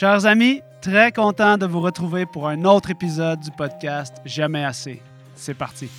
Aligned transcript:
Chers 0.00 0.24
amis, 0.24 0.62
très 0.80 1.12
content 1.12 1.58
de 1.58 1.66
vous 1.66 1.80
retrouver 1.80 2.24
pour 2.24 2.48
un 2.48 2.64
autre 2.64 2.88
épisode 2.88 3.38
du 3.40 3.50
podcast 3.50 4.16
Jamais 4.24 4.64
assez. 4.64 5.02
C'est 5.34 5.52
parti. 5.52 5.90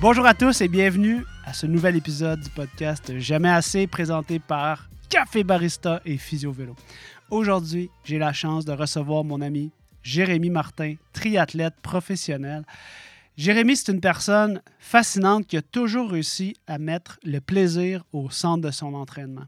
Bonjour 0.00 0.24
à 0.24 0.32
tous 0.32 0.62
et 0.62 0.68
bienvenue 0.68 1.22
à 1.44 1.52
ce 1.52 1.66
nouvel 1.66 1.96
épisode 1.96 2.40
du 2.40 2.48
podcast 2.48 3.18
Jamais 3.18 3.50
assez 3.50 3.86
présenté 3.86 4.38
par 4.38 4.88
Café 5.10 5.44
Barista 5.44 6.00
et 6.06 6.16
Physio 6.16 6.50
Vélo. 6.50 6.76
Aujourd'hui, 7.28 7.90
j'ai 8.04 8.16
la 8.16 8.32
chance 8.32 8.64
de 8.64 8.72
recevoir 8.72 9.22
mon 9.22 9.42
ami 9.42 9.70
Jérémy 10.02 10.48
Martin, 10.48 10.94
triathlète 11.12 11.74
professionnel. 11.82 12.64
Jérémy, 13.36 13.76
c'est 13.76 13.92
une 13.92 14.00
personne 14.00 14.60
fascinante 14.78 15.46
qui 15.46 15.56
a 15.56 15.62
toujours 15.62 16.10
réussi 16.10 16.54
à 16.66 16.78
mettre 16.78 17.18
le 17.24 17.40
plaisir 17.40 18.04
au 18.12 18.28
centre 18.28 18.62
de 18.62 18.70
son 18.70 18.92
entraînement. 18.94 19.46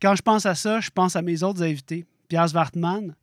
Quand 0.00 0.14
je 0.14 0.22
pense 0.22 0.44
à 0.44 0.54
ça, 0.54 0.80
je 0.80 0.90
pense 0.90 1.16
à 1.16 1.22
mes 1.22 1.42
autres 1.42 1.62
invités, 1.62 2.04
Pierre 2.28 2.48
Svartman, 2.48 3.14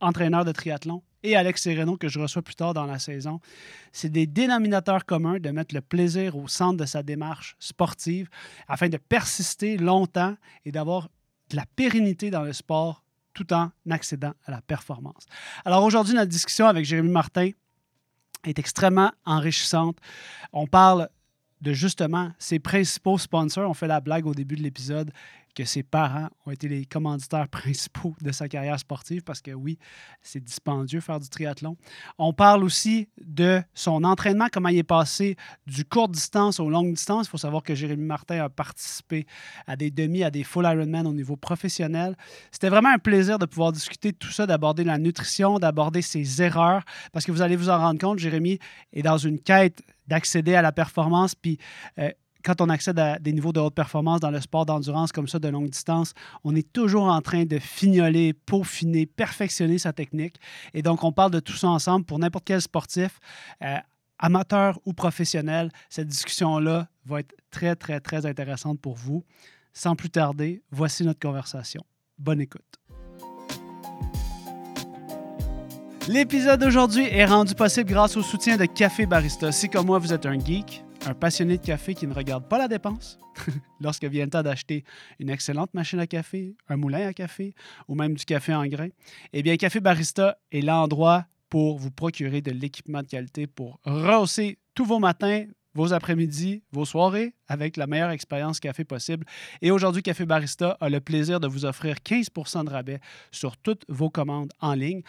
entraîneur 0.00 0.44
de 0.44 0.52
triathlon, 0.52 1.02
et 1.22 1.36
Alex 1.36 1.62
Sereno, 1.62 1.96
que 1.96 2.08
je 2.08 2.18
reçois 2.18 2.42
plus 2.42 2.54
tard 2.54 2.74
dans 2.74 2.86
la 2.86 2.98
saison. 2.98 3.40
C'est 3.92 4.08
des 4.08 4.26
dénominateurs 4.26 5.04
communs 5.04 5.38
de 5.38 5.50
mettre 5.50 5.74
le 5.74 5.80
plaisir 5.80 6.36
au 6.36 6.48
centre 6.48 6.78
de 6.78 6.86
sa 6.86 7.02
démarche 7.02 7.56
sportive 7.58 8.28
afin 8.68 8.88
de 8.88 8.96
persister 8.96 9.76
longtemps 9.76 10.36
et 10.64 10.72
d'avoir 10.72 11.08
de 11.50 11.56
la 11.56 11.66
pérennité 11.76 12.30
dans 12.30 12.42
le 12.42 12.52
sport 12.52 13.02
tout 13.34 13.52
en 13.52 13.70
accédant 13.90 14.32
à 14.46 14.50
la 14.50 14.62
performance. 14.62 15.26
Alors 15.64 15.84
aujourd'hui, 15.84 16.14
notre 16.14 16.30
discussion 16.30 16.66
avec 16.66 16.84
Jérémy 16.84 17.10
Martin 17.10 17.50
est 18.44 18.58
extrêmement 18.58 19.12
enrichissante. 19.24 19.96
On 20.52 20.66
parle 20.66 21.08
de 21.60 21.72
justement 21.72 22.32
ses 22.38 22.58
principaux 22.58 23.18
sponsors. 23.18 23.68
On 23.68 23.74
fait 23.74 23.86
la 23.86 24.00
blague 24.00 24.26
au 24.26 24.34
début 24.34 24.56
de 24.56 24.62
l'épisode 24.62 25.12
que 25.54 25.64
ses 25.64 25.82
parents 25.82 26.28
ont 26.46 26.50
été 26.50 26.68
les 26.68 26.84
commanditaires 26.84 27.48
principaux 27.50 28.14
de 28.20 28.32
sa 28.32 28.48
carrière 28.48 28.78
sportive 28.78 29.22
parce 29.22 29.40
que 29.40 29.52
oui, 29.52 29.78
c'est 30.22 30.42
dispendieux 30.42 31.00
faire 31.00 31.20
du 31.20 31.28
triathlon. 31.28 31.76
On 32.18 32.32
parle 32.32 32.64
aussi 32.64 33.08
de 33.20 33.62
son 33.74 34.04
entraînement, 34.04 34.46
comment 34.52 34.68
il 34.68 34.78
est 34.78 34.82
passé 34.82 35.36
du 35.66 35.84
court 35.84 36.08
distance 36.08 36.60
aux 36.60 36.70
longues 36.70 36.94
distances. 36.94 37.26
Il 37.26 37.30
faut 37.30 37.38
savoir 37.38 37.62
que 37.62 37.74
Jérémy 37.74 38.04
Martin 38.04 38.44
a 38.44 38.48
participé 38.48 39.26
à 39.66 39.76
des 39.76 39.90
demi, 39.90 40.22
à 40.22 40.30
des 40.30 40.44
full 40.44 40.64
Ironman 40.64 41.06
au 41.06 41.12
niveau 41.12 41.36
professionnel. 41.36 42.16
C'était 42.50 42.68
vraiment 42.68 42.90
un 42.90 42.98
plaisir 42.98 43.38
de 43.38 43.46
pouvoir 43.46 43.72
discuter 43.72 44.12
de 44.12 44.16
tout 44.16 44.30
ça, 44.30 44.46
d'aborder 44.46 44.84
la 44.84 44.98
nutrition, 44.98 45.58
d'aborder 45.58 46.02
ses 46.02 46.42
erreurs 46.42 46.84
parce 47.12 47.24
que 47.24 47.32
vous 47.32 47.42
allez 47.42 47.56
vous 47.56 47.68
en 47.70 47.78
rendre 47.78 48.00
compte, 48.00 48.18
Jérémy 48.18 48.58
est 48.92 49.02
dans 49.02 49.18
une 49.18 49.38
quête 49.38 49.82
d'accéder 50.06 50.54
à 50.54 50.62
la 50.62 50.72
performance, 50.72 51.34
puis 51.34 51.58
euh, 51.98 52.10
quand 52.44 52.60
on 52.60 52.68
accède 52.68 52.98
à 52.98 53.18
des 53.18 53.32
niveaux 53.32 53.52
de 53.52 53.60
haute 53.60 53.74
performance 53.74 54.20
dans 54.20 54.30
le 54.30 54.40
sport 54.40 54.66
d'endurance 54.66 55.12
comme 55.12 55.28
ça 55.28 55.38
de 55.38 55.48
longue 55.48 55.70
distance, 55.70 56.14
on 56.44 56.54
est 56.54 56.72
toujours 56.72 57.04
en 57.04 57.20
train 57.20 57.44
de 57.44 57.58
fignoler, 57.58 58.32
peaufiner, 58.32 59.06
perfectionner 59.06 59.78
sa 59.78 59.92
technique. 59.92 60.36
Et 60.74 60.82
donc, 60.82 61.04
on 61.04 61.12
parle 61.12 61.30
de 61.30 61.40
tout 61.40 61.54
ça 61.54 61.68
ensemble 61.68 62.04
pour 62.04 62.18
n'importe 62.18 62.44
quel 62.46 62.60
sportif, 62.60 63.18
euh, 63.62 63.76
amateur 64.18 64.78
ou 64.84 64.92
professionnel. 64.92 65.70
Cette 65.88 66.08
discussion-là 66.08 66.88
va 67.06 67.20
être 67.20 67.34
très, 67.50 67.76
très, 67.76 68.00
très 68.00 68.26
intéressante 68.26 68.80
pour 68.80 68.94
vous. 68.94 69.24
Sans 69.72 69.94
plus 69.96 70.10
tarder, 70.10 70.62
voici 70.70 71.04
notre 71.04 71.20
conversation. 71.20 71.82
Bonne 72.18 72.40
écoute. 72.40 72.62
L'épisode 76.08 76.60
d'aujourd'hui 76.60 77.04
est 77.04 77.24
rendu 77.24 77.54
possible 77.54 77.88
grâce 77.88 78.16
au 78.16 78.22
soutien 78.22 78.56
de 78.56 78.64
Café 78.64 79.06
Barista. 79.06 79.52
Si 79.52 79.68
comme 79.68 79.86
moi, 79.86 79.98
vous 79.98 80.12
êtes 80.12 80.26
un 80.26 80.38
geek, 80.38 80.82
un 81.06 81.14
passionné 81.14 81.56
de 81.58 81.64
café 81.64 81.94
qui 81.94 82.06
ne 82.06 82.14
regarde 82.14 82.48
pas 82.48 82.58
la 82.58 82.68
dépense, 82.68 83.18
lorsque 83.80 84.04
vient 84.04 84.24
le 84.24 84.30
temps 84.30 84.42
d'acheter 84.42 84.84
une 85.18 85.30
excellente 85.30 85.72
machine 85.74 85.98
à 85.98 86.06
café, 86.06 86.54
un 86.68 86.76
moulin 86.76 87.06
à 87.06 87.12
café 87.12 87.54
ou 87.88 87.94
même 87.94 88.14
du 88.14 88.24
café 88.24 88.54
en 88.54 88.66
grains, 88.66 88.90
eh 89.32 89.42
bien, 89.42 89.56
Café 89.56 89.80
Barista 89.80 90.38
est 90.52 90.60
l'endroit 90.60 91.26
pour 91.48 91.78
vous 91.78 91.90
procurer 91.90 92.42
de 92.42 92.50
l'équipement 92.50 93.02
de 93.02 93.08
qualité 93.08 93.46
pour 93.46 93.80
rehausser 93.84 94.58
tous 94.74 94.84
vos 94.84 94.98
matins, 94.98 95.46
vos 95.74 95.92
après-midi, 95.92 96.62
vos 96.72 96.84
soirées 96.84 97.34
avec 97.48 97.76
la 97.76 97.86
meilleure 97.86 98.10
expérience 98.10 98.60
café 98.60 98.84
possible. 98.84 99.26
Et 99.62 99.70
aujourd'hui, 99.70 100.02
Café 100.02 100.26
Barista 100.26 100.76
a 100.80 100.88
le 100.88 101.00
plaisir 101.00 101.40
de 101.40 101.46
vous 101.46 101.64
offrir 101.64 101.96
15% 101.96 102.64
de 102.64 102.70
rabais 102.70 103.00
sur 103.30 103.56
toutes 103.56 103.84
vos 103.88 104.10
commandes 104.10 104.52
en 104.60 104.74
ligne. 104.74 105.02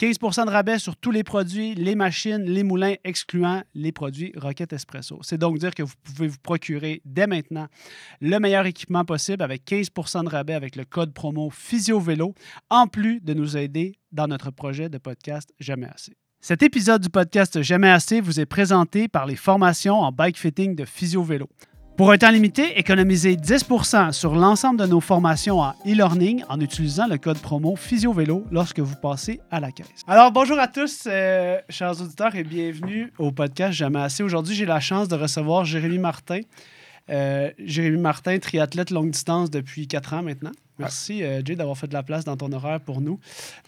15% 0.00 0.46
de 0.46 0.50
rabais 0.50 0.78
sur 0.78 0.96
tous 0.96 1.10
les 1.10 1.24
produits, 1.24 1.74
les 1.74 1.96
machines, 1.96 2.44
les 2.44 2.62
moulins, 2.62 2.94
excluant 3.02 3.62
les 3.74 3.90
produits 3.90 4.32
Rocket 4.36 4.72
Espresso. 4.72 5.18
C'est 5.22 5.38
donc 5.38 5.58
dire 5.58 5.74
que 5.74 5.82
vous 5.82 5.94
pouvez 6.04 6.28
vous 6.28 6.38
procurer 6.40 7.02
dès 7.04 7.26
maintenant 7.26 7.66
le 8.20 8.38
meilleur 8.38 8.64
équipement 8.66 9.04
possible 9.04 9.42
avec 9.42 9.66
15% 9.66 10.22
de 10.22 10.28
rabais 10.28 10.54
avec 10.54 10.76
le 10.76 10.84
code 10.84 11.12
promo 11.12 11.50
PhysioVélo, 11.50 12.34
en 12.70 12.86
plus 12.86 13.20
de 13.20 13.34
nous 13.34 13.56
aider 13.56 13.98
dans 14.12 14.28
notre 14.28 14.52
projet 14.52 14.88
de 14.88 14.98
podcast 14.98 15.52
Jamais 15.58 15.88
assez. 15.92 16.16
Cet 16.40 16.62
épisode 16.62 17.02
du 17.02 17.10
podcast 17.10 17.60
Jamais 17.62 17.90
assez 17.90 18.20
vous 18.20 18.38
est 18.38 18.46
présenté 18.46 19.08
par 19.08 19.26
les 19.26 19.34
formations 19.34 19.96
en 19.96 20.12
bike 20.12 20.38
fitting 20.38 20.76
de 20.76 20.84
PhysioVélo. 20.84 21.48
Pour 21.98 22.12
un 22.12 22.16
temps 22.16 22.30
limité, 22.30 22.78
économisez 22.78 23.34
10% 23.34 24.12
sur 24.12 24.36
l'ensemble 24.36 24.78
de 24.78 24.86
nos 24.86 25.00
formations 25.00 25.58
en 25.58 25.72
e-learning 25.84 26.44
en 26.48 26.60
utilisant 26.60 27.08
le 27.08 27.18
code 27.18 27.40
promo 27.40 27.74
PhysioVélo 27.74 28.44
lorsque 28.52 28.78
vous 28.78 28.94
passez 28.94 29.40
à 29.50 29.58
la 29.58 29.72
caisse. 29.72 30.04
Alors, 30.06 30.30
bonjour 30.30 30.60
à 30.60 30.68
tous, 30.68 31.08
euh, 31.08 31.58
chers 31.68 32.00
auditeurs, 32.00 32.36
et 32.36 32.44
bienvenue 32.44 33.12
au 33.18 33.32
podcast 33.32 33.72
Jamais 33.72 33.98
assez. 33.98 34.22
Aujourd'hui, 34.22 34.54
j'ai 34.54 34.64
la 34.64 34.78
chance 34.78 35.08
de 35.08 35.16
recevoir 35.16 35.64
Jérémy 35.64 35.98
Martin. 35.98 36.42
Euh, 37.10 37.50
Jérémy 37.58 37.98
Martin, 37.98 38.38
triathlète 38.38 38.92
longue 38.92 39.10
distance 39.10 39.50
depuis 39.50 39.88
4 39.88 40.14
ans 40.14 40.22
maintenant. 40.22 40.52
Merci, 40.78 41.24
euh, 41.24 41.42
Jay, 41.44 41.56
d'avoir 41.56 41.76
fait 41.76 41.88
de 41.88 41.94
la 41.94 42.04
place 42.04 42.24
dans 42.24 42.36
ton 42.36 42.52
horaire 42.52 42.78
pour 42.78 43.00
nous, 43.00 43.18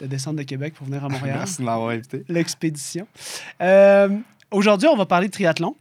de 0.01 0.07
descendre 0.07 0.39
de 0.39 0.45
Québec 0.45 0.75
pour 0.75 0.87
venir 0.87 1.05
à 1.05 1.09
Montréal. 1.09 1.39
Merci 1.39 1.59
de 1.59 1.65
m'avoir 1.65 1.89
invité. 1.91 2.23
L'expédition. 2.29 3.09
Aujourd'hui, 4.53 4.87
on 4.87 4.97
va 4.97 5.07
parler 5.07 5.27
de 5.27 5.33
triathlon. 5.33 5.75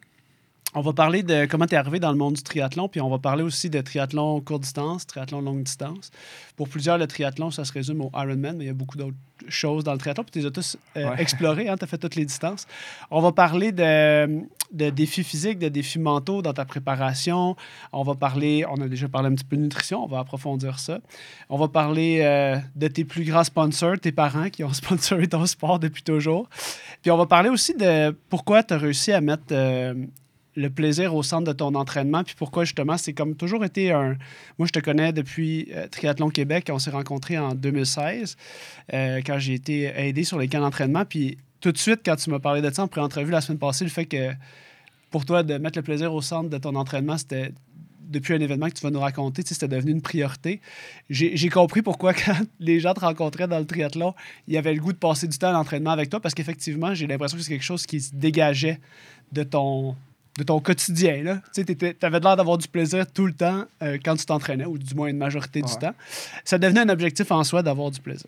On 0.75 0.81
va 0.81 0.94
parler 0.94 1.24
de 1.24 1.47
comment 1.47 1.66
tu 1.66 1.74
es 1.74 1.78
arrivé 1.78 2.00
dans 2.00 2.12
le 2.12 2.18
monde 2.18 2.35
du 2.35 2.44
triathlon, 2.44 2.90
puis 2.90 3.02
on 3.02 3.09
va 3.09 3.18
parler 3.18 3.41
aussi 3.41 3.72
de 3.72 3.81
triathlon 3.81 4.40
courte 4.41 4.62
distance, 4.62 5.07
triathlon 5.07 5.41
longue 5.41 5.63
distance. 5.63 6.12
Pour 6.56 6.69
plusieurs, 6.69 7.00
le 7.00 7.07
triathlon, 7.07 7.50
ça 7.50 7.66
se 7.66 7.74
résume 7.74 8.02
au 8.02 8.12
Ironman, 8.13 8.56
mais 8.56 8.66
il 8.66 8.68
y 8.68 8.69
a 8.69 8.74
beaucoup 8.74 8.96
d'autres 8.96 9.18
choses 9.47 9.84
dans 9.84 9.94
le 9.94 9.97
triathlon, 9.97 10.24
puis 10.24 10.31
tu 10.31 10.40
les 10.40 10.46
as 10.46 10.52
tous 10.52 10.78
euh, 10.96 11.16
explorés, 11.16 11.69
hein, 11.69 11.75
tu 11.75 11.85
as 11.85 11.88
fait 11.88 11.97
toutes 11.97 12.16
les 12.16 12.25
distances. 12.25 12.68
On 13.09 13.19
va 13.19 13.31
parler 13.31 13.72
de, 13.72 14.44
de, 14.72 14.91
défis 14.91 15.24
physiques, 15.24 15.57
de 15.57 15.69
défis 15.69 15.97
mentaux 15.97 16.44
dans 16.44 16.53
ta 16.53 16.66
préparation. 16.66 17.56
On 17.91 18.03
va 18.03 18.13
parler, 18.13 18.63
on 18.69 18.80
a 18.80 18.88
déjà 18.88 19.07
parlé 19.07 19.30
un 19.30 19.34
petit 19.34 19.46
peu 19.46 19.57
de 19.57 19.63
nutrition, 19.63 20.03
on 20.03 20.07
va 20.07 20.19
approfondir 20.19 20.78
ça. 20.78 21.00
On 21.50 21.57
va 21.57 21.68
parler 21.68 22.19
euh, 22.22 22.57
de 22.75 22.88
tes 22.88 23.06
plus 23.06 23.24
grands 23.24 23.44
sponsors, 23.44 23.97
tes 24.00 24.12
parents 24.12 24.51
qui 24.51 24.63
ont 24.63 24.74
sponsoré 24.74 25.25
ton 25.25 25.47
sport 25.47 25.80
depuis 25.80 26.03
toujours. 26.03 26.47
Puis 27.01 27.09
on 27.09 27.18
va 27.18 27.25
parler 27.25 27.50
aussi 27.50 27.74
de 27.74 28.16
pourquoi 28.30 28.62
tu 28.62 28.75
as 28.75 28.78
réussi 28.78 29.12
à 29.12 29.19
mettre... 29.19 29.46
Euh, 29.51 29.96
le 30.59 30.70
plaisir 30.70 31.16
au 31.16 31.24
centre 31.24 31.46
de 31.46 31.53
ton 31.53 31.74
entraînement. 31.75 32.24
Puis 32.24 32.36
pourquoi 32.38 32.66
justement, 32.66 32.97
c'est 32.97 33.14
comme 33.14 33.36
toujours 33.36 33.64
été 33.64 33.92
un. 33.92 34.18
Moi, 34.58 34.68
je 34.68 34.72
te 34.72 34.80
connais 34.80 35.14
depuis 35.14 35.70
euh, 35.74 35.88
Triathlon 35.88 36.30
Québec. 36.30 36.70
On 36.72 36.80
s'est 36.80 36.92
rencontrés 36.92 37.38
en 37.38 37.56
2016 37.56 38.36
euh, 38.94 39.22
quand 39.25 39.40
j'ai 39.40 39.53
été 39.53 39.84
aidé 39.96 40.24
sur 40.24 40.38
les 40.38 40.48
camps 40.48 40.59
d'entraînement. 40.59 41.06
Puis 41.06 41.38
tout 41.62 41.72
de 41.72 41.78
suite, 41.78 42.02
quand 42.06 42.16
tu 42.18 42.30
m'as 42.30 42.40
parlé 42.40 42.62
de 42.62 42.69
ça 42.69 42.84
en 42.84 42.88
pré-entrevue 42.88 43.31
la 43.31 43.42
semaine 43.42 43.59
passée, 43.59 43.86
le 43.86 43.90
fait 43.90 44.06
que 44.06 44.31
pour 45.09 45.25
toi, 45.25 45.44
de 45.44 45.58
mettre 45.58 45.80
le 45.80 45.84
plaisir 45.84 46.14
au 46.14 46.22
centre 46.22 46.50
de 46.50 46.58
ton 46.58 46.75
entraînement, 46.75 47.18
c'était 47.18 47.52
depuis 48.09 48.34
un 48.34 48.40
événement 48.40 48.68
que 48.68 48.74
tu 48.74 48.81
vas 48.81 48.90
nous 48.90 49.00
raconter, 49.00 49.44
c'était 49.46 49.68
devenu 49.68 49.92
une 49.92 50.02
priorité. 50.02 50.62
J'ai 51.09 51.50
compris 51.50 51.81
pourquoi, 51.81 52.14
quand 52.25 52.38
les 52.59 52.80
gens 52.80 52.94
te 52.94 53.02
rencontraient 53.02 53.48
dans 53.48 53.59
le 53.59 53.66
triathlon, 53.66 54.14
il 54.48 54.56
y 54.56 54.58
avait 54.58 54.74
le 54.74 54.81
goût 54.81 54.94
de 54.94 54.98
passer 54.98 55.28
du 55.28 55.38
temps 55.38 55.50
à 55.50 55.53
l'entraînement 55.53 55.92
avec 55.92 56.09
toi, 56.09 56.19
parce 56.19 56.34
qu'effectivement, 56.34 56.94
j'ai 56.94 57.08
l'impression 57.08 57.38
que 57.38 57.44
c'est 57.44 57.52
quelque 57.52 57.64
chose 57.64 57.86
qui 57.86 58.02
se 58.02 58.14
dégageait 58.14 58.80
de 59.31 59.44
ton, 59.44 59.96
de 60.38 60.44
ton 60.44 60.60
quotidien. 60.60 61.42
Tu 61.54 61.96
avais 62.02 62.20
l'air 62.20 62.36
d'avoir 62.36 62.58
du 62.58 62.68
plaisir 62.68 63.06
tout 63.12 63.26
le 63.26 63.34
temps 63.34 63.66
euh, 63.81 63.98
quand 64.04 64.16
tu 64.16 64.26
t'entraînais, 64.26 64.66
ou 64.66 64.78
du 64.78 64.96
moins 64.96 65.08
une 65.08 65.18
majorité 65.18 65.62
du 65.62 65.76
temps. 65.76 65.94
Ça 66.44 66.58
devenait 66.58 66.81
un 66.81 66.90
objectif 66.90 67.31
en 67.31 67.44
soi 67.44 67.62
d'avoir 67.62 67.92
du 67.92 68.00
plaisir. 68.00 68.28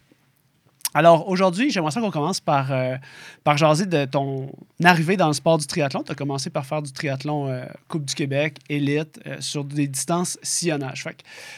Alors 0.94 1.30
aujourd'hui, 1.30 1.72
j'aimerais 1.72 1.92
ça 1.92 2.02
qu'on 2.02 2.12
commence 2.12 2.42
par, 2.42 2.70
euh, 2.74 2.98
par 3.46 3.58
jaser 3.58 3.86
de 3.86 4.04
ton 4.04 4.52
arrivée 4.84 5.16
dans 5.16 5.28
le 5.28 5.34
sport 5.34 5.58
du 5.58 5.66
triathlon. 5.66 6.04
Tu 6.04 6.12
as 6.12 6.16
commencé 6.16 6.50
par 6.50 6.66
faire 6.66 6.82
du 6.82 6.92
triathlon 6.92 7.48
euh, 7.48 7.64
Coupe 7.88 8.04
du 8.04 8.14
Québec, 8.14 8.58
élite, 8.68 9.18
sur 9.40 9.64
des 9.64 9.88
distances 9.88 10.38
sillonnage. 10.44 11.08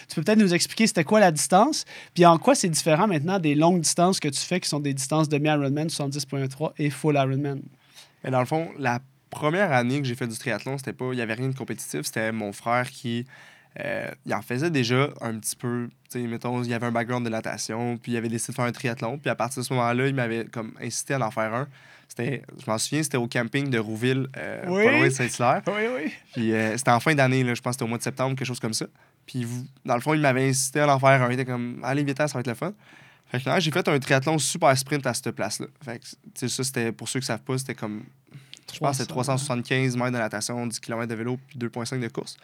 tu 0.08 0.16
peux 0.16 0.22
peut-être 0.22 0.38
nous 0.38 0.54
expliquer 0.54 0.86
c'était 0.86 1.04
quoi 1.04 1.20
la 1.20 1.32
distance, 1.32 1.86
puis 2.14 2.28
en 2.28 2.38
quoi 2.38 2.54
c'est 2.54 2.70
différent 2.70 3.08
maintenant 3.08 3.40
des 3.40 3.56
longues 3.56 3.82
distances 3.82 4.20
que 4.20 4.30
tu 4.30 4.40
fais 4.40 4.60
qui 4.60 4.70
sont 4.70 4.80
des 4.80 4.94
distances 4.94 5.28
demi-Ironman 5.30 5.88
70.3 5.88 6.74
et 6.78 6.92
full 6.92 7.16
Ironman? 7.16 7.60
Mais 8.24 8.30
dans 8.30 8.40
le 8.40 8.46
fond, 8.46 8.70
la 8.78 9.00
première 9.34 9.72
année 9.72 10.00
que 10.02 10.08
j'ai 10.08 10.16
fait 10.16 10.28
du 10.28 10.38
triathlon, 10.38 10.78
c'était 10.78 10.94
pas, 10.94 11.10
il 11.12 11.18
y 11.18 11.22
avait 11.22 11.34
rien 11.34 11.50
de 11.50 11.56
compétitif. 11.56 12.02
C'était 12.04 12.32
mon 12.32 12.54
frère 12.54 12.90
qui 12.90 13.26
Euh, 13.80 14.08
il 14.28 14.34
en 14.36 14.44
faisait 14.44 14.70
déjà 14.70 15.10
un 15.20 15.34
petit 15.40 15.56
peu. 15.56 15.90
Tu 16.12 16.22
sais, 16.22 16.28
mettons, 16.28 16.62
il 16.62 16.70
y 16.70 16.76
avait 16.76 16.86
un 16.86 16.92
background 16.92 17.26
de 17.26 17.32
natation, 17.32 17.98
puis 17.98 18.12
il 18.12 18.18
avait 18.18 18.30
décidé 18.30 18.52
de 18.52 18.56
faire 18.56 18.66
un 18.66 18.72
triathlon. 18.72 19.18
Puis 19.18 19.32
à 19.32 19.36
partir 19.36 19.64
de 19.64 19.66
ce 19.68 19.74
moment-là, 19.74 20.06
il 20.06 20.14
m'avait 20.14 20.46
comme 20.46 20.74
incité 20.80 21.16
à 21.16 21.20
en 21.26 21.32
faire 21.32 21.52
un. 21.56 21.68
C'était, 22.08 22.44
je 22.64 22.70
m'en 22.70 22.78
souviens, 22.78 23.02
c'était 23.02 23.18
au 23.18 23.28
camping 23.28 23.72
de 23.72 23.80
Rouville, 23.80 24.28
euh, 24.38 24.64
Oui. 24.68 24.84
pas 24.84 24.92
loin 24.92 25.06
de 25.08 25.10
Saint-Hilaire. 25.10 25.64
Oui, 25.68 25.88
oui. 25.96 26.14
Puis 26.34 26.54
euh, 26.54 26.78
c'était 26.78 26.92
en 26.92 27.00
fin 27.00 27.16
d'année, 27.16 27.44
là, 27.44 27.56
je 27.56 27.62
pense 27.62 27.72
que 27.72 27.74
c'était 27.78 27.86
au 27.86 27.88
mois 27.88 27.98
de 27.98 28.04
septembre, 28.04 28.36
quelque 28.36 28.46
chose 28.48 28.60
comme 28.60 28.76
ça. 28.76 28.86
Puis 29.26 29.48
dans 29.84 29.96
le 29.96 30.02
fond, 30.02 30.14
il 30.14 30.22
m'avait 30.22 30.48
incité 30.50 30.82
à 30.82 30.96
en 30.96 31.00
faire 31.00 31.24
un. 31.24 31.30
Il 31.30 31.34
était 31.34 31.46
comme, 31.46 31.80
allez, 31.84 32.04
vite, 32.04 32.20
ça 32.20 32.28
va 32.28 32.42
être 32.42 32.48
le 32.48 32.54
fun. 32.54 32.74
Fait 33.32 33.42
que 33.44 33.60
j'ai 33.60 33.72
fait 33.72 33.88
un 33.88 33.98
triathlon 33.98 34.38
super 34.38 34.78
sprint 34.78 35.08
à 35.08 35.16
cette 35.16 35.32
place-là. 35.32 35.66
Fait 35.84 35.98
que, 35.98 36.04
tu 36.06 36.16
sais, 36.36 36.48
ça, 36.48 36.64
c'était, 36.64 36.92
pour 36.92 37.10
ceux 37.10 37.22
qui 37.22 37.26
savent 37.26 37.42
pas, 37.42 37.58
c'était 37.58 37.74
comme, 37.74 38.04
je 38.72 38.80
pense 38.80 38.92
que 38.92 39.04
c'était 39.04 39.10
375 39.10 39.98
mètres 39.98 40.12
de 40.12 40.18
natation, 40.18 40.66
10 40.66 40.80
km 40.80 41.08
de 41.08 41.16
vélo, 41.16 41.40
puis 41.48 41.58
2,5 41.58 42.00
de 42.00 42.08
course. 42.08 42.38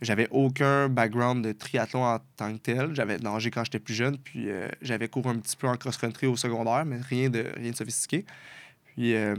J'avais 0.00 0.28
aucun 0.30 0.88
background 0.88 1.44
de 1.44 1.52
triathlon 1.52 2.04
en 2.04 2.18
tant 2.36 2.52
que 2.54 2.58
tel. 2.58 2.94
J'avais 2.94 3.18
nagé 3.18 3.50
quand 3.50 3.64
j'étais 3.64 3.78
plus 3.78 3.94
jeune, 3.94 4.16
puis 4.16 4.48
euh, 4.48 4.68
j'avais 4.80 5.08
couru 5.08 5.28
un 5.28 5.38
petit 5.38 5.56
peu 5.56 5.68
en 5.68 5.76
cross-country 5.76 6.26
au 6.26 6.36
secondaire, 6.36 6.84
mais 6.86 6.98
rien 7.00 7.28
de, 7.28 7.46
rien 7.56 7.70
de 7.70 7.76
sophistiqué. 7.76 8.24
Puis 8.86 9.14
euh, 9.14 9.36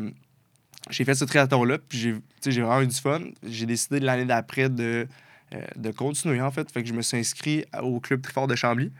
j'ai 0.92 1.04
fait 1.04 1.16
ce 1.16 1.26
triathlon-là, 1.26 1.80
puis 1.80 2.22
j'ai, 2.46 2.62
vraiment 2.62 2.82
eu 2.82 2.88
du 2.88 2.96
fun. 2.96 3.22
J'ai 3.44 3.66
décidé 3.66 4.00
l'année 4.00 4.26
d'après 4.26 4.70
de, 4.70 5.08
euh, 5.54 5.62
de 5.76 5.92
continuer, 5.92 6.42
en 6.42 6.52
fait. 6.52 6.72
Fait 6.72 6.84
que 6.84 6.90
je 6.90 6.94
me 6.94 7.02
suis 7.02 7.18
inscrit 7.18 7.66
au 7.82 8.00
club 8.00 8.22
Trifort 8.22 8.48
de 8.48 8.56
Chambly. 8.56 8.92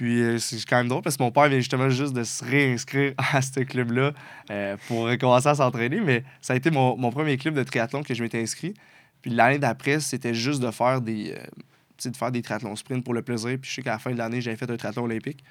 Puis 0.00 0.22
euh, 0.22 0.38
c'est 0.38 0.64
quand 0.64 0.78
même 0.78 0.88
drôle 0.88 1.02
parce 1.02 1.18
que 1.18 1.22
mon 1.22 1.30
père 1.30 1.50
vient 1.50 1.58
justement 1.58 1.90
juste 1.90 2.14
de 2.14 2.24
se 2.24 2.42
réinscrire 2.42 3.12
à 3.34 3.42
ce 3.42 3.60
club-là 3.60 4.14
euh, 4.50 4.78
pour 4.88 5.02
recommencer 5.02 5.48
à 5.48 5.56
s'entraîner. 5.56 6.00
Mais 6.00 6.24
ça 6.40 6.54
a 6.54 6.56
été 6.56 6.70
mon, 6.70 6.96
mon 6.96 7.10
premier 7.10 7.36
club 7.36 7.52
de 7.52 7.62
triathlon 7.62 8.02
que 8.02 8.14
je 8.14 8.22
m'étais 8.22 8.40
inscrit. 8.40 8.72
Puis 9.20 9.30
l'année 9.30 9.58
d'après, 9.58 10.00
c'était 10.00 10.32
juste 10.32 10.62
de 10.62 10.70
faire 10.70 11.02
des, 11.02 11.34
euh, 11.36 12.10
de 12.10 12.16
faire 12.16 12.32
des 12.32 12.40
triathlons 12.40 12.76
sprint 12.76 13.04
pour 13.04 13.12
le 13.12 13.20
plaisir. 13.20 13.58
Puis 13.60 13.68
je 13.68 13.74
sais 13.74 13.82
qu'à 13.82 13.90
la 13.92 13.98
fin 13.98 14.10
de 14.12 14.16
l'année, 14.16 14.40
j'avais 14.40 14.56
fait 14.56 14.70
un 14.70 14.76
triathlon 14.78 15.04
olympique. 15.04 15.44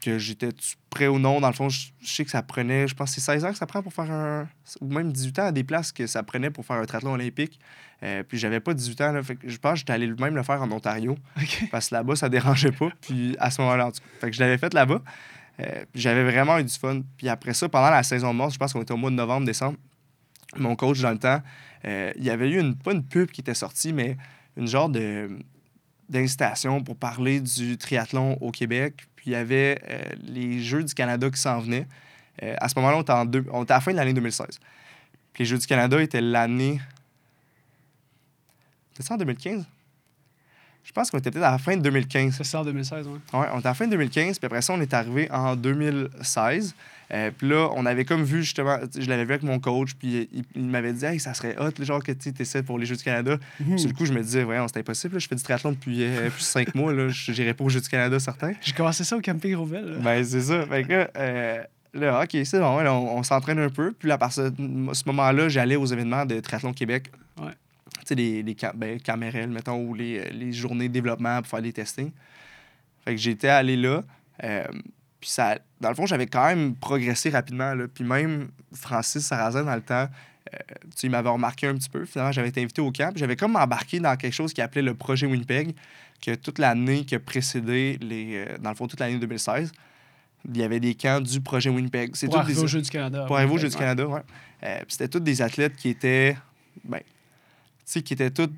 Que 0.00 0.16
j'étais 0.16 0.50
prêt 0.90 1.08
ou 1.08 1.18
non. 1.18 1.40
Dans 1.40 1.48
le 1.48 1.54
fond, 1.54 1.68
je, 1.68 1.88
je 2.00 2.06
sais 2.08 2.24
que 2.24 2.30
ça 2.30 2.44
prenait, 2.44 2.86
je 2.86 2.94
pense 2.94 3.12
que 3.12 3.20
c'est 3.20 3.32
16 3.32 3.46
ans 3.46 3.50
que 3.50 3.58
ça 3.58 3.66
prend 3.66 3.82
pour 3.82 3.92
faire 3.92 4.12
un. 4.12 4.48
ou 4.80 4.86
même 4.86 5.10
18 5.10 5.38
ans 5.40 5.46
à 5.46 5.50
des 5.50 5.64
places 5.64 5.90
que 5.90 6.06
ça 6.06 6.22
prenait 6.22 6.50
pour 6.50 6.64
faire 6.64 6.76
un 6.76 6.84
triathlon 6.84 7.14
olympique. 7.14 7.58
Euh, 8.04 8.22
puis 8.22 8.38
j'avais 8.38 8.60
pas 8.60 8.74
18 8.74 9.00
ans, 9.00 9.12
là, 9.12 9.22
fait 9.22 9.34
que 9.36 9.48
je 9.48 9.56
pense 9.58 9.72
que 9.72 9.78
j'étais 9.80 9.92
allé 9.92 10.06
même 10.06 10.36
le 10.36 10.42
faire 10.44 10.62
en 10.62 10.70
Ontario. 10.70 11.18
Parce 11.70 11.88
que 11.88 11.94
là-bas, 11.96 12.14
ça 12.16 12.28
dérangeait 12.28 12.70
pas. 12.72 12.88
Puis 13.00 13.36
à 13.40 13.50
ce 13.50 13.60
moment-là, 13.60 13.86
en 13.86 13.90
tout 13.90 14.00
cas. 14.00 14.06
Fait 14.20 14.30
que 14.30 14.36
je 14.36 14.40
l'avais 14.40 14.56
fait 14.58 14.72
là-bas. 14.72 15.02
Euh, 15.60 15.84
puis 15.92 16.00
j'avais 16.00 16.22
vraiment 16.22 16.56
eu 16.58 16.62
du 16.64 16.72
fun. 16.74 17.02
Puis 17.16 17.28
après 17.28 17.52
ça, 17.54 17.68
pendant 17.68 17.90
la 17.90 18.04
saison 18.04 18.32
de 18.32 18.38
mars, 18.38 18.54
je 18.54 18.58
pense 18.60 18.72
qu'on 18.72 18.82
était 18.82 18.92
au 18.92 18.96
mois 18.96 19.10
de 19.10 19.16
novembre, 19.16 19.44
décembre, 19.44 19.76
mon 20.56 20.76
coach 20.76 21.00
dans 21.00 21.10
le 21.10 21.18
temps, 21.18 21.42
euh, 21.84 22.12
il 22.16 22.22
y 22.22 22.30
avait 22.30 22.48
eu 22.48 22.60
une, 22.60 22.76
pas 22.76 22.92
une 22.92 23.02
pub 23.04 23.28
qui 23.32 23.40
était 23.40 23.54
sortie, 23.54 23.92
mais 23.92 24.16
une 24.56 24.68
genre 24.68 24.88
de 24.88 25.28
d'incitation 26.08 26.80
pour 26.82 26.96
parler 26.96 27.40
du 27.40 27.76
triathlon 27.76 28.38
au 28.40 28.50
Québec. 28.52 28.94
Puis 29.16 29.26
il 29.26 29.32
y 29.32 29.36
avait 29.36 29.78
euh, 29.90 30.00
les 30.22 30.62
Jeux 30.62 30.82
du 30.84 30.94
Canada 30.94 31.28
qui 31.28 31.40
s'en 31.40 31.58
venaient. 31.58 31.86
À 32.60 32.68
ce 32.68 32.78
moment-là, 32.78 32.96
on 32.98 33.02
était, 33.02 33.12
en 33.12 33.24
deux- 33.24 33.44
on 33.52 33.64
était 33.64 33.72
à 33.72 33.76
la 33.76 33.80
fin 33.80 33.90
de 33.90 33.96
l'année 33.96 34.12
2016. 34.14 34.60
Puis 35.32 35.42
les 35.42 35.44
Jeux 35.44 35.58
du 35.58 35.66
Canada 35.66 36.00
étaient 36.00 36.20
l'année. 36.20 36.80
C'était 38.98 39.06
ça 39.08 39.14
en 39.14 39.18
2015? 39.18 39.64
Je 40.82 40.92
pense 40.92 41.08
qu'on 41.08 41.18
était 41.18 41.30
peut-être 41.30 41.44
à 41.44 41.52
la 41.52 41.58
fin 41.58 41.76
de 41.76 41.82
2015. 41.82 42.34
C'est 42.36 42.42
ça 42.42 42.62
en 42.62 42.64
2016, 42.64 43.06
oui. 43.06 43.20
Ouais, 43.32 43.46
on 43.52 43.58
était 43.58 43.68
à 43.68 43.70
la 43.70 43.74
fin 43.74 43.86
de 43.86 43.92
2015, 43.92 44.40
puis 44.40 44.46
après 44.46 44.60
ça, 44.60 44.72
on 44.72 44.80
est 44.80 44.92
arrivé 44.92 45.30
en 45.30 45.54
2016. 45.54 46.74
Euh, 47.12 47.30
puis 47.36 47.48
là, 47.48 47.68
on 47.76 47.86
avait 47.86 48.04
comme 48.04 48.24
vu 48.24 48.42
justement, 48.42 48.76
je 48.98 49.08
l'avais 49.08 49.24
vu 49.24 49.34
avec 49.34 49.44
mon 49.44 49.60
coach, 49.60 49.94
puis 49.94 50.28
il, 50.32 50.44
il 50.56 50.64
m'avait 50.64 50.92
dit, 50.92 51.04
hey, 51.04 51.20
ça 51.20 51.32
serait 51.32 51.56
hot, 51.60 51.70
le 51.78 51.84
genre 51.84 52.02
que 52.02 52.10
tu 52.10 52.32
essaies 52.40 52.64
pour 52.64 52.76
les 52.76 52.86
Jeux 52.86 52.96
du 52.96 53.04
Canada. 53.04 53.36
Mhm. 53.60 53.78
Sur 53.78 53.88
le 53.88 53.94
coup, 53.94 54.04
je 54.04 54.12
me 54.12 54.20
disais, 54.20 54.42
ouais, 54.42 54.58
c'est 54.66 54.80
impossible, 54.80 55.14
là, 55.14 55.20
je 55.20 55.28
fais 55.28 55.36
du 55.36 55.42
triathlon 55.44 55.72
depuis 55.72 56.02
euh, 56.02 56.28
plus 56.30 56.40
de 56.40 56.44
cinq 56.44 56.74
mois, 56.74 56.92
là, 56.92 57.08
je 57.08 57.30
n'irai 57.30 57.54
pas 57.54 57.62
aux 57.62 57.68
Jeux 57.68 57.80
du 57.80 57.88
Canada, 57.88 58.18
certain. 58.18 58.52
J'ai 58.60 58.72
commencé 58.72 59.04
ça 59.04 59.16
au 59.16 59.20
camping 59.20 59.54
Rouvel. 59.54 59.84
là. 59.84 59.98
Ben, 60.00 60.24
c'est 60.24 60.40
ça. 60.42 60.66
Fait 60.66 60.82
que 60.82 60.92
là, 60.92 61.10
euh, 61.16 61.62
là, 61.94 62.22
OK, 62.24 62.36
c'est 62.44 62.58
bon, 62.58 62.78
là, 62.78 62.92
on, 62.92 63.18
on 63.18 63.22
s'entraîne 63.22 63.60
un 63.60 63.70
peu. 63.70 63.92
Puis 63.92 64.08
là, 64.08 64.14
à 64.14 64.18
partir 64.18 64.50
de 64.50 64.94
ce 64.94 65.02
moment-là, 65.06 65.48
j'allais 65.48 65.76
aux 65.76 65.86
événements 65.86 66.26
de 66.26 66.40
Triathlon 66.40 66.72
Québec. 66.72 67.12
Ouais. 67.40 67.52
Les, 68.14 68.42
les 68.42 68.54
cam- 68.54 68.72
ben, 68.76 69.00
Camérel, 69.00 69.48
mettons, 69.50 69.80
ou 69.82 69.94
les, 69.94 70.18
euh, 70.18 70.30
les 70.32 70.52
journées 70.52 70.88
de 70.88 70.92
développement 70.94 71.38
pour 71.42 71.48
faire 71.48 71.62
des 71.62 71.72
testings. 71.72 72.12
Fait 73.04 73.12
que 73.14 73.20
j'étais 73.20 73.48
allé 73.48 73.76
là. 73.76 74.02
euh, 74.44 74.64
puis 75.20 75.30
ça, 75.30 75.58
dans 75.80 75.88
le 75.88 75.94
fond, 75.96 76.06
j'avais 76.06 76.26
quand 76.26 76.46
même 76.46 76.76
progressé 76.76 77.30
rapidement. 77.30 77.74
Là. 77.74 77.86
Puis 77.92 78.04
même 78.04 78.48
Francis 78.72 79.26
Sarrazin, 79.26 79.64
dans 79.64 79.74
le 79.74 79.80
temps, 79.82 80.06
euh, 80.54 80.58
tu 80.84 80.88
sais, 80.94 81.06
il 81.08 81.10
m'avait 81.10 81.28
remarqué 81.28 81.66
un 81.66 81.74
petit 81.74 81.90
peu. 81.90 82.04
Finalement, 82.04 82.30
j'avais 82.32 82.48
été 82.50 82.62
invité 82.62 82.80
au 82.80 82.92
camp. 82.92 83.12
J'avais 83.16 83.34
comme 83.34 83.56
embarqué 83.56 83.98
dans 83.98 84.16
quelque 84.16 84.32
chose 84.32 84.52
qui 84.52 84.62
appelait 84.62 84.82
le 84.82 84.94
projet 84.94 85.26
Winnipeg, 85.26 85.74
que 86.24 86.34
toute 86.36 86.58
l'année 86.60 87.04
qui 87.04 87.16
a 87.16 87.18
précédé, 87.20 87.98
les, 88.00 88.44
euh, 88.46 88.58
dans 88.58 88.70
le 88.70 88.76
fond, 88.76 88.86
toute 88.86 89.00
l'année 89.00 89.18
2016, 89.18 89.72
il 90.48 90.56
y 90.56 90.62
avait 90.62 90.78
des 90.80 90.94
camps 90.94 91.20
du 91.20 91.40
projet 91.40 91.68
Winnipeg. 91.68 92.14
C'est 92.14 92.26
Pour 92.26 92.38
arriver 92.38 92.54
des- 92.54 92.60
aux 92.60 92.66
Jeux 92.68 92.80
du 92.80 92.88
Canada. 92.90 93.24
pour 93.26 93.36
arriver 93.36 93.52
aux 93.52 93.58
Jeux 93.58 93.68
du. 93.68 93.76
Canada, 93.76 94.06
ouais. 94.06 94.20
Euh, 94.62 94.76
puis 94.78 94.86
c'était 94.90 95.08
tous 95.08 95.18
des 95.20 95.42
athlètes 95.42 95.74
qui 95.76 95.88
étaient, 95.88 96.36
ben, 96.84 97.00
sais, 97.92 98.02
qui 98.02 98.12
étaient 98.14 98.30
tous 98.30 98.50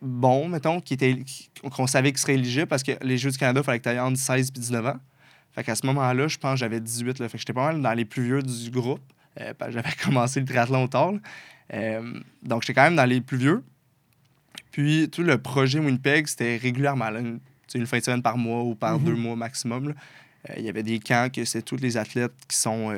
bons, 0.00 0.48
mettons, 0.48 0.80
qui 0.80 0.94
étaient, 0.94 1.16
qui- 1.24 1.48
qu'on 1.70 1.86
savait 1.86 2.10
qu'ils 2.10 2.18
seraient 2.20 2.34
éligibles 2.34 2.66
parce 2.66 2.82
que 2.82 2.92
les 3.02 3.18
Jeux 3.18 3.30
du 3.30 3.38
Canada, 3.38 3.60
il 3.60 3.64
fallait 3.64 3.78
que 3.78 3.88
tu 3.88 3.94
aies 3.94 3.98
entre 4.00 4.18
16 4.18 4.48
et 4.48 4.52
19 4.52 4.86
ans. 4.86 4.96
Fait 5.52 5.64
qu'à 5.64 5.74
ce 5.74 5.86
moment-là, 5.86 6.28
je 6.28 6.36
pense 6.36 6.52
que 6.52 6.58
j'avais 6.58 6.80
18. 6.80 7.18
Là, 7.18 7.28
fait 7.28 7.38
que 7.38 7.38
j'étais 7.38 7.52
pas 7.54 7.72
mal 7.72 7.80
dans 7.80 7.92
les 7.94 8.04
plus 8.04 8.22
vieux 8.24 8.42
du 8.42 8.70
groupe. 8.70 9.00
Euh, 9.40 9.52
j'avais 9.70 9.88
commencé 10.04 10.40
le 10.40 10.46
triathlon 10.46 10.86
tard. 10.88 11.14
Euh, 11.72 12.20
donc, 12.42 12.62
j'étais 12.62 12.74
quand 12.74 12.82
même 12.84 12.96
dans 12.96 13.06
les 13.06 13.20
plus 13.20 13.38
vieux. 13.38 13.62
Puis, 14.70 15.08
tout 15.10 15.22
le 15.22 15.38
projet 15.38 15.78
Winnipeg, 15.78 16.26
c'était 16.26 16.56
régulièrement, 16.56 17.10
là, 17.10 17.20
une, 17.20 17.40
fin 17.86 17.98
de 17.98 18.04
semaine 18.04 18.22
par 18.22 18.36
mois 18.38 18.62
ou 18.62 18.74
par 18.74 18.98
Mhm. 18.98 19.04
deux 19.04 19.14
mois 19.14 19.36
maximum. 19.36 19.88
Euh, 20.50 20.54
Il 20.58 20.64
y 20.64 20.68
avait 20.68 20.82
des 20.82 20.98
camps 21.00 21.28
que 21.34 21.44
c'est 21.44 21.62
tous 21.62 21.76
les 21.76 21.96
athlètes 21.96 22.32
qui 22.48 22.56
sont, 22.56 22.90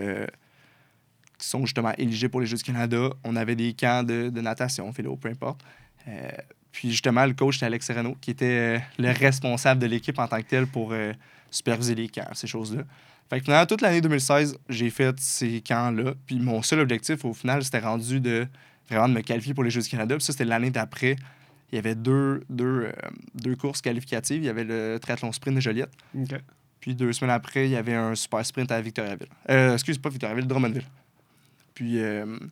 qui 1.39 1.47
sont 1.47 1.65
justement 1.65 1.93
éligibles 1.97 2.31
pour 2.31 2.41
les 2.41 2.47
Jeux 2.47 2.57
du 2.57 2.65
Canada. 2.65 3.11
On 3.25 3.37
avait 3.37 3.55
des 3.55 3.73
camps 3.73 4.03
de, 4.03 4.29
de 4.29 4.41
natation, 4.41 4.91
vélo, 4.91 5.17
peu 5.17 5.29
importe. 5.29 5.61
Euh, 6.09 6.31
puis 6.73 6.91
justement, 6.91 7.25
le 7.25 7.35
coach, 7.35 7.55
c'était 7.55 7.67
Alex 7.67 7.87
Serrano, 7.87 8.17
qui 8.21 8.33
était 8.33 8.77
euh, 8.77 8.79
le 8.99 9.11
responsable 9.11 9.81
de 9.81 9.87
l'équipe 9.87 10.19
en 10.19 10.27
tant 10.27 10.39
que 10.39 10.49
tel 10.49 10.67
pour 10.67 10.91
euh, 10.93 11.13
superviser 11.51 11.95
les 11.95 12.09
camps, 12.09 12.29
ces 12.35 12.47
choses-là. 12.47 12.83
Fait 13.31 13.39
que 13.39 13.45
finalement, 13.45 13.67
toute 13.67 13.83
l'année 13.83 14.01
2016, 14.01 14.59
j'ai 14.69 14.91
fait 14.91 15.19
ces 15.21 15.61
camps-là. 15.61 16.15
Puis 16.27 16.41
mon 16.41 16.63
seul 16.63 16.81
objectif, 16.81 17.25
au 17.25 17.35
final, 17.35 17.63
c'était 17.63 17.79
rendu 17.79 18.21
de 18.21 18.47
vraiment 18.89 19.09
de 19.09 19.15
me 19.15 19.21
qualifier 19.21 19.55
pour 19.55 19.65
les 19.65 19.71
Jeux 19.71 19.83
du 19.83 19.89
Canada. 19.89 20.17
Puis 20.17 20.25
ça, 20.25 20.33
c'était 20.33 20.45
l'année 20.45 20.71
d'après. 20.71 21.17
Il 21.71 21.77
y 21.77 21.79
avait 21.79 21.95
deux, 21.95 22.43
deux, 22.49 22.91
deux 23.35 23.55
courses 23.55 23.83
qualificatives. 23.83 24.43
Il 24.43 24.47
y 24.47 24.49
avait 24.49 24.65
le 24.65 24.99
triathlon 24.99 25.31
sprint 25.33 25.57
de 25.57 25.61
Joliette. 25.61 25.93
Puis 26.81 26.95
deux 26.95 27.13
semaines 27.13 27.35
après, 27.35 27.67
il 27.67 27.73
y 27.73 27.77
avait 27.77 27.95
un 27.95 28.15
super 28.15 28.47
sprint 28.47 28.73
à 28.73 28.81
Victoriaville. 28.81 29.29
Excuse, 29.47 29.99
pas 29.99 30.09
Victoriaville, 30.09 30.47
Drummondville. 30.47 30.87
Puis, 31.79 32.01
euh, 32.01 32.27
tu 32.41 32.47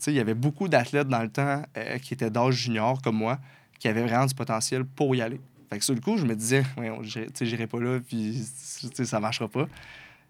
sais, 0.00 0.12
il 0.12 0.16
y 0.16 0.20
avait 0.20 0.34
beaucoup 0.34 0.66
d'athlètes 0.66 1.06
dans 1.06 1.22
le 1.22 1.28
temps 1.28 1.62
euh, 1.76 1.98
qui 1.98 2.12
étaient 2.12 2.28
d'âge 2.28 2.56
junior, 2.56 3.00
comme 3.00 3.14
moi, 3.14 3.38
qui 3.78 3.86
avaient 3.86 4.02
vraiment 4.02 4.26
du 4.26 4.34
potentiel 4.34 4.84
pour 4.84 5.14
y 5.14 5.22
aller. 5.22 5.40
Fait 5.70 5.78
que 5.78 5.84
sur 5.84 5.94
le 5.94 6.00
coup, 6.00 6.18
je 6.18 6.24
me 6.26 6.34
disais, 6.34 6.64
ouais, 6.76 6.90
tu 7.04 7.24
sais, 7.34 7.46
j'irai 7.46 7.68
pas 7.68 7.78
là, 7.78 8.00
puis 8.00 8.42
ça 8.42 9.20
marchera 9.20 9.46
pas. 9.46 9.68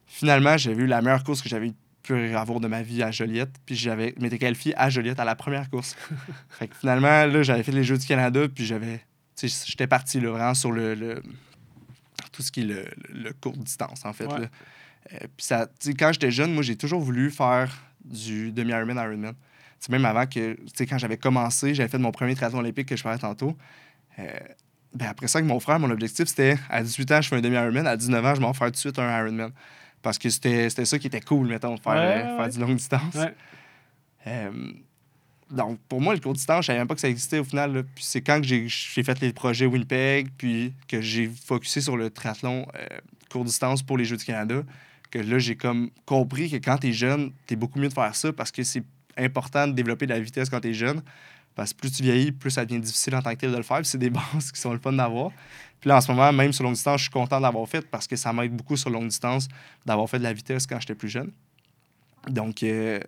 Finalement, 0.07 0.59
j'avais 0.59 0.83
eu 0.83 0.87
la 0.87 1.00
meilleure 1.00 1.25
course 1.25 1.41
que 1.41 1.49
j'avais 1.49 1.73
pu 2.02 2.35
avoir 2.37 2.61
de 2.61 2.69
ma 2.69 2.83
vie 2.83 3.02
à 3.02 3.11
Joliette, 3.11 3.55
puis 3.64 3.76
j'avais 3.76 4.12
m'étais 4.19 4.38
qualifié 4.38 4.76
à 4.76 4.91
Joliette 4.91 5.21
à 5.21 5.25
la 5.25 5.35
première 5.35 5.71
course. 5.71 5.97
fait 6.50 6.69
que 6.69 6.76
finalement, 6.76 7.25
là, 7.25 7.43
j'avais 7.43 7.62
fait 7.62 7.73
les 7.73 7.83
Jeux 7.85 7.97
du 7.97 8.07
Canada, 8.07 8.47
puis 8.47 8.67
j'avais, 8.67 9.00
j'étais 9.41 9.87
parti 9.87 10.21
là, 10.21 10.33
vraiment 10.33 10.55
sur 10.55 10.71
le, 10.71 10.95
le- 10.95 11.23
tout 12.31 12.43
ce 12.43 12.52
qui 12.52 12.61
est 12.61 12.64
le, 12.64 12.85
le, 13.09 13.23
le 13.23 13.33
court 13.33 13.57
distance, 13.57 14.05
en 14.05 14.12
fait. 14.12 14.26
Ouais. 14.26 14.41
là. 14.41 14.47
Euh, 15.14 15.19
puis 15.35 15.47
ça, 15.47 15.67
quand 15.99 16.12
j'étais 16.12 16.31
jeune, 16.31 16.52
moi, 16.52 16.62
j'ai 16.62 16.76
toujours 16.76 17.00
voulu 17.00 17.31
faire 17.31 17.75
du 18.09 18.53
demi-Ironman, 18.53 18.97
Ironman. 18.97 19.35
C'est 19.81 19.91
même 19.93 20.05
avant 20.05 20.27
que, 20.27 20.55
tu 20.55 20.62
sais, 20.75 20.87
quand 20.87 20.99
j'avais 20.99 21.17
commencé, 21.17 21.75
j'avais 21.75 21.88
fait 21.88 21.99
mon 21.99 22.11
premier 22.11 22.35
triathlon 22.35 22.59
olympique 22.59 22.88
que 22.88 22.97
je 22.97 23.03
parlais 23.03 23.19
tantôt. 23.19 23.57
Euh, 24.19 24.25
ben 24.95 25.07
après 25.07 25.29
ça, 25.29 25.38
avec 25.38 25.49
mon 25.49 25.61
frère, 25.61 25.79
mon 25.79 25.91
objectif, 25.91 26.27
c'était 26.27 26.57
à 26.69 26.83
18 26.83 27.12
ans, 27.12 27.21
je 27.23 27.29
fais 27.29 27.37
un 27.37 27.41
demi-Ironman. 27.41 27.87
À 27.87 27.97
19 27.97 28.25
ans, 28.25 28.35
je 28.35 28.41
m'en 28.41 28.53
fais 28.53 28.65
tout 28.67 28.71
de 28.73 28.77
suite 28.77 28.99
un 28.99 29.21
Ironman. 29.21 29.53
Parce 30.03 30.19
que 30.19 30.31
c'était 30.31 30.69
ça 30.71 30.99
qui 30.99 31.07
était 31.07 31.21
cool, 31.21 31.49
mettons, 31.49 31.75
de 31.75 31.81
faire, 31.81 31.93
Ouais, 31.93 32.25
euh, 32.25 32.37
faire 32.37 32.49
du 32.49 32.59
longue 32.61 32.77
distance. 32.77 33.15
Ouais. 33.15 33.35
Euh, 34.27 34.73
donc, 35.50 35.79
pour 35.88 36.00
moi, 36.00 36.15
le 36.15 36.21
court 36.21 36.35
distance, 36.35 36.62
je 36.62 36.67
savais 36.69 36.79
même 36.79 36.88
pas 36.88 36.95
que 36.95 37.00
ça 37.00 37.09
existait 37.09 37.38
au 37.38 37.45
final. 37.45 37.73
là. 37.73 37.83
Puis 37.95 38.05
c'est 38.05 38.21
quand 38.21 38.41
j'ai 38.43 38.69
fait 38.69 39.21
les 39.21 39.33
projets 39.33 39.67
Winnipeg, 39.67 40.29
puis 40.37 40.75
que 40.88 41.00
j'ai 41.00 41.29
focusé 41.29 41.81
sur 41.81 41.97
le 41.97 42.11
triathlon 42.11 42.67
court 43.31 43.45
distance 43.45 43.83
pour 43.83 43.97
les 43.99 44.05
Jeux 44.05 44.17
du 44.17 44.25
Canada, 44.25 44.62
que 45.11 45.19
là, 45.19 45.38
j'ai 45.38 45.57
comme 45.57 45.91
compris 46.05 46.50
que 46.50 46.57
quand 46.57 46.79
tu 46.79 46.88
es 46.88 46.93
jeune, 46.93 47.33
tu 47.47 47.55
es 47.55 47.57
beaucoup 47.57 47.79
mieux 47.79 47.88
de 47.88 47.95
faire 47.95 48.15
ça 48.15 48.33
parce 48.33 48.50
que 48.50 48.62
c'est 48.62 48.85
important 49.17 49.67
de 49.67 49.73
développer 49.73 50.07
de 50.07 50.12
la 50.12 50.21
vitesse 50.21 50.49
quand 50.49 50.61
tu 50.61 50.69
es 50.69 50.75
jeune. 50.75 51.03
Parce 51.55 51.73
que 51.73 51.79
plus 51.79 51.91
tu 51.91 52.05
vieillis, 52.05 52.31
plus 52.31 52.53
ça 52.53 52.65
devient 52.65 52.81
difficile 52.81 53.17
en 53.17 53.23
tant 53.23 53.31
que 53.33 53.41
tel 53.41 53.50
de 53.50 53.57
le 53.57 53.65
faire. 53.65 53.81
C'est 53.85 53.99
des 53.99 54.11
bases 54.33 54.53
qui 54.53 54.61
sont 54.61 54.73
le 54.73 54.79
fun 54.79 54.93
d'avoir. 54.93 55.33
Puis 55.81 55.88
là, 55.88 55.97
en 55.97 56.00
ce 56.00 56.11
moment, 56.11 56.33
même 56.33 56.53
sur 56.53 56.65
longue 56.65 56.75
distance, 56.75 56.99
je 56.99 57.03
suis 57.05 57.11
content 57.11 57.41
d'avoir 57.41 57.69
fait 57.69 57.85
parce 57.88 58.07
que 58.07 58.17
ça 58.17 58.33
m'aide 58.33 58.55
beaucoup 58.55 58.77
sur 58.77 58.91
longue 58.91 59.09
distance 59.09 59.49
d'avoir 59.85 60.09
fait 60.09 60.19
de 60.19 60.25
la 60.25 60.33
vitesse 60.33 60.67
quand 60.67 60.79
j'étais 60.81 60.95
plus 60.95 61.09
jeune. 61.09 61.33
Donc, 62.29 62.62
euh, 62.62 63.00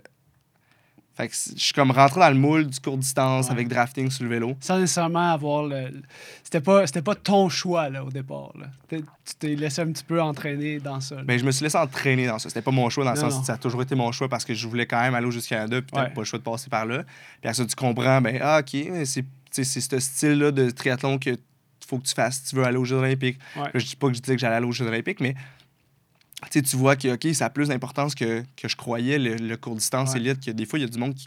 Fait 1.17 1.29
que 1.29 1.35
je 1.35 1.63
suis 1.63 1.73
comme 1.75 1.91
rentré 1.91 2.19
dans 2.21 2.29
le 2.31 2.37
moule 2.37 2.67
du 2.67 2.81
court 2.81 2.97
distance 2.97 3.47
Ouais. 3.47 3.53
avec 3.53 3.69
drafting 3.69 4.11
sur 4.11 4.23
le 4.25 4.31
vélo. 4.31 4.57
Sans 4.61 4.79
nécessairement 4.79 5.33
avoir 5.33 5.65
le. 5.65 5.91
C'était 6.43 6.61
pas, 6.61 6.87
c'était 6.87 7.03
pas 7.03 7.15
ton 7.15 7.49
choix 7.49 7.89
là, 7.91 8.03
au 8.05 8.11
départ. 8.11 8.53
Là. 8.59 8.67
Tu 8.89 9.03
t'es 9.39 9.55
laissé 9.55 9.83
un 9.83 9.93
petit 9.93 10.05
peu 10.05 10.23
entraîner 10.23 10.79
dans 10.79 11.01
ça. 11.01 11.17
là. 11.17 11.23
Ben, 11.25 11.39
je 11.39 11.45
me 11.45 11.51
suis 11.51 11.63
laissé 11.65 11.77
entraîner 11.77 12.27
dans 12.27 12.39
ça. 12.39 12.49
C'était 12.49 12.63
pas 12.63 12.71
mon 12.71 12.89
choix, 12.89 13.05
dans 13.05 13.11
le 13.13 13.17
sens 13.19 13.35
non. 13.35 13.41
que 13.41 13.47
ça 13.47 13.55
a 13.55 13.59
toujours 13.59 13.83
été 13.83 13.95
mon 13.95 14.13
choix 14.13 14.29
parce 14.29 14.45
que 14.45 14.55
je 14.55 14.67
voulais 14.67 14.87
quand 14.87 15.01
même 15.01 15.15
aller 15.15 15.27
au 15.27 15.41
Canada, 15.41 15.83
puis 15.83 15.91
t'as 15.93 16.05
Ouais. 16.05 16.11
pas 16.11 16.21
le 16.21 16.25
choix 16.25 16.39
de 16.39 16.45
passer 16.45 16.71
par 16.71 16.87
là. 16.87 17.03
Puis 17.03 17.07
après 17.45 17.55
ça, 17.55 17.67
tu 17.67 17.75
comprends, 17.77 18.21
ben, 18.21 18.39
ah, 18.43 18.61
ok, 18.61 18.77
c'est 19.05 19.25
c'est 19.53 19.65
ce 19.65 19.99
style-là 19.99 20.53
de 20.53 20.71
triathlon 20.71 21.19
que 21.19 21.37
faut 21.87 21.99
que 21.99 22.07
tu 22.07 22.15
fasses 22.15 22.37
si 22.37 22.51
tu 22.51 22.57
veux 22.57 22.65
aller 22.65 22.77
aux 22.77 22.85
Jeux 22.85 22.97
Olympiques. 22.99 23.39
Ouais. 23.57 23.69
Je 23.75 23.85
dis 23.85 23.97
pas 23.97 24.07
que 24.09 24.15
je 24.15 24.21
disais 24.21 24.37
que 24.37 24.41
j'allais 24.41 24.55
aller 24.55 24.67
aux 24.67 24.71
Jeux 24.73 24.87
Olympiques, 24.87 25.19
mais 25.21 25.35
tu 26.63 26.77
vois 26.77 26.97
que 26.97 27.09
ok, 27.15 27.35
ça 27.35 27.47
a 27.47 27.51
plus 27.51 27.69
d'importance 27.69 28.15
que, 28.15 28.43
que 28.57 28.69
je 28.69 28.77
croyais, 28.77 29.19
le, 29.19 29.35
le 29.37 29.57
court 29.57 29.75
distance 29.77 30.13
Ouais. 30.13 30.21
élite, 30.21 30.45
que 30.45 30.51
des 30.51 30.65
fois, 30.67 30.79
il 30.79 30.83
y 30.83 30.85
a 30.85 30.89
du 30.89 30.99
monde 30.99 31.15
qui 31.15 31.27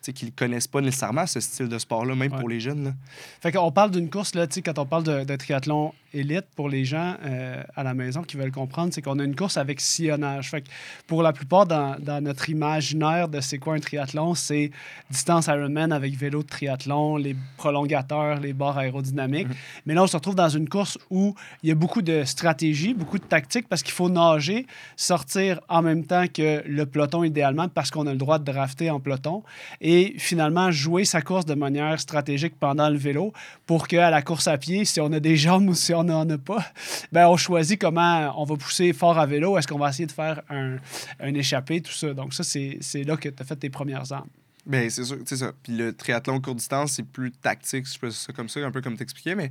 sais, 0.00 0.12
qui 0.12 0.24
ne 0.26 0.30
connaissent 0.30 0.66
pas 0.66 0.80
nécessairement 0.80 1.26
ce 1.26 1.38
style 1.40 1.68
de 1.68 1.78
sport-là, 1.78 2.14
même 2.16 2.32
Ouais. 2.32 2.38
pour 2.40 2.48
les 2.48 2.58
jeunes. 2.58 2.84
Là. 2.84 2.94
Fait 3.40 3.52
qu'on 3.52 3.70
parle 3.70 3.92
d'une 3.92 4.10
course, 4.10 4.34
là, 4.34 4.46
quand 4.64 4.78
on 4.78 4.86
parle 4.86 5.04
de, 5.04 5.24
de 5.24 5.36
triathlon 5.36 5.92
élite, 6.14 6.46
pour 6.56 6.68
les 6.68 6.84
gens 6.84 7.16
euh, 7.24 7.62
à 7.74 7.82
la 7.82 7.94
maison 7.94 8.22
qui 8.22 8.36
veulent 8.36 8.52
comprendre, 8.52 8.92
c'est 8.92 9.02
qu'on 9.02 9.18
a 9.18 9.24
une 9.24 9.36
course 9.36 9.56
avec 9.56 9.80
sillonnage. 9.80 10.50
Fait 10.50 10.62
que 10.62 10.68
pour 11.06 11.22
la 11.22 11.32
plupart, 11.32 11.66
dans, 11.66 11.96
dans 11.98 12.22
notre 12.22 12.50
imaginaire 12.50 13.28
de 13.28 13.40
c'est 13.40 13.58
quoi 13.58 13.74
un 13.74 13.80
triathlon, 13.80 14.34
c'est 14.34 14.70
distance 15.10 15.46
Ironman 15.46 15.92
avec 15.92 16.14
vélo 16.16 16.42
de 16.42 16.48
triathlon, 16.48 17.16
les 17.16 17.36
prolongateurs, 17.56 18.40
les 18.40 18.52
barres 18.52 18.78
aérodynamiques. 18.78 19.48
Mhm. 19.48 19.54
Mais 19.86 19.94
là, 19.94 20.02
on 20.02 20.06
se 20.06 20.16
retrouve 20.16 20.34
dans 20.34 20.48
une 20.48 20.68
course 20.68 20.98
où 21.10 21.34
il 21.62 21.68
y 21.68 21.72
a 21.72 21.74
beaucoup 21.74 22.02
de 22.02 22.24
stratégie, 22.24 22.94
beaucoup 22.94 23.18
de 23.18 23.24
tactique, 23.24 23.68
parce 23.68 23.82
qu'il 23.82 23.94
faut 23.94 24.08
nager, 24.08 24.66
sortir 24.96 25.60
en 25.68 25.82
même 25.82 26.04
temps 26.04 26.26
que 26.32 26.62
le 26.66 26.86
peloton 26.86 27.24
idéalement, 27.24 27.68
parce 27.68 27.90
qu'on 27.90 28.06
a 28.06 28.12
le 28.12 28.18
droit 28.18 28.38
de 28.38 28.44
drafter 28.44 28.90
en 28.90 29.00
peloton, 29.00 29.42
et 29.80 30.14
finalement 30.18 30.70
jouer 30.70 31.04
sa 31.04 31.22
course 31.22 31.46
de 31.46 31.54
manière 31.54 31.98
stratégique 32.00 32.54
pendant 32.58 32.88
le 32.88 32.96
vélo 32.96 33.32
pour 33.66 33.88
qu'à 33.88 34.10
la 34.10 34.22
course 34.22 34.48
à 34.48 34.58
pied, 34.58 34.84
si 34.84 35.00
on 35.00 35.12
a 35.12 35.20
des 35.20 35.36
jambes 35.36 35.68
ou 35.68 35.74
si 35.74 35.94
on 35.94 36.01
n'en 36.04 36.28
a 36.28 36.38
pas, 36.38 36.64
ben 37.10 37.28
on 37.28 37.36
choisit 37.36 37.80
comment 37.80 38.32
on 38.40 38.44
va 38.44 38.56
pousser 38.56 38.92
fort 38.92 39.18
à 39.18 39.26
vélo, 39.26 39.58
est-ce 39.58 39.66
qu'on 39.66 39.78
va 39.78 39.90
essayer 39.90 40.06
de 40.06 40.12
faire 40.12 40.42
un, 40.48 40.76
un 41.20 41.34
échappé, 41.34 41.80
tout 41.80 41.92
ça? 41.92 42.14
Donc 42.14 42.34
ça, 42.34 42.42
c'est 42.44 43.04
là 43.04 43.16
que 43.16 43.28
tu 43.28 43.42
as 43.42 43.44
fait 43.44 43.56
tes 43.56 43.70
premières 43.70 44.12
armes. 44.12 44.28
Ben, 44.64 44.88
c'est 44.88 45.04
sûr, 45.04 45.18
c'est 45.24 45.36
ça. 45.36 45.52
Puis 45.62 45.76
le 45.76 45.92
triathlon 45.92 46.40
court 46.40 46.54
distance, 46.54 46.92
c'est 46.92 47.02
plus 47.02 47.32
tactique, 47.32 47.86
si 47.86 47.94
je 47.94 47.98
peux 47.98 48.10
ça 48.10 48.32
comme 48.32 48.48
ça, 48.48 48.60
un 48.60 48.70
peu 48.70 48.80
comme 48.80 48.96
t'expliquais, 48.96 49.34
mais 49.34 49.50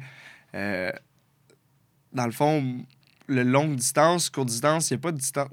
euh, 0.56 0.92
dans 2.14 2.26
le 2.26 2.32
fond, 2.32 2.86
le 3.28 3.44
longue 3.44 3.76
distance, 3.76 4.30
court 4.30 4.46
distance, 4.46 4.90
il 4.90 4.94
n'y 4.94 5.00
a 5.00 5.02
pas 5.02 5.12
de 5.12 5.18
distance. 5.18 5.50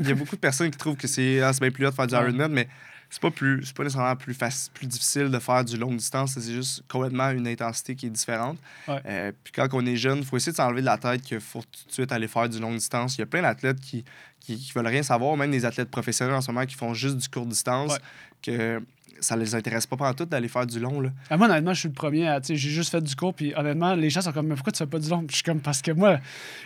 Il 0.00 0.08
y 0.08 0.12
a 0.12 0.14
beaucoup 0.14 0.36
de 0.36 0.40
personnes 0.40 0.70
qui 0.70 0.78
trouvent 0.78 0.96
que 0.96 1.08
c'est 1.08 1.40
ah, 1.40 1.50
bien 1.58 1.70
plus 1.70 1.82
là 1.82 1.90
de 1.90 1.94
faire 1.94 2.06
du. 2.06 2.14
Ironman, 2.14 2.52
mais 2.52 2.68
c'est 3.10 3.20
pas 3.22 3.30
plus 3.30 3.62
c'est 3.64 3.76
pas 3.76 3.84
nécessairement 3.84 4.16
plus 4.16 4.34
facile, 4.34 4.72
plus 4.72 4.86
difficile 4.86 5.30
de 5.30 5.38
faire 5.38 5.64
du 5.64 5.76
longue 5.76 5.96
distance, 5.96 6.32
c'est 6.38 6.52
juste 6.52 6.82
complètement 6.88 7.30
une 7.30 7.46
intensité 7.46 7.94
qui 7.94 8.06
est 8.06 8.10
différente. 8.10 8.58
Ouais. 8.88 9.00
Euh, 9.06 9.32
puis 9.42 9.52
quand 9.52 9.68
on 9.72 9.84
est 9.86 9.96
jeune, 9.96 10.18
il 10.18 10.24
faut 10.24 10.36
essayer 10.36 10.52
de 10.52 10.56
s'enlever 10.56 10.80
de 10.80 10.86
la 10.86 10.98
tête 10.98 11.22
qu'il 11.22 11.40
faut 11.40 11.60
tout 11.62 11.86
de 11.88 11.92
suite 11.92 12.12
aller 12.12 12.28
faire 12.28 12.48
du 12.48 12.58
longue 12.58 12.76
distance. 12.76 13.16
Il 13.16 13.20
y 13.20 13.22
a 13.22 13.26
plein 13.26 13.42
d'athlètes 13.42 13.80
qui, 13.80 14.04
qui, 14.40 14.56
qui 14.58 14.72
veulent 14.72 14.86
rien 14.86 15.02
savoir, 15.02 15.36
même 15.36 15.50
des 15.50 15.64
athlètes 15.64 15.90
professionnels 15.90 16.34
en 16.34 16.40
ce 16.40 16.50
moment 16.50 16.66
qui 16.66 16.74
font 16.74 16.94
juste 16.94 17.16
du 17.16 17.28
court 17.28 17.46
distance, 17.46 17.92
Ouais. 17.92 17.98
que 18.42 18.82
ça 19.20 19.36
les 19.36 19.54
intéresse 19.54 19.86
pas 19.86 20.12
tout 20.14 20.24
d'aller 20.24 20.48
faire 20.48 20.66
du 20.66 20.78
long. 20.78 21.00
Là. 21.00 21.10
Ah, 21.30 21.36
moi, 21.36 21.48
honnêtement, 21.48 21.72
je 21.72 21.80
suis 21.80 21.88
le 21.88 21.94
premier 21.94 22.28
à. 22.28 22.40
J'ai 22.42 22.56
juste 22.56 22.90
fait 22.90 23.00
du 23.00 23.14
cours, 23.16 23.34
puis 23.34 23.54
honnêtement, 23.56 23.94
les 23.94 24.10
gens 24.10 24.20
sont 24.20 24.32
comme, 24.32 24.46
mais 24.48 24.54
pourquoi 24.54 24.72
tu 24.72 24.78
fais 24.78 24.86
pas 24.86 24.98
du 24.98 25.08
long? 25.08 25.24
Je 25.28 25.36
suis 25.36 25.42
comme, 25.44 25.60
parce 25.60 25.82
que 25.82 25.92
moi, 25.92 26.18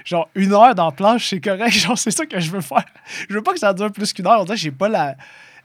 genre, 0.04 0.28
une 0.34 0.52
heure 0.52 0.74
dans 0.74 0.86
la 0.86 0.92
planche, 0.92 1.28
c'est 1.28 1.40
correct. 1.40 1.70
Genre, 1.78 1.98
c'est 1.98 2.10
ça 2.10 2.26
que 2.26 2.40
je 2.40 2.50
veux 2.50 2.60
faire. 2.60 2.84
Je 3.28 3.34
veux 3.34 3.42
pas 3.42 3.52
que 3.52 3.60
ça 3.60 3.72
dure 3.74 3.92
plus 3.92 4.12
qu'une 4.12 4.26
heure. 4.26 4.40
On 4.40 4.44
dirait 4.44 4.56
que 4.56 4.62
j'ai 4.62 4.70
pas 4.70 4.88
la, 4.88 5.16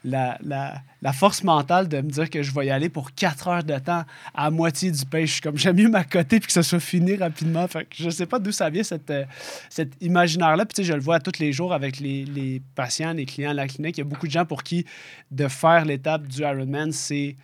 la, 0.03 0.37
la, 0.43 0.81
la 1.01 1.13
force 1.13 1.43
mentale 1.43 1.87
de 1.87 1.97
me 1.97 2.09
dire 2.09 2.29
que 2.29 2.43
je 2.43 2.53
vais 2.53 2.67
y 2.67 2.69
aller 2.69 2.89
pour 2.89 3.13
quatre 3.13 3.47
heures 3.47 3.63
de 3.63 3.77
temps 3.79 4.03
à 4.33 4.51
moitié 4.51 4.91
du 4.91 5.05
pace. 5.05 5.21
Je 5.21 5.31
suis 5.33 5.41
comme, 5.41 5.57
j'aime 5.57 5.77
mieux 5.77 5.89
m'accoter 5.89 6.39
puis 6.39 6.47
que 6.47 6.53
ça 6.53 6.63
soit 6.63 6.79
fini 6.79 7.15
rapidement. 7.15 7.67
Fait 7.67 7.85
que 7.85 7.95
je 7.97 8.09
sais 8.09 8.25
pas 8.25 8.39
d'où 8.39 8.51
ça 8.51 8.69
vient, 8.69 8.83
cette, 8.83 9.09
euh, 9.09 9.25
cet 9.69 9.93
imaginaire-là. 10.01 10.65
Puis, 10.65 10.75
tu 10.75 10.81
sais, 10.83 10.87
je 10.87 10.93
le 10.93 11.01
vois 11.01 11.19
tous 11.19 11.39
les 11.39 11.53
jours 11.53 11.73
avec 11.73 11.99
les, 11.99 12.25
les 12.25 12.61
patients, 12.75 13.13
les 13.13 13.25
clients 13.25 13.51
à 13.51 13.53
la 13.53 13.67
clinique. 13.67 13.97
Il 13.97 14.01
y 14.01 14.03
a 14.03 14.05
beaucoup 14.07 14.27
de 14.27 14.31
gens 14.31 14.45
pour 14.45 14.63
qui 14.63 14.85
de 15.31 15.47
faire 15.47 15.85
l'étape 15.85 16.27
du 16.27 16.41
Ironman, 16.41 16.91
c'est 16.91 17.35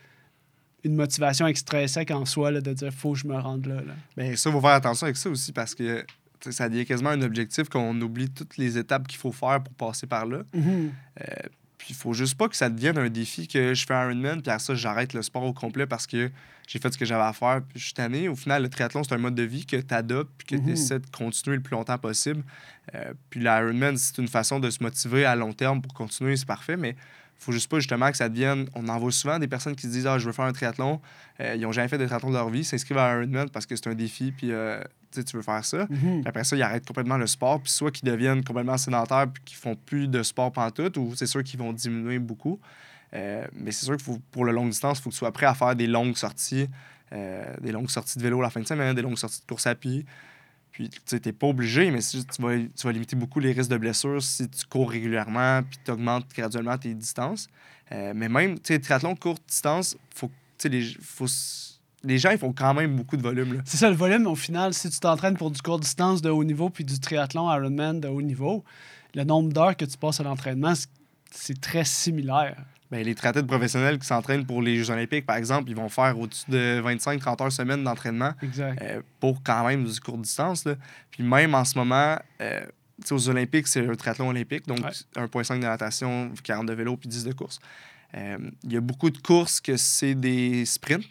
une 0.84 0.96
motivation 0.96 1.46
extrinsèque 1.48 2.12
en 2.12 2.26
soi 2.26 2.52
là, 2.52 2.62
de 2.62 2.74
dire 2.74 2.92
faut 2.94 3.14
que 3.14 3.20
je 3.20 3.28
me 3.28 3.38
rende 3.38 3.66
là. 3.66 3.76
là. 3.76 3.94
Ben, 4.16 4.36
ça, 4.38 4.50
il 4.50 4.54
faut 4.54 4.62
faire 4.62 4.70
attention 4.72 5.06
avec 5.06 5.18
ça 5.18 5.30
aussi 5.30 5.52
parce 5.52 5.76
que 5.76 6.06
ça 6.40 6.70
devient 6.70 6.86
quasiment 6.86 7.10
un 7.10 7.22
objectif 7.22 7.68
qu'on 7.68 8.00
oublie 8.00 8.30
toutes 8.30 8.58
les 8.58 8.78
étapes 8.78 9.08
qu'il 9.08 9.20
faut 9.20 9.34
faire 9.34 9.62
pour 9.62 9.74
passer 9.74 10.08
par 10.08 10.26
là. 10.26 10.44
Puis 11.80 11.88
il 11.92 11.96
faut 11.96 12.14
juste 12.14 12.36
pas 12.36 12.48
que 12.50 12.56
ça 12.56 12.70
devienne 12.70 12.98
un 13.00 13.10
défi 13.10 13.48
que 13.48 13.74
je 13.74 13.86
fais 13.88 13.94
Ironman, 13.96 14.42
puis 14.44 14.52
après 14.52 14.60
ça, 14.64 14.76
j'arrête 14.76 15.14
le 15.14 15.22
sport 15.24 15.44
au 15.44 15.54
complet 15.54 15.88
parce 15.88 16.06
que 16.06 16.30
j'ai 16.68 16.78
fait 16.78 16.94
ce 16.94 16.98
que 17.00 17.06
j'avais 17.06 17.24
à 17.24 17.34
faire, 17.34 17.62
puis 17.68 17.80
je 17.80 17.86
suis 17.86 17.94
tanné. 17.96 18.28
Au 18.30 18.36
final, 18.36 18.62
le 18.62 18.70
triathlon, 18.70 19.04
c'est 19.04 19.16
un 19.16 19.18
mode 19.18 19.34
de 19.34 19.42
vie 19.44 19.66
que 19.66 19.78
tu 19.78 19.94
adoptes, 19.94 20.30
puis 20.38 20.46
que 20.46 20.56
Mhm. 20.62 20.66
tu 20.66 20.72
essaies 20.74 21.00
de 21.00 21.08
continuer 21.10 21.56
le 21.56 21.64
plus 21.64 21.72
longtemps 21.72 21.98
possible. 21.98 22.44
Euh, 22.94 23.14
puis 23.32 23.40
l'Ironman, 23.40 23.98
c'est 23.98 24.18
une 24.20 24.28
façon 24.28 24.60
de 24.60 24.70
se 24.70 24.84
motiver 24.84 25.26
à 25.26 25.36
long 25.36 25.54
terme 25.54 25.82
pour 25.82 25.94
continuer, 25.96 26.36
c'est 26.38 26.46
parfait, 26.46 26.78
mais 26.78 26.96
faut 27.40 27.52
juste 27.52 27.70
pas 27.70 27.78
justement 27.78 28.12
que 28.12 28.18
ça 28.18 28.30
devienne. 28.30 28.68
On 28.76 28.88
en 28.90 29.00
voit 29.00 29.12
souvent 29.12 29.40
des 29.40 29.48
personnes 29.48 29.76
qui 29.76 29.84
se 29.84 29.88
disent 29.88 30.08
Ah, 30.08 30.20
je 30.20 30.26
veux 30.26 30.34
faire 30.34 30.46
un 30.46 30.52
triathlon. 30.52 31.00
Euh, 31.40 31.56
ils 31.56 31.66
ont 31.66 31.72
jamais 31.72 31.88
fait 31.88 31.98
de 31.98 32.06
triathlon 32.06 32.30
de 32.30 32.36
leur 32.36 32.50
vie, 32.50 32.64
s'inscrivent 32.64 32.98
à 32.98 33.16
Ironman 33.16 33.50
parce 33.50 33.66
que 33.66 33.76
c'est 33.76 33.88
un 33.88 33.96
défi, 33.96 34.32
puis 34.32 34.52
euh, 34.52 34.82
tu 35.14 35.38
veux 35.38 35.42
faire 35.42 35.64
ça. 35.64 35.88
Puis 35.88 36.24
après 36.26 36.44
ça, 36.44 36.56
ils 36.56 36.62
arrêtent 36.62 36.86
complètement 36.86 37.18
le 37.18 37.28
sport, 37.28 37.62
puis 37.62 37.72
soit 37.72 37.92
qu'ils 37.92 38.10
deviennent 38.10 38.44
complètement 38.44 38.78
sédentaires, 38.78 39.28
puis 39.34 39.42
qu'ils 39.46 39.58
font 39.58 39.76
plus 39.76 40.08
de 40.08 40.22
sport 40.22 40.52
pantoute, 40.52 40.98
ou 40.98 41.14
c'est 41.16 41.28
sûr 41.28 41.44
qu'ils 41.44 41.60
vont 41.60 41.72
diminuer 41.72 42.20
beaucoup. 42.20 42.60
Euh, 43.14 43.46
mais 43.54 43.72
c'est 43.72 43.86
sûr 43.86 43.98
que 43.98 44.04
pour 44.32 44.46
le 44.46 44.52
long 44.52 44.68
distance, 44.68 45.00
il 45.00 45.02
faut 45.02 45.10
que 45.10 45.16
tu 45.16 45.20
sois 45.20 45.32
prêt 45.32 45.46
à 45.46 45.54
faire 45.56 45.76
des 45.76 45.88
longues 45.88 46.18
sorties, 46.18 46.68
des 47.12 47.72
longues 47.72 47.90
sorties 47.90 48.20
de 48.20 48.24
vélo 48.24 48.40
la 48.40 48.52
fin 48.52 48.60
de 48.60 48.68
semaine, 48.68 48.96
des 48.96 49.02
longues 49.02 49.18
sorties 49.18 49.42
de 49.42 49.46
course 49.48 49.66
à 49.66 49.74
pied. 49.74 50.06
Puis, 50.80 50.90
tu 51.06 51.20
t'es 51.20 51.34
pas 51.34 51.48
obligé, 51.48 51.92
mais 51.92 52.00
tu 52.00 52.20
vas, 52.42 52.58
tu 52.58 52.88
vas 52.88 52.92
limiter 52.94 53.18
beaucoup 53.18 53.42
les 53.42 53.52
risques 53.52 53.70
de 53.70 53.76
blessures 53.76 54.24
si 54.24 54.48
tu 54.48 54.66
cours 54.66 54.90
régulièrement, 54.90 55.62
puis 55.62 55.78
tu 55.84 55.92
augmentes 55.92 56.26
graduellement 56.34 56.78
tes 56.78 56.94
distances. 56.94 57.50
Euh, 57.92 58.14
mais 58.16 58.30
même, 58.30 58.56
tu 58.56 58.74
sais, 58.74 58.80
triathlon 58.80 59.14
courte 59.18 59.44
distance, 59.46 59.98
faut, 60.16 60.32
les, 60.64 60.86
faut, 61.02 61.26
les 62.06 62.18
gens, 62.18 62.30
ils 62.30 62.38
font 62.38 62.54
quand 62.54 62.74
même 62.74 62.96
beaucoup 62.96 63.18
de 63.18 63.22
volume. 63.22 63.62
C'est 63.66 63.76
ça 63.76 63.90
le 63.90 63.96
volume, 63.98 64.26
au 64.26 64.36
final, 64.36 64.74
si 64.74 64.90
tu 64.90 65.02
t'entraînes 65.02 65.36
pour 65.36 65.52
du 65.52 65.62
court 65.62 65.82
distance 65.82 66.22
de 66.22 66.30
haut 66.30 66.46
niveau 66.46 66.70
puis 66.70 66.86
du 66.86 66.98
triathlon 66.98 67.54
Ironman 67.54 68.00
de 68.00 68.08
haut 68.08 68.22
niveau, 68.22 68.64
le 69.16 69.26
nombre 69.26 69.52
d'heures 69.52 69.76
que 69.76 69.84
tu 69.84 69.98
passes 69.98 70.22
à 70.22 70.24
l'entraînement, 70.24 70.76
c'est 71.30 71.60
très 71.60 71.84
similaire. 71.84 72.56
Ben, 72.92 73.04
les 73.06 73.14
triathlètes 73.14 73.46
professionnels 73.46 74.00
qui 74.00 74.08
s'entraînent 74.08 74.46
pour 74.46 74.62
les 74.64 74.76
Jeux 74.78 74.90
olympiques, 74.92 75.26
par 75.26 75.36
exemple, 75.36 75.70
ils 75.70 75.76
vont 75.76 75.90
faire 75.90 76.18
au-dessus 76.18 76.50
de 76.50 76.82
25-30 76.84 77.44
heures 77.44 77.52
semaine 77.52 77.84
d'entraînement 77.84 78.34
euh, 78.82 79.02
pour 79.20 79.44
quand 79.44 79.68
même 79.68 79.86
du 79.86 80.00
court 80.00 80.18
distance. 80.18 80.66
Là. 80.66 80.74
Puis 81.12 81.22
même 81.22 81.54
en 81.54 81.64
ce 81.66 81.78
moment, 81.78 82.18
euh, 82.42 82.66
aux 83.12 83.30
Olympiques, 83.30 83.68
c'est 83.68 83.88
un 83.88 83.96
triathlon 83.96 84.30
olympique, 84.30 84.66
donc 84.68 84.80
Ouais. 84.80 84.92
1,5 85.16 85.56
de 85.60 85.64
natation, 85.66 86.32
40 86.44 86.66
de 86.66 86.74
vélo, 86.74 86.98
puis 86.98 87.08
10 87.08 87.26
de 87.26 87.34
course. 87.34 87.60
Euh, 88.16 88.38
Il 88.64 88.74
y 88.74 88.78
a 88.78 88.82
beaucoup 88.82 89.12
de 89.12 89.20
courses 89.20 89.62
que 89.62 89.78
c'est 89.78 90.16
des 90.16 90.66
sprints. 90.66 91.06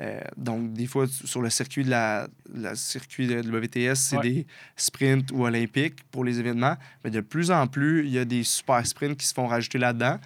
Euh, 0.00 0.20
donc, 0.36 0.72
des 0.72 0.86
fois, 0.86 1.06
sur 1.08 1.42
le 1.42 1.50
circuit 1.50 1.84
de 1.84 1.90
la, 1.90 2.28
la 2.54 2.74
circuit 2.76 3.26
de 3.26 3.40
WTS, 3.42 3.96
c'est 3.96 4.16
Ouais. 4.16 4.22
des 4.22 4.46
sprints 4.76 5.30
ou 5.32 5.44
olympiques 5.44 6.04
pour 6.10 6.24
les 6.24 6.38
événements. 6.38 6.76
Mais 7.04 7.10
de 7.10 7.20
plus 7.20 7.50
en 7.50 7.66
plus, 7.66 8.06
il 8.06 8.12
y 8.12 8.18
a 8.18 8.24
des 8.24 8.44
super 8.44 8.86
sprints 8.86 9.18
qui 9.18 9.26
se 9.26 9.34
font 9.34 9.46
rajouter 9.48 9.76
là-dedans. 9.78 10.18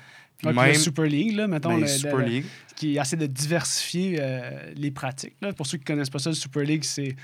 Puis 0.43 0.49
Ouais, 0.49 0.55
puis 0.55 0.63
même 0.63 0.73
la 0.73 0.79
Super 0.79 1.05
League, 1.05 1.37
là, 1.37 1.47
mettons, 1.47 1.77
le- 1.77 1.87
Super 1.87 2.17
le- 2.19 2.25
League. 2.27 2.45
qui 2.77 2.97
essaie 2.99 3.17
de 3.17 3.27
diversifier 3.27 4.17
euh, 4.21 4.73
les 4.75 4.91
pratiques. 4.91 5.37
là. 5.41 5.53
Pour 5.53 5.67
ceux 5.67 5.79
qui 5.79 5.85
connaissent 5.85 6.11
pas 6.11 6.19
ça, 6.19 6.31
le 6.31 6.35
Super 6.37 6.65
League, 6.65 6.83
c'est 6.85 7.15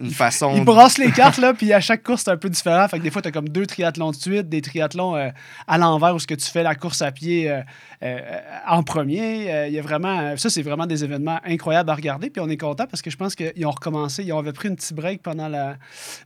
Une 0.00 0.10
façon. 0.10 0.54
Ils 0.56 0.64
brassent 0.64 0.96
les 0.98 1.12
cartes, 1.12 1.36
là, 1.38 1.52
puis 1.52 1.72
à 1.74 1.80
chaque 1.80 2.02
course, 2.02 2.22
c'est 2.24 2.30
un 2.30 2.36
peu 2.36 2.48
différent. 2.48 2.88
Fait 2.88 2.98
que 2.98 3.02
des 3.02 3.10
fois, 3.10 3.20
tu 3.20 3.28
as 3.28 3.32
comme 3.32 3.48
deux 3.48 3.66
triathlons 3.66 4.10
de 4.12 4.16
suite, 4.16 4.48
des 4.48 4.62
triathlons 4.62 5.14
euh, 5.14 5.28
à 5.66 5.76
l'envers 5.78 6.14
où 6.14 6.18
ce 6.18 6.26
que 6.26 6.34
tu 6.34 6.46
fais 6.50 6.62
la 6.62 6.74
course 6.74 7.02
à 7.02 7.12
pied 7.12 7.50
euh, 7.50 7.60
euh, 8.02 8.40
en 8.66 8.82
premier. 8.82 9.66
Il 9.68 9.74
y 9.74 9.78
a 9.78 9.82
vraiment... 9.82 10.36
ça, 10.38 10.48
c'est 10.48 10.62
vraiment 10.62 10.86
des 10.86 11.04
événements 11.04 11.38
incroyables 11.44 11.90
à 11.90 11.94
regarder. 11.94 12.30
Puis 12.30 12.40
on 12.40 12.48
est 12.48 12.56
content 12.56 12.86
parce 12.86 13.02
que 13.02 13.10
je 13.10 13.16
pense 13.16 13.34
qu'ils 13.34 13.66
ont 13.66 13.70
recommencé. 13.70 14.24
Ils 14.24 14.32
avaient 14.32 14.52
pris 14.52 14.68
un 14.68 14.74
petit 14.74 14.94
break 14.94 15.22
pendant 15.22 15.48
la, 15.48 15.76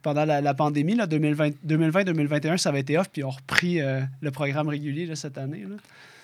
pendant 0.03 0.25
la, 0.25 0.41
la 0.41 0.55
pandémie. 0.55 0.95
là, 0.95 1.07
2020 1.07 1.51
2020-2021, 1.67 2.59
ça 2.59 2.69
avait 2.69 2.81
été 2.81 2.97
off, 2.97 3.09
puis 3.11 3.23
ils 3.23 3.25
ont 3.25 3.31
repris 3.31 3.81
le 4.21 4.31
programme 4.31 4.69
régulier 4.69 5.07
là, 5.07 5.17
cette 5.17 5.37
année. 5.39 5.65
là. 5.69 5.77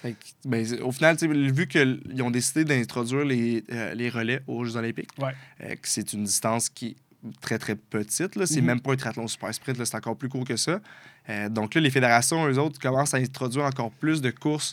Fait 0.02 0.14
ben, 0.46 0.64
au 0.82 0.92
final, 0.92 1.16
vu 1.16 1.66
qu'ils 1.66 2.22
ont 2.22 2.30
décidé 2.30 2.64
d'introduire 2.64 3.24
les, 3.24 3.62
les 3.94 4.08
relais 4.08 4.40
aux 4.46 4.64
Jeux 4.64 4.76
Olympiques, 4.76 5.10
Ouais. 5.18 5.76
c'est 5.82 6.12
une 6.14 6.24
distance 6.24 6.68
qui 6.70 6.96
très, 7.40 7.58
très 7.58 7.76
petite. 7.76 8.36
là. 8.36 8.46
C'est 8.46 8.60
Mhm. 8.60 8.66
même 8.66 8.80
pas 8.80 8.92
un 8.92 8.96
triathlon 8.96 9.26
super 9.28 9.52
sprint, 9.54 9.78
là, 9.78 9.84
c'est 9.84 9.96
encore 9.96 10.16
plus 10.16 10.28
court 10.28 10.44
que 10.44 10.56
ça. 10.56 10.80
Euh, 11.28 11.48
donc 11.48 11.74
là, 11.74 11.80
les 11.80 11.90
fédérations, 11.90 12.46
eux 12.48 12.58
autres, 12.58 12.78
commencent 12.80 13.14
à 13.14 13.18
introduire 13.18 13.64
encore 13.64 13.90
plus 13.92 14.20
de 14.20 14.30
courses 14.30 14.72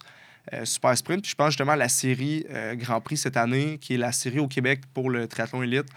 euh, 0.54 0.64
super 0.64 0.98
sprint. 0.98 1.22
Puis 1.24 1.32
je 1.32 1.36
pense 1.36 1.50
justement 1.50 1.74
à 1.74 1.76
la 1.76 1.90
série 1.90 2.46
euh, 2.50 2.74
Grand 2.76 3.02
Prix 3.02 3.18
cette 3.18 3.36
année, 3.36 3.78
qui 3.80 3.96
est 3.96 3.98
la 3.98 4.14
série 4.14 4.40
au 4.40 4.48
Québec 4.48 4.82
pour 4.94 5.10
le 5.10 5.28
triathlon 5.28 5.62
élite. 5.64 5.88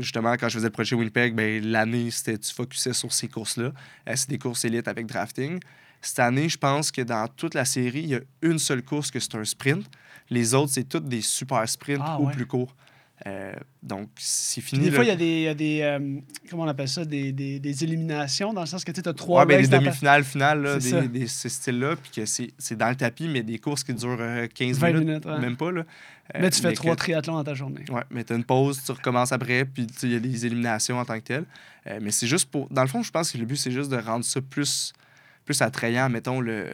Justement, 0.00 0.32
quand 0.32 0.48
je 0.48 0.54
faisais 0.54 0.66
le 0.66 0.72
projet 0.72 0.96
Winnipeg, 0.96 1.32
ben, 1.32 1.64
l'année, 1.64 2.10
c'était 2.10 2.36
tu 2.36 2.52
focusais 2.52 2.92
sur 2.92 3.12
ces 3.12 3.28
courses-là. 3.28 3.70
C'est 4.16 4.28
des 4.28 4.36
courses 4.38 4.64
élites 4.64 4.88
avec 4.88 5.06
drafting. 5.06 5.60
Cette 6.02 6.18
année, 6.18 6.48
je 6.48 6.58
pense 6.58 6.90
que 6.90 7.02
dans 7.02 7.28
toute 7.28 7.54
la 7.54 7.64
série, 7.64 8.00
il 8.00 8.08
y 8.08 8.14
a 8.16 8.20
une 8.42 8.58
seule 8.58 8.82
course 8.82 9.12
que 9.12 9.20
c'est 9.20 9.36
un 9.36 9.44
sprint. 9.44 9.86
Les 10.28 10.54
autres, 10.54 10.72
c'est 10.72 10.88
toutes 10.88 11.08
des 11.08 11.20
super 11.20 11.68
sprints 11.68 12.02
Ah, 12.04 12.18
ou 12.20 12.26
ouais. 12.26 12.32
plus 12.32 12.46
courts. 12.46 12.74
Euh, 13.26 13.52
donc, 13.82 14.08
c'est 14.16 14.62
Puis 14.62 14.70
fini. 14.76 14.84
des 14.84 14.90
fois, 14.92 15.04
il 15.04 15.08
y 15.08 15.10
a 15.10 15.16
des, 15.16 15.24
il 15.26 15.42
y 15.42 15.48
a 15.48 15.54
des, 15.54 15.80
euh, 15.82 16.20
comment 16.48 16.62
on 16.62 16.68
appelle 16.68 16.88
ça, 16.88 17.04
des, 17.04 17.32
des, 17.32 17.58
des 17.60 17.84
éliminations, 17.84 18.54
dans 18.54 18.62
le 18.62 18.66
sens 18.66 18.82
que 18.82 18.92
tu 18.92 19.06
as 19.06 19.12
trois 19.12 19.40
Ouais, 19.44 19.46
ben, 19.56 19.60
des 19.60 19.68
demi-finales, 19.68 20.24
finales, 20.24 20.62
là, 20.62 20.78
des, 20.78 21.08
des, 21.08 21.26
ce 21.26 21.48
style-là, 21.50 21.96
puis 21.96 22.10
que 22.10 22.24
c'est 22.24 22.76
dans 22.76 22.88
le 22.88 22.96
tapis, 22.96 23.28
mais 23.28 23.42
des 23.42 23.58
courses 23.58 23.84
qui 23.84 23.92
durent 23.92 24.16
euh, 24.20 24.46
15 24.46 24.78
20 24.78 24.86
minutes, 24.88 25.06
minutes, 25.06 25.26
ouais. 25.26 25.38
même 25.38 25.56
pas. 25.58 25.70
Là. 25.70 25.80
Euh, 26.34 26.38
Mais 26.40 26.48
tu 26.50 26.62
fais 26.62 26.70
que- 26.70 26.76
trois 26.76 26.96
triathlons 26.96 27.34
dans 27.34 27.44
ta 27.44 27.52
journée. 27.54 27.84
Ouais, 27.90 28.04
mais 28.10 28.24
tu 28.24 28.32
as 28.32 28.36
une 28.36 28.44
pause, 28.44 28.82
tu 28.84 28.92
recommences 28.92 29.32
après, 29.32 29.66
puis 29.66 29.86
il 30.04 30.12
y 30.12 30.16
a 30.16 30.20
des 30.20 30.46
éliminations 30.46 30.98
en 30.98 31.04
tant 31.04 31.16
que 31.18 31.24
telles. 31.24 31.44
Euh, 31.88 31.98
mais 32.00 32.12
c'est 32.12 32.26
juste 32.26 32.50
pour. 32.50 32.68
Dans 32.70 32.82
le 32.82 32.88
fond, 32.88 33.02
je 33.02 33.10
pense 33.10 33.32
que 33.32 33.38
le 33.38 33.44
but, 33.44 33.56
c'est 33.56 33.70
juste 33.70 33.90
de 33.90 33.96
rendre 33.98 34.24
ça 34.24 34.40
plus, 34.40 34.92
plus 35.50 35.62
attrayant, 35.62 36.08
mettons, 36.08 36.40
le, 36.40 36.66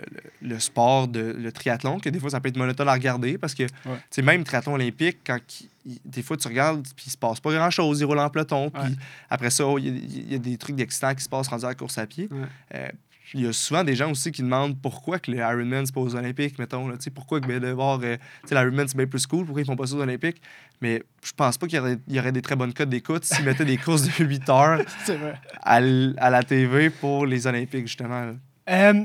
le, 0.42 0.48
le 0.48 0.60
sport, 0.60 1.08
de, 1.08 1.34
le 1.38 1.50
triathlon, 1.50 1.98
que 1.98 2.10
des 2.10 2.18
fois, 2.20 2.28
ça 2.30 2.40
peut 2.40 2.50
être 2.50 2.58
monotone 2.58 2.88
à 2.88 2.92
regarder, 2.92 3.38
parce 3.38 3.54
que, 3.54 3.62
tu 3.64 3.70
sais, 4.10 4.20
même 4.22 4.44
triathlon 4.44 4.74
olympique, 4.74 5.18
quand 5.26 5.38
il- 5.60 5.68
il- 5.86 6.00
des 6.04 6.22
fois, 6.22 6.36
tu 6.36 6.46
regardes, 6.48 6.82
puis 6.94 7.04
il 7.06 7.10
se 7.10 7.16
passe 7.16 7.40
pas 7.40 7.52
grand-chose, 7.54 8.00
ils 8.00 8.04
roulent 8.04 8.18
en 8.18 8.28
peloton, 8.28 8.68
puis 8.70 8.82
Ouais. 8.82 8.88
après 9.30 9.48
ça, 9.50 9.66
oh, 9.66 9.78
il 9.78 9.86
y, 9.86 9.88
a- 9.88 9.92
il 10.26 10.32
y 10.32 10.34
a 10.34 10.38
des 10.38 10.58
trucs 10.58 10.76
d'excitants 10.76 11.14
qui 11.14 11.24
se 11.24 11.28
passent 11.28 11.48
rendus 11.48 11.64
à 11.64 11.68
la 11.68 11.74
course 11.74 11.96
à 11.96 12.06
pied. 12.06 12.28
Ouais. 12.30 12.38
Euh, 12.74 12.88
il 13.34 13.40
y 13.40 13.46
a 13.48 13.52
souvent 13.52 13.82
des 13.82 13.96
gens 13.96 14.08
aussi 14.12 14.30
qui 14.30 14.40
demandent 14.42 14.80
pourquoi 14.80 15.18
que 15.18 15.32
le 15.32 15.38
Ironman 15.38 15.84
c'est 15.84 15.92
pas 15.92 16.00
aux 16.00 16.14
Olympiques, 16.14 16.60
mettons. 16.60 16.86
Là, 16.86 16.96
Tu 16.96 17.04
sais, 17.04 17.10
pourquoi 17.10 17.40
que 17.40 17.46
ben, 17.48 17.58
de 17.58 17.68
voir 17.70 17.98
euh, 18.04 18.16
tu 18.42 18.48
sais, 18.50 18.54
l'Ironman 18.54 18.86
c'est 18.86 18.96
bien 18.96 19.06
plus 19.08 19.26
cool, 19.26 19.44
pourquoi 19.44 19.62
ils 19.62 19.64
font 19.66 19.74
pas 19.74 19.86
ça 19.88 19.96
aux 19.96 20.00
Olympiques? 20.02 20.40
Mais 20.80 21.02
je 21.24 21.32
pense 21.32 21.58
pas 21.58 21.66
qu'il 21.66 21.76
y 21.76 21.80
aurait, 21.80 21.98
il 22.06 22.14
y 22.14 22.20
aurait 22.20 22.30
des 22.30 22.40
très 22.42 22.54
bonnes 22.54 22.72
cotes 22.72 22.88
d'écoute 22.88 23.24
s'ils 23.24 23.44
mettaient 23.44 23.64
des 23.64 23.78
courses 23.78 24.02
de 24.02 24.24
8 24.24 24.48
heures 24.48 24.80
vrai. 25.08 25.34
à, 25.60 25.74
à 26.24 26.30
la 26.30 26.42
TV 26.44 26.88
pour 26.90 27.26
les 27.26 27.48
Olympiques, 27.48 27.88
justement. 27.88 28.32
Euh, 28.68 29.04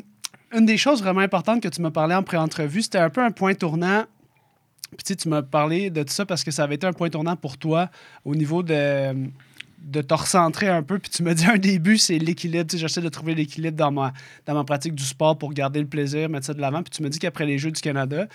une 0.53 0.65
des 0.65 0.77
choses 0.77 1.01
vraiment 1.01 1.21
importantes 1.21 1.61
que 1.61 1.69
tu 1.69 1.81
m'as 1.81 1.91
parlé 1.91 2.13
en 2.15 2.23
pré-entrevue, 2.23 2.81
c'était 2.81 2.97
un 2.97 3.09
peu 3.09 3.23
un 3.23 3.31
point 3.31 3.53
tournant. 3.53 4.03
Puis 4.91 5.03
tu 5.05 5.13
sais, 5.13 5.15
tu 5.15 5.29
m'as 5.29 5.41
parlé 5.41 5.89
de 5.89 6.03
tout 6.03 6.11
ça 6.11 6.25
parce 6.25 6.43
que 6.43 6.51
ça 6.51 6.63
avait 6.63 6.75
été 6.75 6.85
un 6.85 6.93
point 6.93 7.09
tournant 7.09 7.37
pour 7.37 7.57
toi 7.57 7.89
au 8.25 8.35
niveau 8.35 8.61
de, 8.61 9.29
de 9.81 10.01
te 10.01 10.13
recentrer 10.13 10.67
un 10.67 10.83
peu. 10.83 10.99
Puis 10.99 11.09
tu 11.09 11.23
m'as 11.23 11.33
dit 11.33 11.45
un 11.45 11.57
début, 11.57 11.97
c'est 11.97 12.17
l'équilibre. 12.19 12.65
Tu 12.67 12.75
sais, 12.75 12.81
J'essaie 12.81 12.99
de 12.99 13.07
trouver 13.07 13.33
l'équilibre 13.33 13.77
dans 13.77 13.91
ma, 13.91 14.11
dans 14.45 14.53
ma 14.53 14.65
pratique 14.65 14.93
du 14.93 15.03
sport 15.03 15.37
pour 15.37 15.53
garder 15.53 15.79
le 15.79 15.87
plaisir, 15.87 16.27
mettre 16.27 16.45
ça 16.45 16.53
de 16.53 16.59
l'avant. 16.59 16.83
Puis 16.83 16.91
tu 16.91 17.03
m'as 17.03 17.09
dit 17.09 17.19
qu'après 17.19 17.45
les 17.45 17.57
Jeux 17.57 17.71
du 17.71 17.79
Canada, 17.79 18.27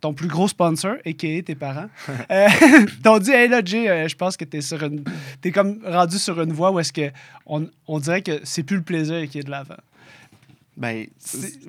ton 0.00 0.14
plus 0.14 0.28
gros 0.28 0.48
sponsor, 0.48 0.94
a.k.a. 1.04 1.42
tes 1.42 1.54
parents, 1.54 1.88
euh, 2.30 2.48
t'ont 3.02 3.18
dit 3.18 3.32
Hey 3.32 3.48
là, 3.48 3.60
Jay, 3.64 3.88
euh, 3.88 4.08
je 4.08 4.16
pense 4.16 4.36
que 4.36 4.44
t'es 4.44 4.62
sur 4.62 4.82
une. 4.82 5.04
T'es 5.42 5.52
comme 5.52 5.80
rendu 5.84 6.18
sur 6.18 6.40
une 6.40 6.52
voie 6.52 6.70
où 6.70 6.80
est-ce 6.80 6.92
que 6.92 7.10
on, 7.46 7.68
on 7.86 8.00
dirait 8.00 8.22
que 8.22 8.40
c'est 8.44 8.62
plus 8.62 8.76
le 8.76 8.82
plaisir 8.82 9.28
qui 9.28 9.38
est 9.38 9.44
de 9.44 9.50
l'avant. 9.50 9.76
Ben, 10.78 11.06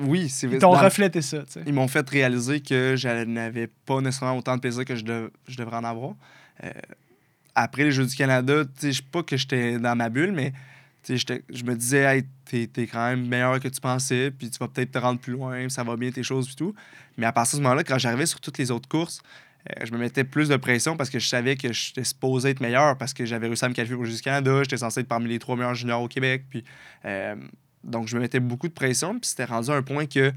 oui, 0.01 0.29
c'est 0.29 0.47
Ils 0.47 0.59
t'ont 0.59 0.71
reflété 0.85 1.21
ça, 1.23 1.39
tu 1.39 1.53
sais. 1.53 1.63
Ils 1.65 1.73
m'ont 1.73 1.87
fait 1.87 2.07
réaliser 2.07 2.61
que 2.61 2.93
je 2.95 3.07
n'avais 3.25 3.67
pas 3.67 4.01
nécessairement 4.01 4.37
autant 4.37 4.55
de 4.55 4.61
plaisir 4.61 4.85
que 4.85 4.95
je, 4.95 5.03
dev- 5.03 5.29
je 5.47 5.57
devrais 5.57 5.77
en 5.77 5.83
avoir. 5.83 6.13
Euh, 6.63 6.69
après 7.55 7.85
les 7.85 7.91
Jeux 7.91 8.05
du 8.05 8.15
Canada, 8.15 8.63
tu 8.65 8.71
sais, 8.79 8.91
je 8.91 8.97
sais 8.97 9.07
pas 9.11 9.23
que 9.23 9.35
j'étais 9.35 9.79
dans 9.79 9.95
ma 9.95 10.09
bulle, 10.09 10.31
mais 10.31 10.53
je 11.07 11.63
me 11.63 11.73
disais, 11.75 12.03
hey, 12.03 12.23
t'es, 12.45 12.69
quand 12.87 13.09
même 13.09 13.25
meilleur 13.27 13.59
que 13.59 13.67
tu 13.67 13.81
pensais, 13.81 14.29
puis 14.31 14.49
tu 14.51 14.59
vas 14.59 14.67
peut-être 14.67 14.91
te 14.91 14.99
rendre 14.99 15.19
plus 15.19 15.33
loin, 15.33 15.67
ça 15.69 15.83
va 15.83 15.95
bien 15.97 16.11
tes 16.11 16.21
choses 16.23 16.51
et 16.51 16.55
tout. 16.55 16.75
Mais 17.17 17.25
à 17.25 17.31
partir 17.31 17.57
de 17.57 17.63
ce 17.63 17.63
moment-là, 17.63 17.83
quand 17.83 17.97
j'arrivais 17.97 18.27
sur 18.27 18.39
toutes 18.39 18.59
les 18.59 18.69
autres 18.69 18.87
courses, 18.87 19.21
euh, 19.69 19.85
je 19.85 19.91
me 19.91 19.97
mettais 19.97 20.23
plus 20.23 20.49
de 20.49 20.55
pression 20.55 20.95
parce 20.95 21.09
que 21.09 21.17
je 21.19 21.27
savais 21.27 21.55
que 21.55 21.73
j'étais 21.73 22.03
supposé 22.03 22.49
être 22.51 22.59
meilleur 22.61 22.97
parce 22.97 23.13
que 23.13 23.25
j'avais 23.25 23.47
réussi 23.47 23.65
à 23.65 23.69
me 23.69 23.73
qualifier 23.73 23.97
pour 23.97 24.05
du 24.05 24.21
Canada, 24.21 24.61
j'étais 24.63 24.77
censé 24.77 24.99
être 25.01 25.07
parmi 25.07 25.27
les 25.29 25.39
trois 25.39 25.55
meilleurs 25.55 25.75
juniors 25.75 26.01
au 26.03 26.07
Québec. 26.07 26.45
Puis, 26.49 26.63
euh, 27.05 27.35
donc, 27.83 28.07
je 28.07 28.15
me 28.15 28.21
mettais 28.21 28.39
beaucoup 28.39 28.67
de 28.67 28.73
pression, 28.73 29.13
puis 29.19 29.29
c'était 29.29 29.45
rendu 29.45 29.69
à 29.71 29.75
un 29.75 29.81
point 29.81 30.05
que 30.05 30.31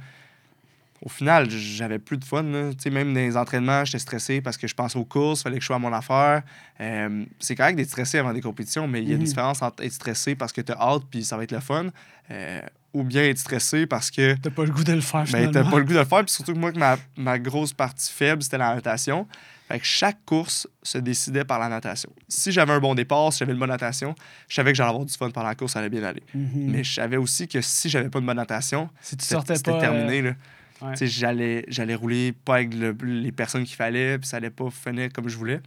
au 1.04 1.08
final, 1.08 1.50
j'avais 1.50 1.98
plus 1.98 2.16
de 2.16 2.24
fun. 2.24 2.44
là. 2.44 2.70
Tu 2.70 2.76
sais, 2.84 2.90
Même 2.90 3.12
dans 3.12 3.18
les 3.18 3.36
entraînements, 3.36 3.84
j'étais 3.84 3.98
stressé 3.98 4.40
parce 4.40 4.56
que 4.56 4.68
je 4.68 4.74
pensais 4.74 4.96
aux 4.96 5.04
courses, 5.04 5.40
il 5.40 5.42
fallait 5.42 5.56
que 5.56 5.62
je 5.62 5.66
sois 5.66 5.74
à 5.74 5.78
mon 5.80 5.92
affaire. 5.92 6.42
Euh, 6.80 7.24
c'est 7.40 7.56
correct 7.56 7.74
d'être 7.74 7.88
stressé 7.88 8.18
avant 8.18 8.32
des 8.32 8.40
compétitions, 8.40 8.86
mais 8.86 9.02
il 9.02 9.08
y 9.08 9.12
a 9.12 9.14
Mhm. 9.16 9.20
une 9.22 9.26
différence 9.26 9.62
entre 9.62 9.82
être 9.82 9.92
stressé 9.92 10.36
parce 10.36 10.52
que 10.52 10.60
tu 10.60 10.70
as 10.70 10.76
hâte 10.80 11.02
puis 11.10 11.24
ça 11.24 11.36
va 11.36 11.42
être 11.42 11.50
le 11.50 11.58
fun, 11.58 11.86
euh, 12.30 12.60
ou 12.94 13.02
bien 13.02 13.24
être 13.24 13.38
stressé 13.38 13.84
parce 13.86 14.12
que 14.12 14.36
T'as 14.36 14.50
pas 14.50 14.64
le 14.64 14.70
goût 14.70 14.84
de 14.84 14.92
le 14.92 15.00
faire, 15.00 15.22
ben, 15.22 15.26
finalement. 15.26 15.50
t'as 15.52 15.64
pas 15.72 15.78
le 15.80 15.84
goût 15.84 15.92
de 15.94 15.98
le 15.98 16.04
faire. 16.04 16.24
Puis 16.24 16.34
surtout 16.34 16.52
que 16.52 16.58
moi, 16.58 16.70
que 16.70 16.78
ma, 16.78 16.96
ma 17.16 17.36
grosse 17.40 17.72
partie 17.72 18.12
faible, 18.12 18.40
c'était 18.44 18.58
la 18.58 18.76
natation. 18.76 19.26
Fait 19.72 19.80
que 19.80 19.86
chaque 19.86 20.24
course 20.24 20.68
se 20.82 20.98
décidait 20.98 21.44
par 21.44 21.58
la 21.58 21.68
natation. 21.68 22.10
Si 22.28 22.52
j'avais 22.52 22.72
un 22.72 22.78
bon 22.80 22.94
départ, 22.94 23.32
si 23.32 23.38
j'avais 23.40 23.52
une 23.52 23.58
bonne 23.58 23.70
natation, 23.70 24.14
je 24.48 24.54
savais 24.54 24.72
que 24.72 24.76
j'allais 24.76 24.90
avoir 24.90 25.04
du 25.04 25.12
fun 25.14 25.30
pendant 25.30 25.48
la 25.48 25.54
course, 25.54 25.72
ça 25.72 25.78
allait 25.78 25.88
bien 25.88 26.02
aller. 26.04 26.22
Mhm. 26.34 26.50
Mais 26.70 26.84
je 26.84 26.92
savais 26.92 27.16
aussi 27.16 27.48
que 27.48 27.60
si 27.60 27.88
j'avais 27.88 28.10
pas 28.10 28.20
de 28.20 28.26
bonne 28.26 28.36
natation, 28.36 28.90
si 29.00 29.16
tu 29.16 29.24
c'était 29.24 29.34
sortais 29.34 29.56
c'était 29.56 29.70
pas... 29.72 29.78
terminé. 29.80 30.34
Ouais. 30.82 30.96
Sais, 30.96 31.06
J'allais, 31.06 31.64
j'allais 31.68 31.94
rouler 31.94 32.32
pas 32.32 32.56
avec 32.56 32.74
le- 32.74 32.96
les 33.02 33.32
personnes 33.32 33.64
qu'il 33.64 33.76
fallait, 33.76 34.18
puis 34.18 34.26
ça 34.28 34.38
allait 34.38 34.50
pas 34.50 34.68
finir 34.70 35.08
comme 35.12 35.28
je 35.28 35.36
voulais. 35.36 35.60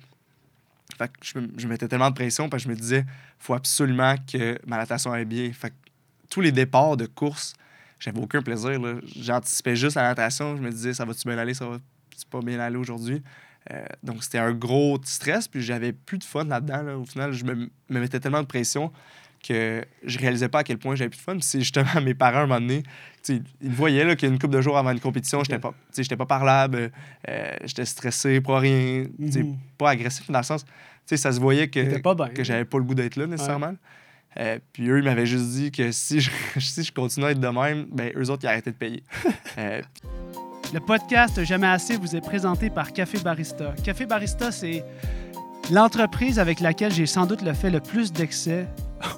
Fait 0.97 1.07
que 1.07 1.13
je, 1.23 1.39
me- 1.39 1.49
je 1.57 1.67
mettais 1.67 1.87
tellement 1.87 2.09
de 2.09 2.15
pression 2.15 2.47
parce 2.49 2.63
que 2.63 2.69
je 2.69 2.73
me 2.75 2.79
disais, 2.79 3.05
faut 3.39 3.53
absolument 3.53 4.15
que 4.31 4.59
ma 4.67 4.77
natation 4.77 5.11
aille 5.11 5.25
bien. 5.25 5.51
Fait 5.53 5.69
que 5.71 5.75
tous 6.29 6.41
les 6.41 6.51
départs 6.51 6.95
de 6.97 7.05
course, 7.05 7.53
j'avais 7.99 8.19
aucun 8.19 8.41
plaisir. 8.41 8.71
J'anticipais 9.19 9.75
juste 9.75 9.95
la 9.95 10.03
natation. 10.03 10.55
Je 10.57 10.61
me 10.61 10.69
disais, 10.69 10.93
ça 10.93 11.05
va-tu 11.05 11.27
bien 11.27 11.37
aller, 11.37 11.53
ça 11.53 11.65
va 11.67 11.77
pas 12.29 12.39
bien 12.41 12.59
aller 12.59 12.77
aujourd'hui? 12.77 13.21
Euh, 13.71 13.83
donc 14.03 14.23
c'était 14.23 14.37
un 14.37 14.51
gros 14.53 14.99
stress, 15.03 15.47
puis 15.47 15.61
j'avais 15.61 15.91
plus 15.91 16.17
de 16.19 16.23
fun 16.23 16.43
là-dedans. 16.45 16.83
là. 16.83 16.97
Au 16.97 17.05
final, 17.05 17.31
je 17.33 17.43
me, 17.45 17.55
me 17.89 17.99
mettais 17.99 18.19
tellement 18.19 18.41
de 18.41 18.47
pression 18.47 18.91
que 19.47 19.83
je 20.03 20.17
réalisais 20.17 20.49
pas 20.49 20.59
à 20.59 20.63
quel 20.63 20.77
point 20.79 20.95
j'avais 20.95 21.09
plus 21.09 21.17
de 21.17 21.21
fun. 21.23 21.37
C'est 21.39 21.59
justement 21.59 22.01
mes 22.03 22.13
parents, 22.15 22.37
à 22.39 22.41
un 22.41 22.47
moment 22.47 22.59
donné, 22.61 22.83
ils 23.29 23.43
voyaient 23.71 24.03
là, 24.03 24.15
qu'une 24.15 24.39
couple 24.39 24.53
de 24.55 24.61
jours 24.61 24.77
avant 24.77 24.91
une 24.91 24.99
compétition, 24.99 25.43
j'étais 25.43 25.59
pas, 25.59 25.73
pas 26.17 26.25
parlable, 26.25 26.91
euh, 27.29 27.51
j'étais 27.63 27.85
stressé 27.85 28.41
pour 28.41 28.55
rien, 28.57 29.05
sais, 29.31 29.43
Mhm. 29.43 29.57
pas 29.77 29.91
agressif 29.91 30.29
dans 30.31 30.39
le 30.39 30.43
sens. 30.43 30.65
Ça 31.05 31.31
se 31.31 31.39
voyait 31.39 31.67
que, 31.67 31.99
pas 31.99 32.15
bien. 32.15 32.29
que 32.29 32.43
j'avais 32.43 32.65
pas 32.65 32.77
le 32.79 32.83
goût 32.83 32.95
d'être 32.95 33.15
là 33.17 33.27
nécessairement. 33.27 33.75
Euh, 34.37 34.57
puis 34.73 34.89
eux, 34.89 34.97
ils 34.97 35.03
m'avaient 35.05 35.27
juste 35.27 35.49
dit 35.51 35.71
que 35.71 35.91
si 35.91 36.19
je, 36.19 36.29
si 36.59 36.83
je 36.83 36.91
continuais 36.91 37.27
à 37.27 37.31
être 37.31 37.39
de 37.39 37.47
même, 37.47 37.85
ben 37.91 38.11
eux 38.17 38.29
autres, 38.31 38.43
ils 38.43 38.47
arrêtaient 38.47 38.71
de 38.71 38.75
payer. 38.77 39.03
Euh, 39.57 39.81
Le 40.73 40.79
podcast 40.79 41.43
Jamais 41.43 41.67
assez 41.67 41.97
vous 41.97 42.15
est 42.15 42.21
présenté 42.21 42.69
par 42.69 42.91
Café 42.91 43.19
Barista. 43.19 43.73
Café 43.83 44.05
Barista, 44.05 44.51
c'est 44.51 44.83
l'entreprise 45.71 46.39
avec 46.39 46.59
laquelle 46.59 46.91
j'ai 46.91 47.05
sans 47.05 47.25
doute 47.25 47.41
le 47.41 47.53
fait 47.53 47.69
le 47.69 47.79
plus 47.79 48.11
d'excès 48.11 48.67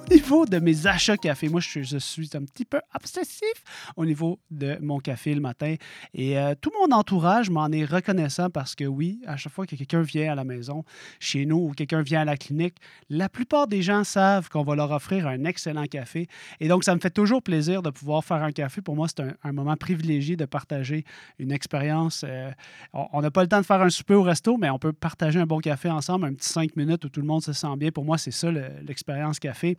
niveau 0.10 0.46
de 0.46 0.60
mes 0.60 0.88
achats 0.88 1.18
café. 1.18 1.50
Moi, 1.50 1.60
je, 1.62 1.98
suis- 2.00 2.30
un 2.34 2.44
petit 2.46 2.66
peu 2.66 2.80
obsessif 2.94 3.64
au 3.96 4.06
niveau 4.06 4.40
de 4.52 4.78
mon 4.82 5.00
café 5.00 5.34
le 5.34 5.42
matin. 5.42 5.76
Et 6.14 6.38
euh, 6.38 6.56
tout 6.60 6.72
mon 6.80 6.94
entourage 6.96 7.50
m'en 7.50 7.68
est 7.70 7.86
reconnaissant 7.86 8.50
parce 8.50 8.76
que 8.76 8.84
oui, 8.86 9.22
à 9.26 9.38
chaque 9.38 9.54
fois 9.54 9.66
que 9.66 9.76
quelqu'un 9.76 10.02
vient 10.02 10.32
à 10.32 10.36
la 10.36 10.44
maison, 10.44 10.84
chez 11.20 11.46
nous, 11.46 11.58
ou 11.58 11.72
quelqu'un 11.72 12.02
vient 12.02 12.22
à 12.22 12.26
la 12.26 12.38
clinique, 12.38 12.76
la 13.10 13.30
plupart 13.30 13.68
des 13.68 13.82
gens 13.82 14.04
savent 14.04 14.50
qu'on 14.50 14.64
va 14.64 14.76
leur 14.76 14.92
offrir 14.92 15.28
un 15.28 15.44
excellent 15.46 15.86
café. 15.86 16.28
Et 16.60 16.68
donc, 16.68 16.84
ça 16.84 16.94
me 16.96 17.00
fait 17.00 17.10
toujours 17.10 17.42
plaisir 17.42 17.82
de 17.82 17.90
pouvoir 17.90 18.24
faire 18.24 18.44
un 18.44 18.52
café. 18.52 18.82
Pour 18.82 18.96
moi, 18.96 19.08
c'est 19.08 19.24
un, 19.44 19.52
moment 19.52 19.76
privilégié 19.76 20.36
de 20.36 20.46
partager 20.46 21.04
une 21.40 21.52
expérience. 21.52 22.24
euh, 22.28 22.52
on 22.94 23.22
n'a 23.22 23.32
pas 23.32 23.42
le 23.42 23.48
temps 23.48 23.60
de 23.62 23.66
faire 23.66 23.82
un 23.82 23.90
souper 23.90 24.14
au 24.14 24.24
resto, 24.24 24.58
mais 24.58 24.70
on 24.70 24.80
peut 24.80 24.94
partager 24.94 25.40
un 25.40 25.46
bon 25.46 25.60
café 25.60 25.90
ensemble, 25.90 26.26
un 26.26 26.34
petit 26.34 26.50
cinq 26.50 26.76
minutes 26.76 27.06
où 27.06 27.10
tout 27.10 27.22
le 27.22 27.28
monde 27.28 27.42
se 27.42 27.54
sent 27.54 27.76
bien. 27.78 27.92
Pour 27.92 28.06
moi, 28.06 28.18
c'est 28.18 28.32
ça 28.32 28.52
le- 28.52 28.68
l'expérience 28.86 29.40
café. 29.40 29.78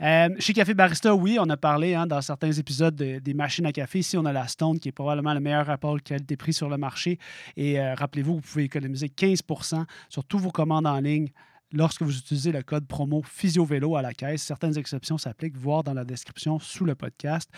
Euh, 0.00 0.28
chez 0.38 0.52
Café 0.52 0.74
Barista, 0.74 1.12
oui, 1.14 1.38
on 1.40 1.48
a 1.50 1.56
parlé 1.56 1.94
hein, 1.94 2.06
dans 2.06 2.20
certains 2.20 2.52
épisodes 2.52 2.94
de- 2.94 3.18
des 3.18 3.34
machines 3.34 3.66
à 3.66 3.72
café. 3.72 3.98
Ici, 3.98 4.16
on 4.16 4.24
a 4.26 4.32
la 4.32 4.46
Stone, 4.46 4.78
qui 4.78 4.90
est 4.90 4.92
probablement 4.92 5.34
le 5.34 5.40
meilleur 5.40 5.66
rapport 5.66 6.00
qualité-prix 6.00 6.52
sur 6.52 6.68
le 6.68 6.76
marché. 6.76 7.18
Et 7.56 7.80
euh, 7.80 7.94
rappelez-vous, 7.94 8.36
vous 8.36 8.40
pouvez 8.40 8.64
économiser 8.64 9.08
15% 9.08 9.84
sur 10.08 10.24
tous 10.24 10.38
vos 10.38 10.50
commandes 10.52 10.86
en 10.86 11.00
ligne 11.00 11.28
lorsque 11.72 12.02
vous 12.02 12.16
utilisez 12.16 12.52
le 12.52 12.62
code 12.62 12.86
promo 12.86 13.22
PhysioVélo 13.22 13.96
à 13.96 14.02
la 14.02 14.12
caisse. 14.12 14.42
Certaines 14.42 14.78
exceptions 14.78 15.18
s'appliquent, 15.18 15.56
voir 15.56 15.84
dans 15.84 15.94
la 15.94 16.04
description 16.04 16.58
sous 16.58 16.84
le 16.84 16.94
podcast. 16.94 17.50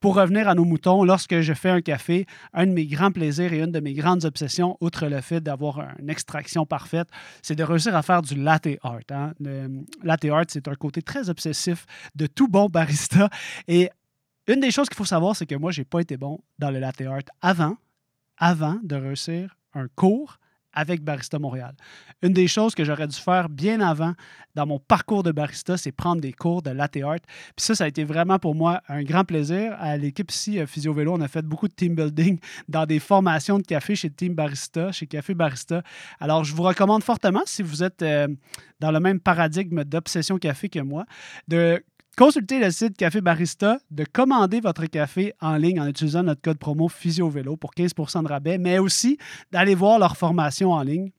Pour 0.00 0.16
revenir 0.16 0.48
à 0.48 0.54
nos 0.54 0.64
moutons, 0.64 1.04
lorsque 1.04 1.40
je 1.40 1.52
fais 1.52 1.70
un 1.70 1.80
café, 1.80 2.26
un 2.52 2.66
de 2.66 2.72
mes 2.72 2.86
grands 2.86 3.10
plaisirs 3.10 3.52
et 3.52 3.60
une 3.60 3.72
de 3.72 3.80
mes 3.80 3.94
grandes 3.94 4.24
obsessions, 4.24 4.76
outre 4.80 5.06
le 5.06 5.20
fait 5.20 5.40
d'avoir 5.40 5.80
une 5.98 6.10
extraction 6.10 6.66
parfaite, 6.66 7.08
c'est 7.42 7.56
de 7.56 7.64
réussir 7.64 7.94
à 7.96 8.02
faire 8.02 8.22
du 8.22 8.34
latte 8.34 8.68
art. 8.82 9.00
hein. 9.10 9.32
Le 9.40 9.84
latte 10.02 10.24
art, 10.26 10.44
c'est 10.48 10.68
un 10.68 10.74
côté 10.74 11.02
très 11.02 11.28
obsessif 11.28 11.86
de 12.14 12.26
tout 12.26 12.48
bon 12.48 12.66
barista. 12.66 13.28
Et 13.68 13.90
une 14.46 14.60
des 14.60 14.70
choses 14.70 14.88
qu'il 14.88 14.96
faut 14.96 15.04
savoir, 15.04 15.34
c'est 15.34 15.46
que 15.46 15.56
moi, 15.56 15.72
je 15.72 15.80
n'ai 15.80 15.84
pas 15.84 16.00
été 16.00 16.16
bon 16.16 16.40
dans 16.58 16.70
le 16.70 16.78
latte 16.78 17.00
art 17.00 17.20
avant, 17.42 17.76
avant 18.36 18.78
de 18.82 18.94
réussir 18.96 19.56
un 19.74 19.88
cours 19.88 20.38
avec 20.76 21.02
Barista 21.02 21.40
Montréal. 21.40 21.74
Une 22.22 22.32
des 22.32 22.46
choses 22.46 22.74
que 22.74 22.84
j'aurais 22.84 23.08
dû 23.08 23.16
faire 23.16 23.48
bien 23.48 23.80
avant 23.80 24.12
dans 24.54 24.66
mon 24.66 24.78
parcours 24.78 25.22
de 25.22 25.32
barista, 25.32 25.76
c'est 25.76 25.90
prendre 25.90 26.20
des 26.20 26.32
cours 26.32 26.62
de 26.62 26.70
latte 26.70 26.96
art. 26.98 27.18
Puis 27.56 27.64
ça, 27.64 27.74
ça 27.74 27.84
a 27.84 27.88
été 27.88 28.04
vraiment 28.04 28.38
pour 28.38 28.54
moi 28.54 28.82
un 28.88 29.02
grand 29.02 29.24
plaisir. 29.24 29.74
À 29.78 29.96
l'équipe 29.96 30.30
ici, 30.30 30.58
euh, 30.58 30.66
Physio 30.66 30.92
Vélo, 30.92 31.14
on 31.14 31.20
a 31.20 31.28
fait 31.28 31.42
beaucoup 31.42 31.66
de 31.66 31.74
team 31.74 31.94
building 31.94 32.38
dans 32.68 32.86
des 32.86 32.98
formations 32.98 33.58
de 33.58 33.64
café 33.64 33.96
chez 33.96 34.10
Team 34.10 34.34
Barista, 34.34 34.92
chez 34.92 35.06
Café 35.06 35.34
Barista. 35.34 35.82
Alors, 36.20 36.44
je 36.44 36.54
vous 36.54 36.62
recommande 36.62 37.02
fortement, 37.02 37.42
si 37.46 37.62
vous 37.62 37.82
êtes 37.82 38.02
euh, 38.02 38.28
dans 38.80 38.90
le 38.90 39.00
même 39.00 39.18
paradigme 39.18 39.84
d'obsession 39.84 40.38
café 40.38 40.68
que 40.68 40.80
moi, 40.80 41.06
de 41.48 41.82
consulter 42.16 42.58
le 42.58 42.70
site 42.70 42.96
Café 42.96 43.20
Barista, 43.20 43.78
de 43.90 44.04
commander 44.04 44.60
votre 44.60 44.86
café 44.86 45.34
en 45.40 45.56
ligne 45.56 45.80
en 45.80 45.86
utilisant 45.86 46.22
notre 46.22 46.40
code 46.40 46.58
promo 46.58 46.88
PhysioVélo 46.88 47.56
pour 47.56 47.72
15% 47.74 48.22
de 48.22 48.28
rabais, 48.28 48.58
mais 48.58 48.78
aussi 48.78 49.18
d'aller 49.52 49.74
voir 49.74 49.98
leur 49.98 50.16
formation 50.16 50.72
en 50.72 50.82
ligne 50.82 51.10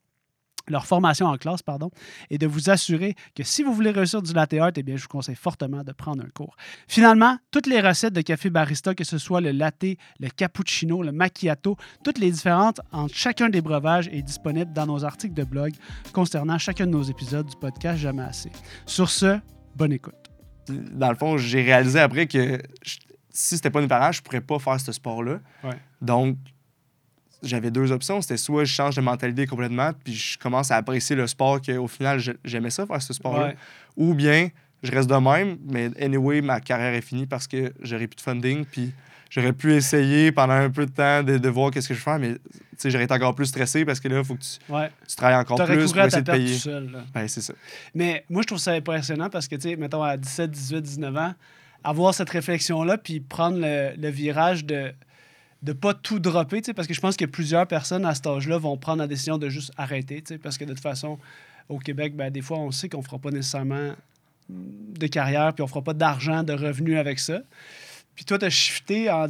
leur 0.70 0.86
formation 0.86 1.28
en 1.28 1.38
classe, 1.38 1.64
pardon, 1.64 1.92
et 2.30 2.38
de 2.38 2.48
vous 2.48 2.70
assurer 2.70 3.16
que 3.36 3.44
si 3.44 3.64
vous 3.64 3.74
voulez 3.74 3.92
réussir 3.92 4.22
du 4.22 4.34
latte 4.34 4.54
art, 4.56 4.72
eh 4.76 4.84
bien, 4.84 4.98
je 4.98 5.04
vous 5.04 5.08
conseille 5.08 5.36
fortement 5.36 5.84
de 5.84 5.92
prendre 5.92 6.24
un 6.24 6.30
cours. 6.30 6.56
Finalement, 6.88 7.38
toutes 7.52 7.68
les 7.68 7.80
recettes 7.80 8.14
de 8.14 8.22
café 8.22 8.50
barista, 8.50 8.94
que 8.94 9.04
ce 9.04 9.18
soit 9.18 9.42
le 9.42 9.52
latte, 9.52 9.86
le 10.20 10.30
cappuccino, 10.30 11.04
le 11.04 11.12
macchiato, 11.12 11.78
toutes 12.04 12.20
les 12.20 12.32
différentes 12.32 12.82
entre 12.92 13.16
chacun 13.16 13.50
des 13.50 13.62
breuvages 13.62 14.10
est 14.10 14.22
disponible 14.22 14.74
dans 14.74 14.86
nos 14.86 15.06
articles 15.06 15.36
de 15.36 15.44
blog 15.44 15.74
concernant 16.14 16.58
chacun 16.58 16.86
de 16.86 16.92
nos 16.92 17.04
épisodes 17.04 17.48
du 17.48 17.56
podcast 17.56 18.00
Jamais 18.00 18.24
assez. 18.24 18.52
Sur 18.86 19.10
ce, 19.10 19.40
bonne 19.76 19.94
écoute. 19.94 20.27
Dans 20.70 21.10
le 21.10 21.16
fond, 21.16 21.38
j'ai 21.38 21.62
réalisé 21.62 22.00
après 22.00 22.28
que 22.28 22.62
je- 22.84 22.98
si 23.30 23.56
c'était 23.56 23.70
pas 23.70 23.82
mes 23.82 23.88
parents, 23.88 24.12
je 24.12 24.22
pourrais 24.22 24.42
pas 24.42 24.58
faire 24.60 24.80
ce 24.80 24.92
sport-là. 24.92 25.40
Ouais. 25.64 25.78
Donc, 26.02 26.38
j'avais 27.44 27.70
deux 27.72 27.92
options. 27.92 28.22
C'était 28.22 28.38
soit 28.38 28.64
je 28.64 28.74
change 28.74 28.96
de 28.96 29.02
mentalité 29.02 29.46
complètement, 29.46 29.92
puis 30.04 30.14
je 30.14 30.38
commence 30.40 30.72
à 30.72 30.78
apprécier 30.78 31.16
le 31.16 31.28
sport, 31.28 31.62
qu'au 31.62 31.88
final, 31.88 32.20
j'aimais 32.44 32.70
ça, 32.72 32.86
faire 32.86 33.02
ce 33.02 33.14
sport-là. 33.14 33.48
Ouais. 33.48 33.58
Ou 33.96 34.14
bien, 34.16 34.50
je 34.84 34.92
reste 34.92 35.10
de 35.10 35.16
même, 35.16 35.58
mais 35.70 35.90
anyway, 36.04 36.42
ma 36.42 36.60
carrière 36.60 36.94
est 36.94 37.02
finie 37.02 37.26
parce 37.28 37.48
que 37.48 37.72
j'aurais 37.82 38.08
plus 38.08 38.16
de 38.18 38.22
funding, 38.22 38.66
puis 38.66 38.94
j'aurais 39.30 39.54
pu 39.54 39.74
essayer 39.74 40.32
pendant 40.32 40.54
un 40.54 40.70
peu 40.70 40.86
de 40.86 40.92
temps 40.92 41.24
de, 41.24 41.38
de 41.38 41.50
voir 41.50 41.72
qu'est-ce 41.72 41.88
que 41.90 41.94
je 41.94 42.00
fais, 42.00 42.18
mais 42.20 42.36
j'aurais 42.86 43.04
été 43.06 43.14
encore 43.14 43.36
plus 43.36 43.46
stressé 43.48 43.86
parce 43.86 44.00
que 44.00 44.08
là, 44.08 44.20
il 44.20 44.26
faut 44.26 44.36
que 44.36 44.42
tu, 44.44 44.72
Ouais. 44.72 44.90
tu 45.08 45.16
travailles 45.16 45.38
encore 45.38 45.58
plus 45.66 45.92
pour 45.92 46.00
essayer 46.02 46.22
de 46.22 46.26
perte 46.26 46.26
tout 46.26 46.32
payer. 46.46 46.58
seul. 46.58 46.92
là. 46.92 47.00
Ben, 47.14 47.28
c'est 47.28 47.42
ça. 47.42 47.54
Mais 47.96 48.24
moi, 48.30 48.42
je 48.44 48.48
trouve 48.48 48.60
ça 48.60 48.72
impressionnant 48.74 49.30
parce 49.30 49.48
que, 49.48 49.56
tu 49.56 49.70
sais, 49.70 49.76
mettons 49.76 50.04
à 50.04 50.18
17, 50.18 50.52
18, 50.52 50.82
19 50.82 51.18
ans, 51.18 51.34
avoir 51.84 52.14
cette 52.14 52.30
réflexion-là, 52.30 52.98
puis 52.98 53.20
prendre 53.20 53.58
le, 53.60 53.94
le 53.98 54.10
virage 54.10 54.66
de 54.66 54.94
de 55.64 55.74
pas 55.74 55.96
tout 55.96 56.20
dropper, 56.20 56.62
parce 56.76 56.88
que 56.88 56.94
je 56.94 57.02
pense 57.02 57.18
que 57.18 57.26
plusieurs 57.26 57.66
personnes 57.66 58.06
à 58.06 58.14
cet 58.14 58.28
âge-là 58.28 58.60
vont 58.60 58.78
prendre 58.78 59.00
la 59.00 59.08
décision 59.08 59.40
de 59.40 59.50
juste 59.50 59.72
arrêter, 59.76 60.24
parce 60.42 60.56
que 60.56 60.66
de 60.66 60.74
toute 60.74 60.84
façon, 60.84 61.18
au 61.68 61.80
Québec, 61.80 62.16
ben, 62.16 62.30
des 62.30 62.44
fois, 62.44 62.60
on 62.60 62.70
sait 62.70 62.90
qu'on 62.90 63.02
fera 63.02 63.18
pas 63.18 63.32
nécessairement 63.32 63.94
de 64.50 65.08
carrière, 65.08 65.54
puis 65.54 65.64
on 65.64 65.68
fera 65.68 65.82
pas 65.82 65.94
d'argent, 65.94 66.44
de 66.44 66.54
revenus 66.54 66.98
avec 67.00 67.18
ça. 67.18 67.40
Puis 68.18 68.26
toi, 68.26 68.38
tu 68.38 68.46
as 68.46 68.50
shifté 68.50 69.10
en... 69.10 69.28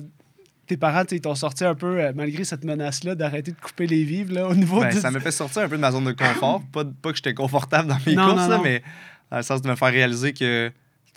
Tes 0.65 0.75
parents, 0.77 1.03
ils 1.11 1.21
t'ont 1.21 1.35
sorti 1.35 1.63
un 1.63 1.75
peu, 1.75 2.01
euh, 2.01 2.11
malgré 2.15 2.43
cette 2.43 2.63
menace-là, 2.65 3.15
d'arrêter 3.15 3.51
de 3.51 3.57
couper 3.57 3.85
les 3.87 4.03
vivres, 4.03 4.33
là, 4.33 4.47
au 4.47 4.55
niveau 4.55 4.81
Ben, 4.81 4.89
du... 4.89 4.99
ça 4.99 5.11
me 5.11 5.19
fait 5.19 5.31
sortir 5.31 5.61
un 5.61 5.69
peu 5.69 5.75
de 5.77 5.81
ma 5.81 5.91
zone 5.91 6.03
de 6.05 6.11
confort. 6.13 6.61
pas, 6.73 6.83
pas 6.83 7.11
que 7.11 7.15
j'étais 7.17 7.33
confortable 7.33 7.87
dans 7.87 7.97
mes 8.05 8.15
Non, 8.15 8.31
courses, 8.31 8.41
non, 8.41 8.49
là, 8.49 8.59
mais 8.63 8.83
dans 9.31 9.37
le 9.37 9.43
sens 9.43 9.61
de 9.61 9.69
me 9.69 9.75
faire 9.75 9.91
réaliser 9.91 10.33
que 10.33 10.71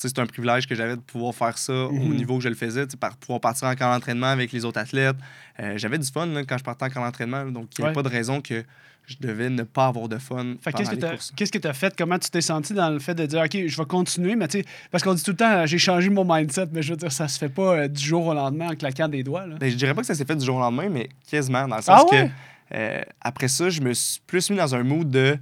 c'est 0.08 0.18
un 0.18 0.26
privilège 0.26 0.66
que 0.66 0.74
j'avais 0.74 0.96
de 0.96 1.00
pouvoir 1.00 1.34
faire 1.34 1.56
ça 1.58 1.72
au 1.72 1.92
Mhm. 1.92 2.14
niveau 2.16 2.36
que 2.38 2.44
je 2.44 2.48
le 2.48 2.54
faisais, 2.54 2.86
par 2.98 3.16
pouvoir 3.16 3.40
partir 3.40 3.68
en 3.68 3.74
camp 3.74 3.92
d'entraînement 3.92 4.28
avec 4.28 4.52
les 4.52 4.64
autres 4.64 4.78
athlètes. 4.80 5.16
Euh, 5.60 5.74
j'avais 5.76 5.98
du 5.98 6.06
fun 6.10 6.26
là, 6.26 6.42
quand 6.44 6.58
je 6.58 6.64
partais 6.64 6.84
en 6.86 6.90
camp 6.90 7.04
d'entraînement, 7.04 7.44
donc 7.46 7.68
il 7.76 7.82
n'y 7.82 7.86
avait 7.88 7.96
Ouais. 7.96 8.02
pas 8.02 8.08
de 8.08 8.14
raison 8.14 8.40
que 8.40 8.64
je 9.06 9.16
devais 9.18 9.50
ne 9.50 9.64
pas 9.64 9.86
avoir 9.86 10.08
de 10.08 10.18
fun 10.18 10.54
qu'est-ce 10.64 11.50
que 11.50 11.58
tu 11.58 11.66
as 11.66 11.72
fait? 11.72 11.92
Comment 11.96 12.18
tu 12.18 12.30
t'es 12.30 12.40
senti 12.40 12.74
dans 12.74 12.90
le 12.90 13.00
fait 13.00 13.14
de 13.14 13.26
dire, 13.26 13.40
OK, 13.42 13.66
je 13.66 13.76
vais 13.76 13.84
continuer, 13.86 14.36
mais 14.36 14.46
tu 14.46 14.60
sais, 14.60 14.64
parce 14.92 15.02
qu'on 15.02 15.14
dit 15.14 15.22
tout 15.24 15.32
le 15.32 15.36
temps, 15.36 15.66
j'ai 15.66 15.78
changé 15.78 16.10
mon 16.10 16.24
mindset, 16.24 16.66
mais 16.72 16.80
je 16.82 16.90
veux 16.92 16.96
dire, 16.96 17.10
ça 17.10 17.26
se 17.26 17.36
fait 17.38 17.48
pas 17.48 17.74
euh, 17.76 17.88
du 17.88 18.00
jour 18.04 18.24
au 18.26 18.34
lendemain 18.34 18.68
en 18.70 18.76
claquant 18.76 19.08
des 19.08 19.24
doigts. 19.24 19.46
Là. 19.46 19.56
Ben, 19.58 19.68
je 19.70 19.74
dirais 19.76 19.94
pas 19.94 20.02
que 20.02 20.06
ça 20.06 20.14
s'est 20.14 20.24
fait 20.24 20.36
du 20.36 20.44
jour 20.46 20.56
au 20.56 20.60
lendemain, 20.60 20.88
mais 20.88 21.08
quasiment, 21.28 21.66
dans 21.66 21.76
le 21.76 21.82
Ah 21.86 21.98
sens 21.98 22.10
ouais? 22.12 22.28
que 22.70 22.76
euh, 22.76 23.02
après 23.20 23.48
ça, 23.48 23.68
je 23.68 23.80
me 23.80 23.92
suis 23.94 24.20
plus 24.26 24.48
mis 24.50 24.56
dans 24.56 24.74
un 24.76 24.84
mood 24.84 25.10
de 25.10 25.36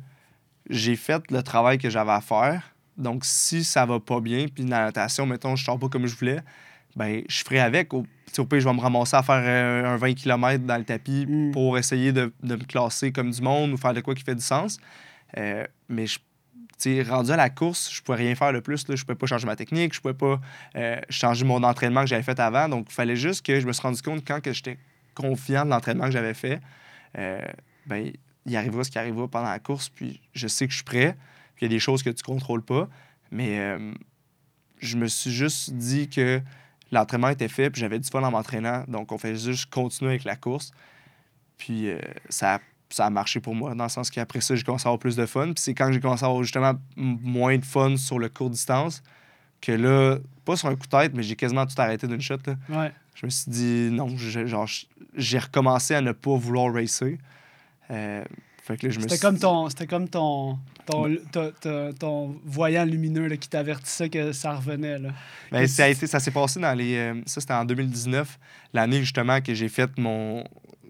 j'ai 0.70 0.96
fait 0.96 1.22
le 1.30 1.42
travail 1.42 1.76
que 1.78 1.90
j'avais 1.90 2.12
à 2.12 2.20
faire. 2.22 2.62
Donc, 2.98 3.24
si 3.24 3.64
ça 3.64 3.86
va 3.86 4.00
pas 4.00 4.20
bien, 4.20 4.46
puis 4.52 4.64
la 4.64 4.84
natation, 4.86 5.24
mettons, 5.24 5.56
je 5.56 5.64
sors 5.64 5.78
pas 5.78 5.88
comme 5.88 6.06
je 6.06 6.16
voulais, 6.16 6.40
ben, 6.96 7.22
je 7.28 7.44
ferai 7.44 7.60
avec. 7.60 7.94
Au, 7.94 8.04
au 8.38 8.44
pire, 8.44 8.60
je 8.60 8.68
vais 8.68 8.74
me 8.74 8.80
ramasser 8.80 9.16
à 9.16 9.22
faire 9.22 9.42
euh, 9.44 9.94
un 9.94 9.96
20 9.96 10.14
km 10.14 10.64
dans 10.64 10.76
le 10.76 10.84
tapis 10.84 11.26
Mm. 11.26 11.52
pour 11.52 11.78
essayer 11.78 12.12
de, 12.12 12.32
de 12.42 12.56
me 12.56 12.64
classer 12.64 13.12
comme 13.12 13.30
du 13.30 13.40
monde 13.40 13.72
ou 13.72 13.76
faire 13.76 13.94
de 13.94 14.00
quoi 14.00 14.14
qui 14.14 14.24
fait 14.24 14.34
du 14.34 14.42
sens. 14.42 14.78
Euh, 15.36 15.64
mais 15.88 16.06
je 16.06 16.18
tu 16.80 16.94
sais, 16.94 17.02
rendu 17.02 17.32
à 17.32 17.36
la 17.36 17.50
course, 17.50 17.92
je 17.92 18.00
pouvais 18.00 18.18
rien 18.18 18.34
faire 18.36 18.52
de 18.52 18.60
plus. 18.60 18.86
Là. 18.86 18.94
Je 18.94 19.02
pouvais 19.02 19.16
pas 19.16 19.26
changer 19.26 19.46
ma 19.46 19.56
technique, 19.56 19.92
je 19.94 20.00
pouvais 20.00 20.14
pas 20.14 20.40
euh, 20.76 21.00
changer 21.10 21.44
mon 21.44 21.64
entraînement 21.64 22.02
que 22.02 22.06
j'avais 22.06 22.22
fait 22.22 22.38
avant. 22.38 22.68
Donc, 22.68 22.86
il 22.88 22.94
fallait 22.94 23.16
juste 23.16 23.44
que 23.44 23.58
je 23.58 23.66
me 23.66 23.72
suis 23.72 23.82
rendu 23.82 24.00
compte 24.00 24.22
quand 24.24 24.40
que 24.40 24.52
j'étais 24.52 24.78
confiant 25.12 25.64
de 25.64 25.70
l'entraînement 25.70 26.04
que 26.04 26.12
j'avais 26.12 26.34
fait, 26.34 26.60
euh, 27.18 27.42
ben, 27.86 28.12
il 28.46 28.56
arrivera 28.56 28.84
ce 28.84 28.90
qui 28.92 28.98
arrivera 28.98 29.26
pendant 29.26 29.50
la 29.50 29.58
course. 29.58 29.88
Puis 29.88 30.20
je 30.34 30.46
sais 30.46 30.66
que 30.66 30.70
je 30.70 30.76
suis 30.76 30.84
prêt. 30.84 31.16
Puis 31.58 31.66
il 31.66 31.72
y 31.72 31.74
a 31.74 31.76
des 31.76 31.80
choses 31.80 32.04
que 32.04 32.10
tu 32.10 32.22
contrôles 32.22 32.62
pas. 32.62 32.88
Mais 33.32 33.58
euh, 33.58 33.92
je 34.78 34.96
me 34.96 35.08
suis 35.08 35.32
juste 35.32 35.72
dit 35.72 36.08
que 36.08 36.40
l'entraînement 36.92 37.30
était 37.30 37.48
fait, 37.48 37.68
puis 37.68 37.80
j'avais 37.80 37.98
du 37.98 38.08
fun 38.08 38.22
en 38.22 38.30
m'entraînant. 38.30 38.84
Donc, 38.86 39.10
on 39.10 39.18
fait 39.18 39.34
juste 39.34 39.68
continuer 39.68 40.12
avec 40.12 40.22
la 40.22 40.36
course. 40.36 40.70
Puis 41.56 41.90
euh, 41.90 41.98
ça, 42.28 42.54
a, 42.54 42.60
ça 42.90 43.06
a 43.06 43.10
marché 43.10 43.40
pour 43.40 43.56
moi, 43.56 43.74
dans 43.74 43.82
le 43.82 43.90
sens 43.90 44.08
qu'après 44.08 44.40
ça, 44.40 44.54
j'ai 44.54 44.62
commencé 44.62 44.86
à 44.86 44.90
avoir 44.90 45.00
plus 45.00 45.16
de 45.16 45.26
fun. 45.26 45.46
Puis 45.46 45.54
c'est 45.56 45.74
quand 45.74 45.90
j'ai 45.90 45.98
commencé 45.98 46.22
à 46.24 46.28
avoir 46.28 46.44
justement 46.44 46.74
moins 46.94 47.58
de 47.58 47.64
fun 47.64 47.96
sur 47.96 48.20
le 48.20 48.28
court 48.28 48.50
distance 48.50 49.02
que 49.60 49.72
là, 49.72 50.18
pas 50.44 50.54
sur 50.54 50.68
un 50.68 50.76
coup 50.76 50.86
de 50.86 50.96
tête, 50.96 51.12
mais 51.12 51.24
j'ai 51.24 51.34
quasiment 51.34 51.66
tout 51.66 51.74
arrêté 51.82 52.06
d'une 52.06 52.20
shot. 52.20 52.36
là. 52.46 52.54
Ouais. 52.68 52.92
Je 53.16 53.26
me 53.26 53.30
suis 53.30 53.50
dit 53.50 53.88
non, 53.90 54.14
j'ai 55.16 55.38
recommencé 55.40 55.96
à 55.96 56.00
ne 56.00 56.12
pas 56.12 56.36
vouloir 56.36 56.72
racer. 56.72 57.18
Euh, 57.90 58.24
C'était 58.76 59.18
comme 59.18 59.38
ton, 59.38 59.68
c'était 59.68 59.86
comme 59.86 60.08
ton, 60.08 60.58
ton, 60.86 61.16
ton, 61.32 61.52
ton- 61.60 61.92
ton 61.92 62.36
voyant 62.44 62.84
lumineux 62.84 63.26
là, 63.26 63.36
qui 63.36 63.48
t'avertissait 63.48 64.08
que 64.10 64.32
ça 64.32 64.54
revenait. 64.54 64.98
Là. 64.98 65.10
Ben, 65.50 65.66
ça, 65.66 65.84
a 65.84 65.88
été, 65.88 66.06
ça 66.06 66.20
s'est 66.20 66.30
passé 66.30 66.60
dans 66.60 66.74
les. 66.76 66.96
euh, 66.96 67.14
ça, 67.26 67.40
c'était 67.40 67.54
en 67.54 67.64
2019, 67.64 68.38
l'année 68.74 69.00
justement 69.00 69.40
que 69.40 69.54
j'ai 69.54 69.68
fait 69.68 69.90
mon. 69.98 70.44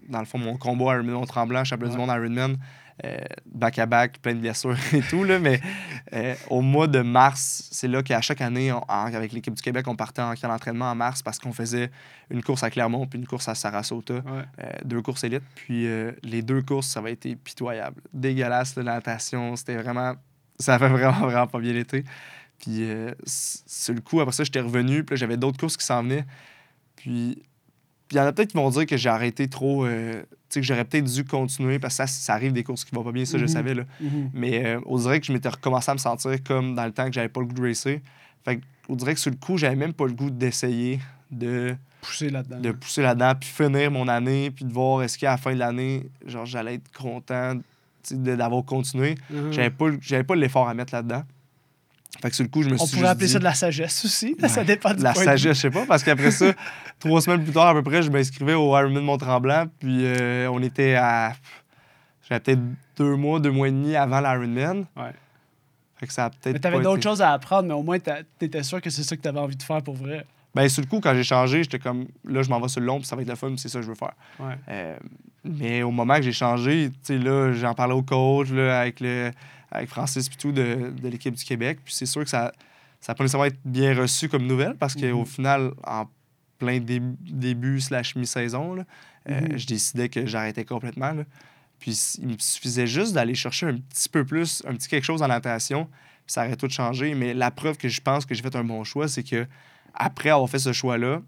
Dans 0.09 0.19
le 0.19 0.25
fond, 0.25 0.39
mon 0.39 0.57
combat 0.57 0.95
Ironman 0.95 1.13
Mont-Tremblant, 1.15 1.63
championnat 1.63 1.93
Ouais. 1.93 1.99
du 1.99 2.05
monde 2.05 2.15
Ironman, 2.15 2.57
euh, 3.05 3.17
back-à-back, 3.45 4.19
plein 4.21 4.33
de 4.35 4.39
blessures 4.39 4.77
et 4.93 5.01
tout. 5.01 5.23
Là, 5.23 5.39
mais 5.39 5.61
euh, 6.13 6.35
au 6.49 6.61
mois 6.61 6.87
de 6.87 7.01
mars, 7.01 7.67
c'est 7.71 7.87
là 7.87 8.03
qu'à 8.03 8.21
chaque 8.21 8.41
année, 8.41 8.71
on- 8.71 8.81
avec 8.87 9.31
l'équipe 9.31 9.53
du 9.53 9.61
Québec, 9.61 9.87
on 9.87 9.95
partait 9.95 10.21
en 10.21 10.33
camp 10.35 10.47
d'entraînement 10.49 10.91
en 10.91 10.95
mars 10.95 11.21
parce 11.21 11.39
qu'on 11.39 11.53
faisait 11.53 11.91
une 12.29 12.43
course 12.43 12.63
à 12.63 12.69
Clermont 12.69 13.05
puis 13.07 13.19
une 13.19 13.27
course 13.27 13.47
à 13.47 13.55
Sarasota. 13.55 14.15
Ouais. 14.15 14.21
Euh, 14.63 14.69
deux 14.85 15.01
courses 15.01 15.23
élites. 15.23 15.43
Puis 15.55 15.87
euh, 15.87 16.11
les 16.23 16.41
deux 16.41 16.61
courses, 16.61 16.87
ça 16.87 16.99
avait 16.99 17.13
été 17.13 17.35
pitoyable. 17.35 18.01
Dégueulasse, 18.13 18.75
la 18.75 18.83
natation. 18.83 19.55
C'était 19.55 19.77
vraiment. 19.77 20.13
Ça 20.59 20.75
avait 20.75 20.89
vraiment, 20.89 21.19
vraiment 21.27 21.47
pas 21.47 21.59
bien 21.59 21.75
été. 21.75 22.03
Puis 22.59 22.83
euh, 22.89 23.13
sur 23.25 23.93
le 23.93 24.01
coup, 24.01 24.19
après 24.19 24.33
ça, 24.33 24.43
j'étais 24.43 24.59
revenu. 24.59 25.03
Puis 25.05 25.15
j'avais 25.15 25.37
d'autres 25.37 25.57
courses 25.57 25.77
qui 25.77 25.85
s'en 25.85 26.03
venaient. 26.03 26.25
Puis 26.97 27.41
puis 28.09 28.17
il 28.17 28.17
y 28.17 28.21
en 28.21 28.25
a 28.25 28.33
peut-être 28.33 28.49
qui 28.51 28.57
vont 28.57 28.69
dire 28.69 28.85
que 28.85 28.97
j'ai 28.97 29.07
arrêté 29.09 29.47
trop. 29.47 29.85
euh, 29.85 30.21
tu 30.21 30.55
sais, 30.55 30.59
que 30.61 30.65
j'aurais 30.65 30.83
peut-être 30.83 31.05
dû 31.05 31.23
continuer 31.23 31.77
parce 31.79 31.93
que 31.93 31.97
ça, 31.97 32.07
ça 32.07 32.33
arrive 32.33 32.51
des 32.53 32.63
courses 32.63 32.83
qui 32.83 32.93
vont 32.95 33.03
pas 33.03 33.11
bien, 33.11 33.23
ça, 33.23 33.37
je 33.37 33.43
Mhm. 33.43 33.47
savais. 33.47 33.73
Là. 33.75 33.83
Mhm. 34.01 34.31
Mais 34.33 34.65
euh, 34.65 34.79
on 34.87 34.97
dirait 34.97 35.19
que 35.19 35.27
je 35.27 35.31
m'étais 35.31 35.47
recommencé 35.49 35.91
à 35.91 35.93
me 35.93 35.99
sentir 35.99 36.43
comme 36.43 36.73
dans 36.75 36.85
le 36.85 36.91
temps 36.91 37.05
que 37.05 37.13
j'avais 37.13 37.29
pas 37.29 37.39
le 37.39 37.45
goût 37.45 37.53
de 37.53 37.67
racer. 37.67 38.01
Fait 38.43 38.57
que, 38.57 38.61
on 38.89 38.95
dirait 38.95 39.13
que 39.13 39.19
sur 39.19 39.29
le 39.29 39.37
coup, 39.37 39.57
j'avais 39.59 39.75
même 39.75 39.93
pas 39.93 40.07
le 40.07 40.13
goût 40.13 40.31
d'essayer 40.31 40.99
de 41.29 41.75
Pousser 42.01 42.29
là-dedans. 42.31 42.59
de 42.61 42.71
pousser 42.71 43.03
là-dedans, 43.03 43.33
puis 43.39 43.47
finir 43.47 43.91
mon 43.91 44.07
année, 44.07 44.49
puis 44.49 44.65
de 44.65 44.73
voir 44.73 45.03
est-ce 45.03 45.17
qu'à 45.19 45.31
la 45.31 45.37
fin 45.37 45.53
de 45.53 45.59
l'année, 45.59 46.09
genre, 46.25 46.47
j'allais 46.47 46.75
être 46.75 46.91
content 46.97 47.59
d'avoir 48.09 48.63
continué. 48.65 49.15
J'avais 49.51 49.69
pas, 49.69 49.89
le- 49.89 49.99
j'avais 50.01 50.23
pas 50.23 50.35
l'effort 50.35 50.67
à 50.67 50.73
mettre 50.73 50.93
là-dedans. 50.95 51.23
Fait 52.21 52.29
que 52.29 52.35
sur 52.35 52.43
le 52.43 52.49
coup, 52.49 52.63
je 52.63 52.69
me 52.69 52.77
suis 52.77 52.83
On 52.85 52.97
pourrait 52.97 53.09
appeler 53.09 53.27
dit- 53.27 53.33
ça 53.33 53.39
de 53.39 53.43
la 53.43 53.53
sagesse 53.53 54.03
aussi. 54.03 54.35
Ouais, 54.41 54.49
ça 54.49 54.63
dépend 54.63 54.93
du 54.93 55.03
la 55.03 55.13
point 55.13 55.23
de 55.23 55.29
vue. 55.29 55.37
sagesse, 55.37 55.57
je 55.57 55.61
sais 55.61 55.69
pas, 55.69 55.85
parce 55.85 56.03
qu'après 56.03 56.31
ça, 56.31 56.53
trois 56.99 57.21
semaines 57.21 57.43
plus 57.43 57.53
tard, 57.53 57.67
à 57.67 57.73
peu 57.73 57.83
près, 57.83 58.01
je 58.01 58.09
m'inscrivais 58.09 58.55
au 58.55 58.77
Ironman 58.77 59.03
Mont-Tremblant, 59.03 59.65
puis 59.79 59.99
euh, 60.05 60.49
on 60.51 60.61
était 60.61 60.95
à... 60.95 61.33
J'avais 62.27 62.39
peut-être 62.41 62.59
deux 62.97 63.15
mois, 63.15 63.39
deux 63.39 63.51
mois 63.51 63.67
et 63.67 63.71
demi 63.71 63.95
avant 63.95 64.19
l'Ironman. 64.21 64.85
Ouais. 64.97 65.11
Fait 65.95 66.07
que 66.07 66.13
ça 66.13 66.25
a 66.25 66.29
peut-être 66.29 66.53
Mais 66.53 66.59
t'avais 66.59 66.77
d'autres 66.81 66.97
été- 66.97 67.09
choses 67.09 67.21
à 67.21 67.31
apprendre, 67.31 67.67
mais 67.67 67.73
au 67.73 67.83
moins 67.83 67.97
t'étais 67.99 68.63
sûr 68.63 68.81
que 68.81 68.89
c'est 68.89 69.03
ça 69.03 69.15
que 69.15 69.21
t'avais 69.21 69.39
envie 69.39 69.55
de 69.55 69.63
faire 69.63 69.81
pour 69.81 69.95
vrai. 69.95 70.25
Ben, 70.55 70.67
sur 70.67 70.81
le 70.81 70.87
coup, 70.87 70.99
quand 70.99 71.13
j'ai 71.13 71.23
changé, 71.23 71.63
j'étais 71.63 71.77
comme, 71.79 72.07
là, 72.25 72.41
je 72.41 72.49
m'en 72.49 72.59
vais 72.59 72.67
sur 72.69 72.79
le 72.81 72.87
long, 72.87 72.97
puis 72.97 73.05
ça 73.07 73.15
va 73.15 73.21
être 73.21 73.27
le 73.29 73.35
fun, 73.35 73.53
c'est 73.57 73.69
ça 73.69 73.79
que 73.79 73.85
je 73.85 73.89
veux 73.89 73.95
faire. 73.95 74.13
Ouais. 74.39 74.55
Euh, 74.69 74.97
mais 75.43 75.83
au 75.83 75.91
moment 75.91 76.15
que 76.15 76.23
j'ai 76.23 76.31
changé, 76.31 76.89
tu 76.89 76.95
sais, 77.03 77.17
là, 77.19 77.53
j'en 77.53 77.73
parlais 77.75 77.93
au 77.93 78.01
coach, 78.01 78.49
là, 78.49 78.81
avec, 78.81 78.99
le, 78.99 79.31
avec 79.71 79.89
Francis 79.89 80.27
et 80.27 80.35
tout 80.37 80.51
de, 80.51 80.91
de 81.01 81.07
l'équipe 81.09 81.33
du 81.35 81.43
Québec. 81.43 81.79
Puis 81.83 81.93
c'est 81.93 82.05
sûr 82.05 82.23
que 82.23 82.29
ça 82.29 82.51
ça 83.01 83.15
pas 83.15 83.23
nécessairement 83.23 83.45
être 83.45 83.59
bien 83.63 83.95
reçu 83.95 84.27
comme 84.27 84.45
nouvelle 84.45 84.75
parce 84.75 84.93
qu'au 84.93 85.19
Mhm. 85.19 85.25
final, 85.25 85.71
en 85.87 86.05
plein 86.57 86.79
dé- 86.79 86.99
début 87.21 87.79
slash 87.79 88.15
mi-saison, 88.17 88.75
euh, 88.77 88.83
Mhm. 89.41 89.57
je 89.57 89.65
décidais 89.67 90.09
que 90.09 90.25
j'arrêtais 90.25 90.65
complètement. 90.65 91.11
là. 91.13 91.23
Puis 91.79 92.17
il 92.19 92.27
me 92.27 92.35
suffisait 92.37 92.87
juste 92.87 93.13
d'aller 93.13 93.35
chercher 93.35 93.67
un 93.67 93.77
petit 93.77 94.09
peu 94.09 94.25
plus, 94.25 94.61
un 94.67 94.73
petit 94.73 94.89
quelque 94.89 95.05
chose 95.05 95.21
en 95.21 95.29
natation, 95.29 95.85
puis 95.85 96.33
ça 96.33 96.45
aurait 96.45 96.57
tout 96.57 96.67
changé. 96.69 97.15
Mais 97.15 97.33
la 97.33 97.51
preuve 97.51 97.77
que 97.77 97.87
je 97.87 98.01
pense 98.01 98.25
que 98.25 98.35
j'ai 98.35 98.41
fait 98.43 98.55
un 98.57 98.65
bon 98.65 98.83
choix, 98.83 99.07
c'est 99.07 99.23
que 99.23 99.47
après 99.93 100.29
avoir 100.29 100.49
fait 100.49 100.59
ce 100.59 100.73
choix-là, 100.73 101.21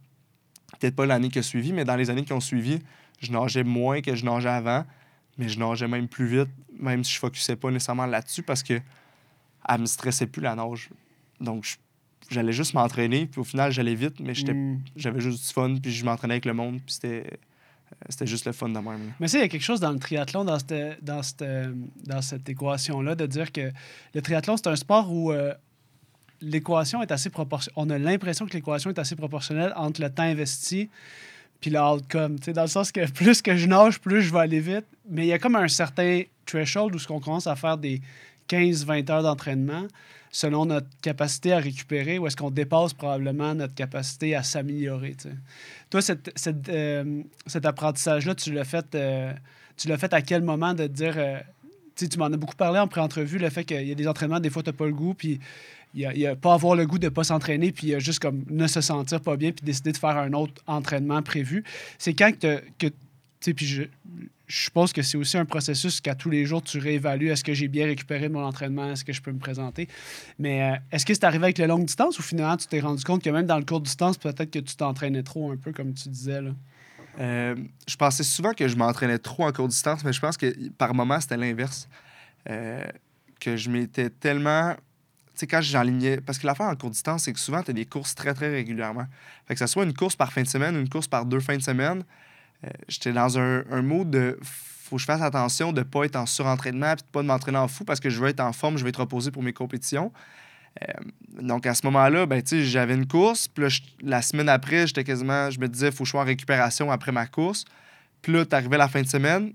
peut-être 0.79 0.95
pas 0.97 1.05
l'année 1.05 1.29
qui 1.29 1.39
a 1.39 1.43
suivi, 1.43 1.71
mais 1.71 1.85
dans 1.85 1.95
les 1.95 2.09
années 2.09 2.25
qui 2.25 2.33
ont 2.33 2.41
suivi, 2.41 2.79
je 3.21 3.31
nageais 3.31 3.63
moins 3.63 4.01
que 4.01 4.13
je 4.13 4.25
nageais 4.25 4.49
avant, 4.49 4.83
mais 5.41 5.49
je 5.49 5.59
nageais 5.59 5.87
même 5.87 6.07
plus 6.07 6.27
vite, 6.27 6.49
même 6.79 7.03
si 7.03 7.13
je 7.13 7.19
focusais 7.19 7.55
pas 7.55 7.71
nécessairement 7.71 8.05
là-dessus 8.05 8.43
parce 8.43 8.61
que 8.61 8.79
elle 9.67 9.81
me 9.81 9.85
stressait 9.85 10.27
plus 10.27 10.41
la 10.41 10.55
nage. 10.55 10.89
Donc, 11.39 11.65
j'allais 12.29 12.53
juste 12.53 12.73
m'entraîner, 12.75 13.25
puis 13.25 13.41
au 13.41 13.43
final, 13.43 13.71
j'allais 13.71 13.95
vite, 13.95 14.19
mais 14.19 14.33
j'étais 14.33 14.53
Mm. 14.53 14.81
j'avais 14.95 15.19
juste 15.19 15.47
du 15.47 15.53
fun, 15.53 15.75
puis 15.81 15.91
je 15.91 16.05
m'entraînais 16.05 16.35
avec 16.35 16.45
le 16.45 16.53
monde, 16.53 16.75
puis 16.85 16.93
c'était 16.93 17.25
euh, 17.25 17.95
c'était 18.09 18.27
juste 18.27 18.45
le 18.45 18.51
fun 18.53 18.69
de 18.69 18.73
même. 18.79 18.85
là. 18.85 19.13
Mais 19.19 19.27
ça, 19.27 19.37
il 19.39 19.41
y 19.41 19.43
a 19.43 19.47
quelque 19.47 19.63
chose 19.63 19.79
dans 19.79 19.91
le 19.91 19.99
triathlon, 19.99 20.45
dans 20.45 20.59
cette, 20.59 21.03
dans 21.03 21.21
cette, 21.23 21.43
dans 22.05 22.21
cette 22.21 22.47
équation-là, 22.47 23.15
de 23.15 23.25
dire 23.25 23.51
que 23.51 23.71
le 24.13 24.21
triathlon, 24.21 24.55
c'est 24.57 24.67
un 24.67 24.75
sport 24.75 25.11
où 25.11 25.31
euh, 25.31 25.53
l'équation 26.41 27.01
est 27.01 27.11
assez 27.11 27.29
proportionnelle. 27.29 27.75
On 27.75 27.89
a 27.89 27.97
l'impression 27.97 28.45
que 28.45 28.53
l'équation 28.53 28.89
est 28.89 28.99
assez 28.99 29.15
proportionnelle 29.15 29.73
entre 29.75 30.01
le 30.01 30.09
temps 30.09 30.23
investi 30.23 30.89
puis 31.61 31.69
le 31.71 31.79
outcome. 31.79 32.37
Dans 32.39 32.63
le 32.63 32.67
sens 32.67 32.91
que 32.91 33.09
plus 33.11 33.41
que 33.41 33.55
je 33.55 33.67
nage, 33.67 33.99
plus 33.99 34.21
je 34.23 34.33
vais 34.33 34.39
aller 34.39 34.59
vite. 34.59 34.85
Mais 35.09 35.25
il 35.25 35.29
y 35.29 35.33
a 35.33 35.39
comme 35.39 35.55
un 35.55 35.67
certain 35.67 36.23
threshold 36.45 36.93
où 36.95 36.99
ce 36.99 37.07
qu'on 37.07 37.19
commence 37.19 37.47
à 37.47 37.55
faire 37.55 37.77
des 37.77 38.01
15-20 38.49 39.09
heures 39.11 39.23
d'entraînement 39.23 39.85
selon 40.33 40.65
notre 40.65 40.87
capacité 41.01 41.51
à 41.53 41.59
récupérer 41.59 42.17
ou 42.17 42.25
est-ce 42.25 42.37
qu'on 42.37 42.51
dépasse 42.51 42.93
probablement 42.93 43.53
notre 43.53 43.75
capacité 43.75 44.33
à 44.33 44.43
s'améliorer. 44.43 45.15
Toi, 45.89 46.01
cette- 46.01 46.31
cette, 46.35 46.69
euh, 46.69 47.21
cet 47.47 47.65
apprentissage-là, 47.65 48.33
tu 48.35 48.53
l'as 48.53 48.63
fait, 48.63 48.95
euh, 48.95 49.33
tu 49.75 49.89
l'as 49.89 49.97
fait 49.97 50.13
à 50.13 50.21
quel 50.21 50.41
moment 50.41 50.73
de 50.73 50.87
te 50.87 50.91
dire. 50.93 51.17
Tu 51.95 52.17
m'en 52.17 52.25
as 52.25 52.37
beaucoup 52.37 52.55
parlé 52.55 52.79
en 52.79 52.87
pré-entrevue, 52.87 53.37
le 53.37 53.49
fait 53.49 53.63
qu'il 53.63 53.87
y 53.87 53.91
a 53.91 53.95
des 53.95 54.07
entraînements, 54.07 54.39
des 54.39 54.49
fois, 54.49 54.63
tu 54.63 54.69
n'as 54.69 54.75
pas 54.75 54.85
le 54.85 54.93
goût, 54.93 55.13
puis 55.13 55.39
il 55.93 56.01
y 56.01 56.19
y 56.19 56.27
a 56.27 56.35
pas 56.35 56.53
avoir 56.53 56.75
le 56.75 56.85
goût 56.85 56.99
de 56.99 57.09
pas 57.09 57.23
s'entraîner, 57.23 57.71
puis 57.71 57.93
juste 57.99 58.19
comme 58.19 58.43
ne 58.49 58.67
se 58.67 58.81
sentir 58.81 59.21
pas 59.21 59.35
bien, 59.37 59.51
puis 59.51 59.65
décider 59.65 59.91
de 59.91 59.97
faire 59.97 60.17
un 60.17 60.33
autre 60.33 60.61
entraînement 60.67 61.21
prévu. 61.21 61.63
C'est 61.97 62.13
quand 62.13 62.31
que, 62.37 62.61
tu 62.79 62.91
sais, 63.41 63.53
puis 63.53 63.65
je, 63.65 63.83
je 64.51 64.63
suppose 64.63 64.91
que 64.91 65.01
c'est 65.01 65.17
aussi 65.17 65.37
un 65.37 65.45
processus 65.45 66.01
qu'à 66.01 66.13
tous 66.13 66.29
les 66.29 66.45
jours, 66.45 66.61
tu 66.61 66.77
réévalues 66.77 67.29
est-ce 67.29 67.43
que 67.43 67.53
j'ai 67.53 67.69
bien 67.69 67.85
récupéré 67.85 68.27
mon 68.27 68.43
entraînement, 68.43 68.91
est-ce 68.91 69.05
que 69.05 69.13
je 69.13 69.21
peux 69.21 69.31
me 69.31 69.39
présenter? 69.39 69.87
Mais 70.39 70.61
euh, 70.61 70.75
est-ce 70.91 71.05
que 71.05 71.13
c'est 71.13 71.23
arrivé 71.23 71.45
avec 71.45 71.57
la 71.57 71.67
longue 71.67 71.85
distance 71.85 72.19
ou 72.19 72.21
finalement 72.21 72.57
tu 72.57 72.67
t'es 72.67 72.81
rendu 72.81 73.03
compte 73.03 73.23
que 73.23 73.29
même 73.29 73.45
dans 73.45 73.57
le 73.57 73.63
court 73.63 73.79
distance, 73.79 74.17
peut-être 74.17 74.51
que 74.51 74.59
tu 74.59 74.75
t'entraînais 74.75 75.23
trop 75.23 75.51
un 75.51 75.57
peu, 75.57 75.71
comme 75.71 75.93
tu 75.93 76.09
disais 76.09 76.41
là? 76.41 76.51
Euh, 77.19 77.55
je 77.87 77.95
pensais 77.95 78.23
souvent 78.23 78.53
que 78.53 78.67
je 78.67 78.75
m'entraînais 78.75 79.17
trop 79.17 79.45
en 79.45 79.51
courte 79.51 79.69
distance, 79.69 80.03
mais 80.03 80.13
je 80.13 80.19
pense 80.21 80.37
que 80.37 80.69
par 80.77 80.93
moment, 80.93 81.19
c'était 81.19 81.37
l'inverse. 81.37 81.87
Euh, 82.49 82.85
que 83.39 83.57
je 83.57 83.69
m'étais 83.69 84.09
tellement. 84.09 84.73
Tu 84.75 85.39
sais, 85.39 85.47
quand 85.47 85.61
j'enlignais. 85.61 86.21
Parce 86.21 86.37
que 86.37 86.47
l'affaire 86.47 86.67
en 86.67 86.75
courte 86.75 86.93
distance, 86.93 87.23
c'est 87.23 87.33
que 87.33 87.39
souvent, 87.39 87.63
tu 87.63 87.71
as 87.71 87.73
des 87.73 87.85
courses 87.85 88.15
très, 88.15 88.33
très 88.33 88.49
régulièrement. 88.49 89.05
Fait 89.47 89.55
que 89.55 89.59
ça 89.59 89.67
soit 89.67 89.83
une 89.83 89.93
course 89.93 90.15
par 90.15 90.31
fin 90.31 90.43
de 90.43 90.47
semaine 90.47 90.75
une 90.75 90.89
course 90.89 91.07
par 91.07 91.25
deux 91.25 91.39
fins 91.39 91.57
de 91.57 91.61
semaine, 91.61 92.03
euh, 92.63 92.69
j'étais 92.87 93.11
dans 93.11 93.37
un, 93.37 93.63
un 93.69 93.81
mode 93.81 94.11
de. 94.11 94.39
Faut 94.41 94.97
que 94.97 95.01
je 95.01 95.05
fasse 95.05 95.21
attention 95.21 95.71
de 95.71 95.79
ne 95.79 95.83
pas 95.83 96.03
être 96.03 96.17
en 96.17 96.25
surentraînement 96.25 96.93
puis 96.95 97.03
de 97.03 97.11
pas 97.11 97.21
de 97.21 97.27
m'entraîner 97.27 97.57
en 97.57 97.67
fou 97.67 97.85
parce 97.85 97.99
que 97.99 98.09
je 98.09 98.19
veux 98.19 98.27
être 98.27 98.41
en 98.41 98.51
forme, 98.51 98.77
je 98.77 98.83
veux 98.83 98.89
être 98.89 98.99
reposé 98.99 99.31
pour 99.31 99.41
mes 99.41 99.53
compétitions. 99.53 100.11
Euh, 100.81 100.93
donc 101.41 101.65
à 101.65 101.73
ce 101.73 101.85
moment-là, 101.85 102.25
ben, 102.25 102.41
j'avais 102.45 102.93
une 102.93 103.07
course. 103.07 103.47
Puis 103.47 103.83
la 104.01 104.21
semaine 104.21 104.49
après, 104.49 104.87
j'étais 104.87 105.03
quasiment. 105.03 105.49
Je 105.49 105.59
me 105.59 105.67
disais, 105.67 105.91
faut 105.91 106.03
que 106.03 106.17
en 106.17 106.23
récupération 106.23 106.91
après 106.91 107.11
ma 107.11 107.27
course. 107.27 107.65
Puis 108.21 108.33
là, 108.33 108.45
t'arrivais 108.45 108.77
la 108.77 108.87
fin 108.87 109.01
de 109.01 109.07
semaine. 109.07 109.53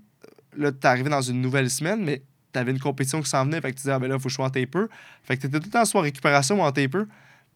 Là, 0.55 0.71
t'arrivais 0.71 1.09
dans 1.09 1.21
une 1.21 1.41
nouvelle 1.41 1.69
semaine, 1.69 2.03
mais 2.03 2.21
t'avais 2.51 2.71
une 2.71 2.79
compétition 2.79 3.21
qui 3.21 3.29
s'en 3.29 3.45
venait. 3.45 3.61
Fait 3.61 3.71
que 3.71 3.77
tu 3.77 3.83
disais, 3.83 3.91
ah, 3.91 3.99
ben 3.99 4.07
là, 4.07 4.17
faut 4.17 4.23
que 4.23 4.29
je 4.29 4.35
sois 4.35 4.45
en 4.45 4.49
taper. 4.49 4.85
Fait 5.23 5.37
que 5.37 5.43
t'étais 5.43 5.59
tout 5.59 5.65
le 5.65 5.71
temps 5.71 5.85
soit 5.85 6.01
en 6.01 6.03
récupération 6.03 6.59
ou 6.59 6.63
en 6.63 6.71
taper. 6.71 7.03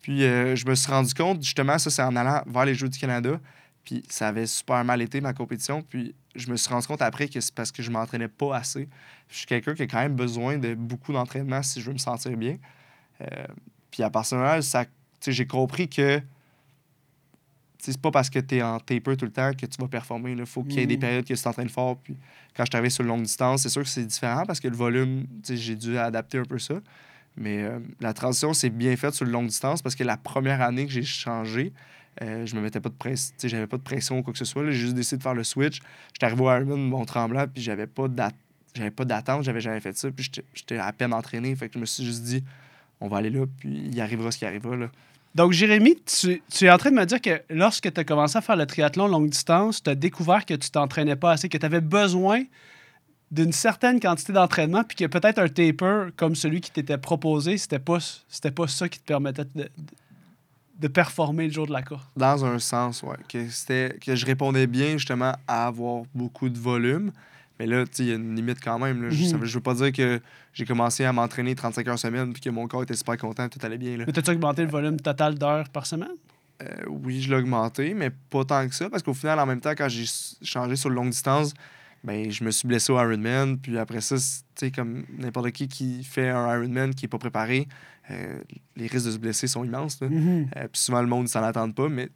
Puis 0.01 0.23
euh, 0.23 0.55
je 0.55 0.65
me 0.65 0.75
suis 0.75 0.91
rendu 0.91 1.13
compte, 1.13 1.43
justement, 1.43 1.77
ça, 1.77 1.89
c'est 1.89 2.01
en 2.01 2.15
allant 2.15 2.41
vers 2.47 2.65
les 2.65 2.75
Jeux 2.75 2.89
du 2.89 2.97
Canada. 2.97 3.39
Puis 3.83 4.03
ça 4.09 4.27
avait 4.27 4.45
super 4.45 4.83
mal 4.83 5.01
été, 5.01 5.21
ma 5.21 5.33
compétition. 5.33 5.81
Puis 5.81 6.15
je 6.35 6.49
me 6.49 6.55
suis 6.55 6.69
rendu 6.69 6.87
compte 6.87 7.01
après 7.01 7.27
que 7.27 7.39
c'est 7.39 7.53
parce 7.53 7.71
que 7.71 7.83
je 7.83 7.91
m'entraînais 7.91 8.27
pas 8.27 8.55
assez. 8.55 8.87
Je 9.29 9.37
suis 9.37 9.45
quelqu'un 9.45 9.73
qui 9.73 9.83
a 9.83 9.87
quand 9.87 9.99
même 9.99 10.15
besoin 10.15 10.57
de 10.57 10.75
beaucoup 10.75 11.13
d'entraînement 11.13 11.63
si 11.63 11.81
je 11.81 11.87
veux 11.87 11.93
me 11.93 11.97
sentir 11.99 12.35
bien. 12.37 12.57
Euh, 13.21 13.45
puis 13.89 14.03
à 14.03 14.09
partir 14.09 14.37
de 14.37 14.43
là, 14.43 14.61
ça, 14.61 14.85
j'ai 15.27 15.45
compris 15.45 15.87
que 15.87 16.21
c'est 17.77 17.99
pas 17.99 18.11
parce 18.11 18.29
que 18.29 18.39
tu 18.39 18.57
es 18.57 18.61
en 18.61 18.79
taper 18.79 19.17
tout 19.17 19.25
le 19.25 19.31
temps 19.31 19.51
que 19.53 19.65
tu 19.65 19.81
vas 19.81 19.87
performer. 19.87 20.31
Il 20.33 20.45
faut 20.45 20.63
qu'il 20.63 20.79
y 20.79 20.83
ait 20.83 20.85
des 20.85 20.95
Mhm. 20.95 20.99
périodes 21.01 21.25
que 21.25 21.33
tu 21.33 21.41
t'entraînes 21.41 21.69
fort. 21.69 21.97
Puis 21.97 22.15
quand 22.55 22.63
je 22.69 22.77
arrivé 22.77 22.89
sur 22.91 23.03
longue 23.03 23.23
distance, 23.23 23.63
c'est 23.63 23.69
sûr 23.69 23.81
que 23.81 23.89
c'est 23.89 24.05
différent 24.05 24.45
parce 24.45 24.59
que 24.59 24.67
le 24.67 24.75
volume, 24.75 25.25
j'ai 25.49 25.75
dû 25.75 25.97
adapter 25.97 26.37
un 26.37 26.45
peu 26.45 26.59
ça. 26.59 26.75
Mais 27.37 27.63
euh, 27.63 27.79
la 27.99 28.13
transition, 28.13 28.53
c'est 28.53 28.69
bien 28.69 28.95
faite 28.97 29.13
sur 29.15 29.25
le 29.25 29.31
longue 29.31 29.47
distance 29.47 29.81
parce 29.81 29.95
que 29.95 30.03
la 30.03 30.17
première 30.17 30.61
année 30.61 30.85
que 30.85 30.91
j'ai 30.91 31.03
changé, 31.03 31.73
euh, 32.21 32.45
je 32.45 32.55
me 32.55 32.61
mettais 32.61 32.79
pas 32.81 32.89
de 32.89 32.93
pression, 32.93 33.33
j'avais 33.43 33.67
pas 33.67 33.77
de 33.77 33.81
pression 33.83 34.19
ou 34.19 34.21
quoi 34.23 34.33
que 34.33 34.39
ce 34.39 34.45
soit. 34.45 34.63
là. 34.63 34.71
J'ai 34.71 34.77
juste 34.79 34.93
décidé 34.95 35.17
de 35.17 35.23
faire 35.23 35.33
le 35.33 35.43
switch. 35.43 35.79
J'étais 36.13 36.25
arrivé 36.27 36.41
au 36.41 36.51
Ironman, 36.51 36.77
mon 36.87 37.05
tremblant, 37.05 37.47
puis 37.47 37.63
j'avais 37.63 37.87
pas 37.87 38.07
d'at- 38.07 38.31
j'avais 38.75 38.91
pas 38.91 39.05
d'attente, 39.05 39.43
j'avais 39.43 39.61
jamais 39.61 39.79
fait 39.79 39.97
ça. 39.97 40.11
Puis 40.11 40.25
j'étais- 40.25 40.43
j'étais 40.53 40.77
à 40.77 40.91
peine 40.93 41.13
entraîné. 41.13 41.55
Fait 41.55 41.67
que 41.67 41.75
je 41.75 41.79
me 41.79 41.85
suis 41.85 42.03
juste 42.05 42.23
dit, 42.23 42.43
on 43.01 43.07
va 43.07 43.17
aller 43.17 43.29
là, 43.29 43.45
puis 43.57 43.89
il 43.91 43.99
arrivera 43.99 44.31
ce 44.31 44.37
qui 44.37 44.45
arrivera. 44.45 44.75
Là. 44.77 44.89
Donc, 45.35 45.51
Jérémy, 45.53 45.95
tu, 46.05 46.41
tu 46.51 46.65
es 46.65 46.71
en 46.71 46.77
train 46.77 46.91
de 46.91 46.95
me 46.95 47.05
dire 47.05 47.19
que 47.21 47.41
lorsque 47.49 47.91
tu 47.91 47.99
as 47.99 48.03
commencé 48.03 48.37
à 48.37 48.41
faire 48.41 48.55
le 48.55 48.65
triathlon 48.65 49.07
longue 49.07 49.29
distance, 49.29 49.81
tu 49.83 49.89
as 49.89 49.95
découvert 49.95 50.45
que 50.45 50.53
tu 50.53 50.69
t'entraînais 50.69 51.15
pas 51.15 51.31
assez, 51.31 51.49
que 51.49 51.57
tu 51.57 51.65
avais 51.65 51.81
besoin 51.81 52.43
d'une 53.31 53.53
certaine 53.53 53.99
quantité 54.01 54.33
d'entraînement, 54.33 54.83
puis 54.83 54.97
que 54.97 55.05
peut-être 55.05 55.39
un 55.39 55.47
taper 55.47 56.09
comme 56.17 56.35
celui 56.35 56.59
qui 56.61 56.69
t'était 56.69 56.97
proposé, 56.97 57.57
c'était 57.57 57.79
pas, 57.79 57.99
c'était 58.27 58.51
pas 58.51 58.67
ça 58.67 58.89
qui 58.89 58.99
te 58.99 59.05
permettait 59.05 59.45
de, 59.45 59.49
de- 59.63 59.69
de 60.79 60.87
performer 60.87 61.45
le 61.45 61.53
jour 61.53 61.67
de 61.67 61.73
la 61.73 61.83
course? 61.83 62.03
Dans 62.17 62.43
un 62.43 62.57
sens, 62.57 63.03
ouais. 63.03 63.15
Que, 63.29 63.47
c'était, 63.49 63.97
que 64.03 64.15
je 64.15 64.25
répondais 64.25 64.65
bien 64.65 64.93
justement 64.97 65.33
à 65.47 65.67
avoir 65.67 66.03
beaucoup 66.15 66.49
de 66.49 66.57
volume. 66.57 67.11
Mais 67.61 67.67
là, 67.67 67.83
il 67.99 68.05
y 68.05 68.11
a 68.11 68.15
une 68.15 68.35
limite 68.35 68.57
quand 68.59 68.79
même. 68.79 69.03
Là. 69.03 69.11
Ça 69.29 69.37
veut- 69.37 69.45
je 69.45 69.53
veux 69.53 69.61
pas 69.61 69.75
dire 69.75 69.91
que 69.91 70.19
j'ai 70.51 70.65
commencé 70.65 71.05
à 71.05 71.13
m'entraîner 71.13 71.53
35 71.53 71.87
heures 71.87 71.99
semaine 71.99 72.33
puis 72.33 72.41
que 72.41 72.49
mon 72.49 72.67
corps 72.67 72.81
était 72.81 72.95
super 72.95 73.17
content, 73.17 73.47
tout 73.49 73.59
allait 73.61 73.77
bien. 73.77 73.97
Là. 73.97 74.05
Mais 74.07 74.13
t'as-tu 74.13 74.31
augmenté 74.31 74.63
le 74.63 74.71
volume 74.71 74.99
total 74.99 75.37
d'heures 75.37 75.69
par 75.69 75.85
semaine? 75.85 76.09
Euh, 76.63 76.65
oui, 76.87 77.21
je 77.21 77.29
l'ai 77.29 77.35
augmenté, 77.35 77.93
mais 77.93 78.09
pas 78.31 78.43
tant 78.45 78.67
que 78.67 78.73
ça, 78.73 78.89
parce 78.89 79.03
qu'au 79.03 79.13
final, 79.13 79.37
en 79.39 79.45
même 79.45 79.61
temps, 79.61 79.75
quand 79.77 79.89
j'ai 79.89 80.05
changé 80.41 80.75
sur 80.75 80.89
longue 80.89 81.11
distance, 81.11 81.53
ben, 82.03 82.31
je 82.31 82.43
me 82.43 82.49
suis 82.49 82.67
blessé 82.67 82.91
au 82.91 82.95
Ironman. 82.99 83.59
Puis 83.59 83.77
après 83.77 84.01
ça, 84.01 84.15
tu 84.55 84.71
comme 84.71 85.05
n'importe 85.19 85.51
qui 85.51 85.67
qui 85.67 86.03
fait 86.03 86.29
un 86.29 86.47
Ironman 86.57 86.95
qui 86.95 87.05
n'est 87.05 87.09
pas 87.09 87.19
préparé, 87.19 87.67
euh, 88.09 88.39
les 88.75 88.87
risques 88.87 89.05
de 89.05 89.11
se 89.11 89.17
blesser 89.19 89.45
sont 89.45 89.63
immenses. 89.63 90.01
Mhm. 90.01 90.49
Euh, 90.55 90.67
puis 90.71 90.81
souvent, 90.81 91.01
le 91.01 91.07
monde 91.07 91.23
ne 91.23 91.27
s'en 91.27 91.43
attend 91.43 91.69
pas, 91.71 91.89
mais 91.89 92.09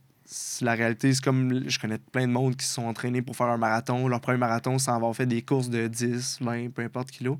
la 0.62 0.74
réalité, 0.74 1.14
c'est 1.14 1.24
comme 1.24 1.70
je 1.70 1.80
connais 1.80 1.98
plein 1.98 2.28
de 2.28 2.32
monde 2.32 2.56
qui 2.56 2.66
se 2.66 2.74
sont 2.74 2.86
entraînés 2.86 3.22
pour 3.22 3.36
faire 3.36 3.48
un 3.48 3.58
marathon. 3.58 4.08
Leur 4.08 4.22
premier 4.22 4.38
marathon, 4.38 4.78
sans 4.80 4.96
avoir 4.96 5.16
fait 5.16 5.26
des 5.26 5.42
courses 5.42 5.70
de 5.70 5.88
10, 5.88 6.40
20, 6.42 6.70
peu 6.72 6.82
importe 6.82 7.12
kilos. 7.12 7.38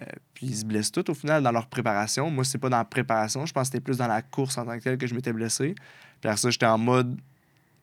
Euh, 0.00 0.06
puis 0.32 0.46
ils 0.46 0.56
se 0.56 0.64
blessent 0.64 0.92
tous 0.92 1.10
au 1.10 1.14
final 1.14 1.42
dans 1.42 1.52
leur 1.52 1.66
préparation. 1.66 2.30
Moi, 2.30 2.44
c'est 2.44 2.58
pas 2.58 2.68
dans 2.68 2.78
la 2.78 2.84
préparation. 2.84 3.46
Je 3.46 3.52
pense 3.52 3.68
que 3.68 3.72
c'était 3.74 3.80
plus 3.84 3.98
dans 3.98 4.06
la 4.06 4.22
course 4.22 4.56
en 4.58 4.64
tant 4.64 4.76
que 4.78 4.82
telle 4.82 4.98
que 4.98 5.06
je 5.06 5.14
m'étais 5.14 5.32
blessé. 5.32 5.74
Puis 6.20 6.30
après 6.30 6.36
ça, 6.36 6.50
j'étais 6.50 6.66
en 6.66 6.78
mode 6.78 7.18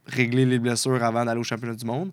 régler 0.07 0.45
les 0.45 0.59
blessures 0.59 1.03
avant 1.03 1.25
d'aller 1.25 1.39
au 1.39 1.43
championnat 1.43 1.75
du 1.75 1.85
monde. 1.85 2.11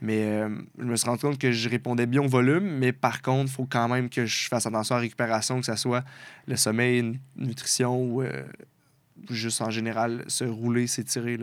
Mais 0.00 0.24
euh, 0.24 0.48
je 0.78 0.84
me 0.84 0.96
suis 0.96 1.08
rendu 1.08 1.22
compte 1.22 1.38
que 1.38 1.52
je 1.52 1.68
répondais 1.68 2.06
bien 2.06 2.22
au 2.22 2.28
volume, 2.28 2.78
mais 2.78 2.92
par 2.92 3.22
contre, 3.22 3.50
il 3.50 3.54
faut 3.54 3.66
quand 3.66 3.88
même 3.88 4.08
que 4.10 4.26
je 4.26 4.48
fasse 4.48 4.66
attention 4.66 4.96
à 4.96 4.98
la 4.98 5.02
récupération, 5.02 5.60
que 5.60 5.66
ce 5.66 5.76
soit 5.76 6.04
le 6.46 6.56
sommeil, 6.56 7.18
nutrition 7.36 7.96
ou 7.96 8.22
euh, 8.22 8.44
juste 9.30 9.60
en 9.60 9.70
général 9.70 10.24
se 10.28 10.44
rouler, 10.44 10.86
s'étirer. 10.86 11.38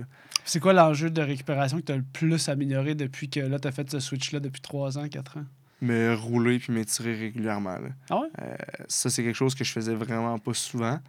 C'est 0.45 0.59
quoi 0.59 0.73
l'enjeu 0.73 1.09
de 1.09 1.21
récupération 1.21 1.77
que 1.77 1.83
tu 1.85 1.91
as 1.91 1.97
le 1.97 2.03
plus 2.13 2.49
amélioré 2.49 2.95
depuis 2.95 3.29
que 3.29 3.39
là, 3.39 3.59
tu 3.59 3.67
as 3.67 3.71
fait 3.71 3.89
ce 3.89 3.99
switch-là 3.99 4.39
depuis 4.39 4.61
3 4.61 4.97
ans, 4.97 5.07
4 5.07 5.37
ans? 5.37 5.45
Me 5.81 6.13
rouler 6.15 6.59
puis 6.59 6.73
m'étirer 6.73 7.15
régulièrement. 7.15 7.73
là. 7.77 7.89
Ah 8.09 8.17
ouais? 8.19 8.27
Euh, 8.41 8.55
ça, 8.87 9.09
c'est 9.09 9.23
quelque 9.23 9.35
chose 9.35 9.55
que 9.55 9.63
je 9.63 9.71
faisais 9.71 9.95
vraiment 9.95 10.37
pas 10.37 10.53
souvent. 10.53 10.99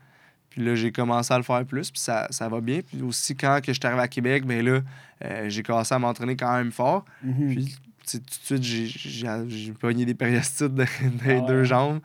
Puis 0.50 0.62
là, 0.64 0.74
j'ai 0.74 0.92
commencé 0.92 1.32
à 1.32 1.38
le 1.38 1.42
faire 1.44 1.64
plus, 1.64 1.90
puis 1.90 2.00
ça, 2.00 2.26
ça 2.30 2.48
va 2.48 2.61
bien. 2.61 2.80
Puis 2.80 3.00
aussi, 3.02 3.35
quand 3.35 3.61
que 3.62 3.72
je 3.72 3.78
suis 3.78 3.87
arrivé 3.87 4.02
à 4.02 4.08
Québec, 4.08 4.44
ben 4.46 4.62
là, 4.64 4.80
euh, 5.24 5.48
j'ai 5.48 5.62
commencé 5.62 5.94
à 5.94 5.98
m'entraîner 5.98 6.37
quand 6.37 6.54
même 6.56 6.72
fort. 6.72 7.04
Mhm. 7.22 7.48
Puis, 7.54 7.76
tout 8.11 8.18
de 8.18 8.58
suite, 8.61 8.62
j'ai- 8.62 9.72
pogné 9.72 10.04
des 10.04 10.14
périostites 10.14 10.74
dans 10.74 10.85
les 11.24 11.37
Ah 11.37 11.40
ouais. 11.40 11.46
deux 11.46 11.64
jambes. 11.64 12.00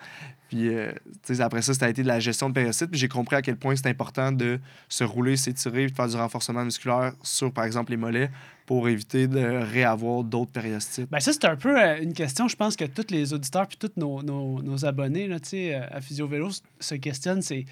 Puis, 0.49 0.69
euh, 0.69 0.91
après 1.39 1.62
ça, 1.62 1.73
ça 1.73 1.86
a 1.86 1.89
été 1.89 2.03
de 2.03 2.07
la 2.07 2.19
gestion 2.19 2.47
de 2.49 2.53
périostites. 2.53 2.89
Puis, 2.89 2.99
j'ai 2.99 3.07
compris 3.10 3.36
à 3.36 3.41
quel 3.41 3.57
point 3.57 3.75
c'est 3.75 3.88
important 3.88 4.31
de 4.31 4.60
se 4.88 5.03
rouler, 5.03 5.36
s'étirer, 5.38 5.88
de 5.88 5.93
faire 5.95 6.07
du 6.07 6.15
renforcement 6.15 6.63
musculaire 6.63 7.13
sur, 7.21 7.51
par 7.51 7.65
exemple, 7.65 7.91
les 7.91 7.97
mollets 7.97 8.29
pour 8.65 8.88
éviter 8.89 9.27
de 9.27 9.39
réavoir 9.39 10.23
d'autres 10.23 10.51
périostites. 10.51 11.10
Ben 11.10 11.19
ça, 11.19 11.31
c'est 11.33 11.45
un 11.45 11.55
peu 11.55 11.77
euh, 11.81 12.01
une 12.01 12.13
question, 12.13 12.47
je 12.47 12.55
pense 12.55 12.75
que 12.75 12.86
tous 12.86 13.12
les 13.12 13.33
auditeurs 13.33 13.67
puis 13.67 13.77
tous 13.77 13.91
nos, 13.97 14.21
nos- 14.23 14.62
nos 14.62 14.86
abonnés 14.86 15.27
là, 15.27 15.38
euh, 15.53 15.81
à 15.89 16.01
Physio 16.01 16.27
Vélo 16.27 16.49
s- 16.49 16.62
se 16.79 16.95
questionnent, 16.95 17.41
c'est 17.41 17.65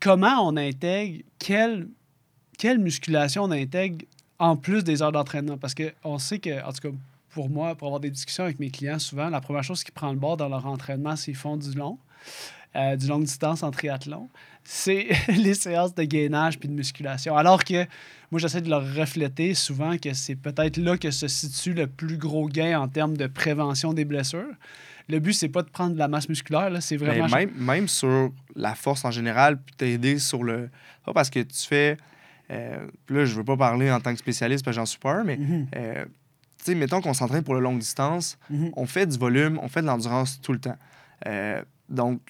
comment 0.00 0.46
on 0.46 0.56
intègre, 0.56 1.22
quelle, 1.38 1.88
quelle 2.58 2.78
musculation 2.78 3.44
on 3.44 3.50
intègre 3.52 4.04
en 4.38 4.56
plus 4.56 4.84
des 4.84 5.00
heures 5.02 5.12
d'entraînement? 5.12 5.56
Parce 5.56 5.74
qu'on 5.74 6.18
sait 6.18 6.38
que, 6.38 6.62
en 6.62 6.72
tout 6.72 6.90
cas, 6.90 6.96
pour 7.32 7.48
moi, 7.50 7.74
pour 7.74 7.88
avoir 7.88 8.00
des 8.00 8.10
discussions 8.10 8.44
avec 8.44 8.58
mes 8.60 8.70
clients, 8.70 8.98
souvent, 8.98 9.28
la 9.30 9.40
première 9.40 9.64
chose 9.64 9.82
qui 9.84 9.90
prend 9.90 10.10
le 10.12 10.18
bord 10.18 10.36
dans 10.36 10.48
leur 10.48 10.66
entraînement, 10.66 11.16
c'est 11.16 11.32
qu'ils 11.32 11.36
font 11.36 11.56
du 11.56 11.72
long, 11.72 11.98
euh, 12.76 12.96
du 12.96 13.06
longue 13.06 13.24
distance 13.24 13.62
en 13.62 13.70
triathlon. 13.70 14.28
C'est 14.64 15.08
les 15.28 15.54
séances 15.54 15.94
de 15.94 16.04
gainage 16.04 16.58
puis 16.58 16.68
de 16.68 16.74
musculation. 16.74 17.36
Alors 17.36 17.64
que 17.64 17.84
moi, 18.30 18.38
j'essaie 18.40 18.60
de 18.62 18.70
leur 18.70 18.82
refléter 18.94 19.54
souvent 19.54 19.96
que 19.98 20.12
c'est 20.14 20.36
peut-être 20.36 20.76
là 20.76 20.96
que 20.96 21.10
se 21.10 21.28
situe 21.28 21.74
le 21.74 21.86
plus 21.86 22.16
gros 22.16 22.48
gain 22.48 22.80
en 22.80 22.88
termes 22.88 23.16
de 23.16 23.26
prévention 23.26 23.92
des 23.92 24.04
blessures. 24.04 24.52
Le 25.08 25.18
but, 25.18 25.32
c'est 25.32 25.48
pas 25.48 25.62
de 25.62 25.68
prendre 25.68 25.94
de 25.94 25.98
la 25.98 26.08
masse 26.08 26.28
musculaire, 26.28 26.70
là, 26.70 26.80
c'est 26.80 26.96
vraiment. 26.96 27.26
même, 27.28 27.50
même 27.56 27.88
sur 27.88 28.30
la 28.54 28.74
force 28.74 29.04
en 29.04 29.10
général, 29.10 29.60
puis 29.60 29.74
t'aider 29.76 30.18
sur 30.18 30.44
le. 30.44 30.70
Pas 31.04 31.12
parce 31.12 31.28
que 31.28 31.40
tu 31.40 31.66
fais. 31.66 31.96
euh, 32.50 32.86
là, 33.08 33.24
je 33.24 33.34
veux 33.34 33.44
pas 33.44 33.56
parler 33.56 33.90
en 33.90 34.00
tant 34.00 34.12
que 34.12 34.18
spécialiste 34.18 34.64
parce 34.64 34.76
que 34.76 34.80
j'en 34.80 34.86
suis 34.86 35.00
pas 35.00 35.14
un, 35.14 35.24
mais 35.24 35.36
Mhm, 35.36 35.66
euh, 35.74 36.04
sais, 36.66 36.74
mettons 36.74 37.00
qu'on 37.00 37.14
s'entraîne 37.14 37.42
pour 37.42 37.54
le 37.54 37.60
longue 37.60 37.78
distance, 37.78 38.38
mhm. 38.50 38.70
on 38.76 38.86
fait 38.86 39.06
du 39.06 39.18
volume, 39.18 39.58
on 39.62 39.68
fait 39.68 39.82
de 39.82 39.86
l'endurance 39.86 40.40
tout 40.40 40.52
le 40.52 40.58
temps. 40.60 40.76
Euh, 41.26 41.62
donc, 41.88 42.20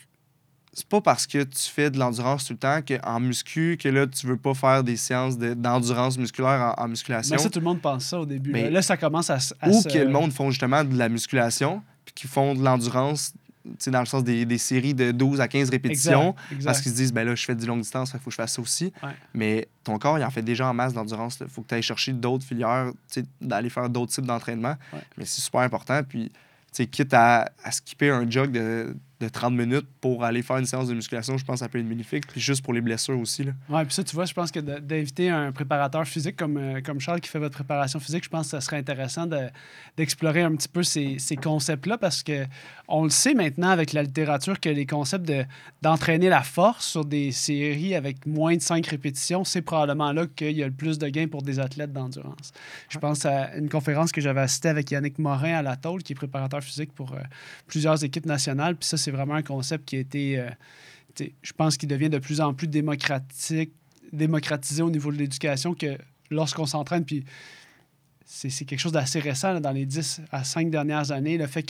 c'est 0.75 0.87
pas 0.88 1.03
parce 1.03 1.27
que 1.27 1.42
tu 1.42 1.68
fais 1.68 1.90
de 1.90 1.99
l'endurance 1.99 2.47
tout 2.47 2.55
le 2.55 2.59
temps 2.59 2.81
qu'en 2.81 3.21
muscu, 3.21 3.77
que 3.79 3.88
là, 3.90 4.07
tu 4.07 4.27
veux 4.27 4.38
pas 4.38 4.55
faire 4.55 4.83
des 4.83 4.97
séances 4.97 5.37
de- 5.37 5.53
d'endurance 5.53 6.16
musculaire 6.16 6.75
en, 6.79 6.85
en 6.85 6.88
musculation. 6.88 7.37
Mais 7.37 7.42
ça, 7.42 7.51
tout 7.51 7.59
le 7.59 7.64
monde 7.66 7.81
pense 7.83 8.07
ça 8.07 8.18
au 8.21 8.25
début. 8.27 8.53
Mais- 8.53 8.71
là. 8.71 8.81
Ça 8.81 8.97
commence 8.97 9.29
à, 9.29 9.37
à 9.61 9.68
ou 9.68 9.83
se- 9.83 9.88
que 9.88 9.99
le 9.99 10.09
monde 10.09 10.33
font 10.33 10.51
justement 10.51 10.83
de 10.83 10.97
la 10.97 11.11
musculation, 11.11 11.83
puis 12.07 12.14
qu'ils 12.14 12.31
font 12.31 12.55
de 12.55 12.62
l'endurance, 12.64 13.35
dans 13.87 14.01
le 14.01 14.07
sens 14.07 14.25
des, 14.25 14.44
des 14.44 14.59
séries 14.59 14.94
de 14.94 15.12
12 15.12 15.40
à 15.40 15.48
15 15.48 15.70
répétitions, 15.70 16.31
Exact, 16.31 16.53
exact. 16.53 16.64
parce 16.66 16.81
qu'ils 16.81 16.92
se 16.92 16.96
disent, 16.96 17.12
ben 17.12 17.25
là, 17.27 17.35
je 17.35 17.44
fais 17.44 17.55
du 17.55 17.66
longue 17.66 17.81
distance, 17.81 18.11
il 18.14 18.18
faut 18.18 18.27
que 18.27 18.31
je 18.33 18.37
fasse 18.37 18.55
ça 18.55 18.62
aussi. 18.62 18.92
Ouais. 19.03 19.11
Mais 19.35 19.68
ton 19.85 19.98
corps, 19.98 20.18
il 20.18 20.25
en 20.25 20.31
fait 20.31 20.42
déjà 20.42 20.68
en 20.68 20.75
masse 20.75 20.92
d'endurance. 20.92 21.38
Il 21.40 21.48
faut 21.48 21.62
que 21.62 21.68
tu 21.68 21.75
ailles 21.75 21.83
chercher 21.83 22.12
d'autres 22.12 22.44
filières, 22.44 22.92
d'aller 23.40 23.70
faire 23.70 23.88
d'autres 23.88 24.12
types 24.12 24.27
d'entraînement. 24.27 24.77
Ouais. 24.92 25.01
Mais 25.16 25.25
c'est 25.25 25.40
super 25.40 25.61
important. 25.61 26.03
Puis, 26.03 26.33
quitte 26.90 27.14
à, 27.14 27.51
à 27.62 27.70
skipper 27.70 28.11
un 28.11 28.29
jog 28.29 28.51
de, 28.53 28.96
de 29.23 29.29
30 29.29 29.55
minutes 29.55 29.87
pour 30.01 30.25
aller 30.25 30.43
faire 30.43 30.57
une 30.59 30.67
séance 30.67 30.89
de 30.89 30.95
musculation, 30.95 31.39
je 31.39 31.45
pense 31.45 31.55
que 31.61 31.65
ça 31.65 31.69
peut 31.69 31.79
être 31.79 31.89
bénéfique. 31.89 32.27
Puis 32.27 32.41
juste 32.41 32.63
pour 32.63 32.73
les 32.75 32.81
blessures 32.81 33.19
aussi. 33.19 33.45
Là. 33.45 33.53
Oui, 33.69 33.85
puis 33.85 33.95
ça, 33.95 34.03
tu 34.05 34.15
vois, 34.15 34.25
je 34.25 34.35
pense 34.35 34.51
que 34.51 34.61
d'inviter 34.61 35.31
un 35.31 35.53
préparateur 35.53 36.07
physique 36.07 36.37
comme, 36.37 36.57
euh, 36.57 36.81
comme 36.83 37.01
Charles 37.01 37.21
qui 37.21 37.29
fait 37.29 37.39
votre 37.39 37.55
préparation 37.55 38.01
physique, 38.01 38.25
je 38.25 38.29
pense 38.29 38.47
que 38.47 38.51
ça 38.51 38.61
serait 38.61 38.79
intéressant 38.79 39.27
de- 39.27 39.49
d'explorer 39.97 40.43
un 40.43 40.55
petit 40.57 40.69
peu 40.69 40.83
ces, 40.83 41.17
ces 41.19 41.37
concepts-là 41.37 41.99
parce 41.99 42.23
que 42.23 42.47
on 42.89 43.05
le 43.05 43.11
sait 43.11 43.35
maintenant 43.35 43.69
avec 43.71 43.93
la 43.93 44.03
littérature 44.03 44.59
que 44.61 44.69
les 44.69 44.87
concepts 44.87 45.27
de- 45.27 45.45
d'entraîner 45.83 46.29
la 46.29 46.43
force 46.43 46.87
sur 46.87 47.05
des 47.05 47.31
séries 47.33 47.95
avec 47.95 48.27
moins 48.27 48.57
de 48.57 48.61
5 48.63 48.85
répétitions, 48.87 49.45
c'est 49.45 49.63
probablement 49.63 50.13
là 50.13 50.27
qu'il 50.27 50.53
y 50.57 50.63
a 50.63 50.67
le 50.67 50.73
plus 50.73 50.99
de 50.99 51.09
gains 51.09 51.29
pour 51.29 51.43
des 51.43 51.61
athlètes 51.61 51.93
d'endurance. 51.93 52.53
Je 52.89 52.99
pense 52.99 53.25
à 53.25 53.55
une 53.57 53.69
conférence 53.69 54.11
que 54.13 54.21
j'avais 54.21 54.41
assistée 54.41 54.69
avec 54.69 54.91
Yannick 54.91 55.19
Morin 55.19 55.55
à 55.55 55.63
la 55.63 55.77
Tôle, 55.77 56.03
qui 56.03 56.13
est 56.13 56.17
préparateur 56.17 56.61
physique 56.63 56.93
pour 56.93 57.13
euh, 57.13 57.19
plusieurs 57.67 58.03
équipes 58.05 58.27
nationales. 58.27 58.75
Puis 58.77 58.89
ça, 58.89 58.97
c'est 58.97 59.12
vraiment 59.12 59.35
un 59.35 59.42
concept 59.42 59.85
qui 59.85 59.96
a 59.96 60.01
été, 60.01 60.38
euh, 60.38 60.51
je 61.42 61.53
pense 61.53 61.77
qu'il 61.77 61.88
devient 61.88 62.11
de 62.11 62.18
plus 62.18 62.40
en 62.40 62.55
plus 62.55 62.66
démocratique, 62.66 63.72
démocratisé 64.12 64.83
au 64.83 64.90
niveau 64.90 65.12
de 65.12 65.18
l'éducation 65.18 65.75
que 65.75 65.96
lorsqu'on 66.31 66.66
s'entraîne, 66.66 67.05
puis 67.05 67.25
c'est 68.35 68.49
c'est 68.49 68.64
quelque 68.64 68.79
chose 68.81 68.92
d'assez 68.92 69.21
récent 69.21 69.53
là, 69.53 69.61
dans 69.61 69.73
les 69.73 69.85
10 69.85 70.23
à 70.33 70.42
5 70.42 70.71
dernières 70.71 71.12
années, 71.12 71.37
le 71.37 71.47
fait 71.47 71.62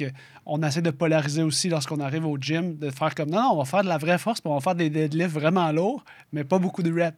qu'on 0.44 0.62
essaie 0.62 0.80
de 0.80 0.90
polariser 0.92 1.42
aussi 1.42 1.68
lorsqu'on 1.68 1.98
arrive 1.98 2.24
au 2.24 2.38
gym, 2.38 2.76
de 2.78 2.88
faire 2.90 3.14
comme 3.16 3.30
non, 3.30 3.42
non, 3.42 3.48
on 3.54 3.58
va 3.58 3.64
faire 3.64 3.82
de 3.82 3.88
la 3.88 3.98
vraie 3.98 4.18
force, 4.18 4.40
puis 4.40 4.48
on 4.48 4.54
va 4.54 4.60
faire 4.60 4.76
des 4.76 4.88
deadlifts 4.88 5.32
vraiment 5.32 5.70
lourds, 5.72 6.04
mais 6.32 6.44
pas 6.44 6.58
beaucoup 6.60 6.84
de 6.84 6.92
reps. 6.92 7.16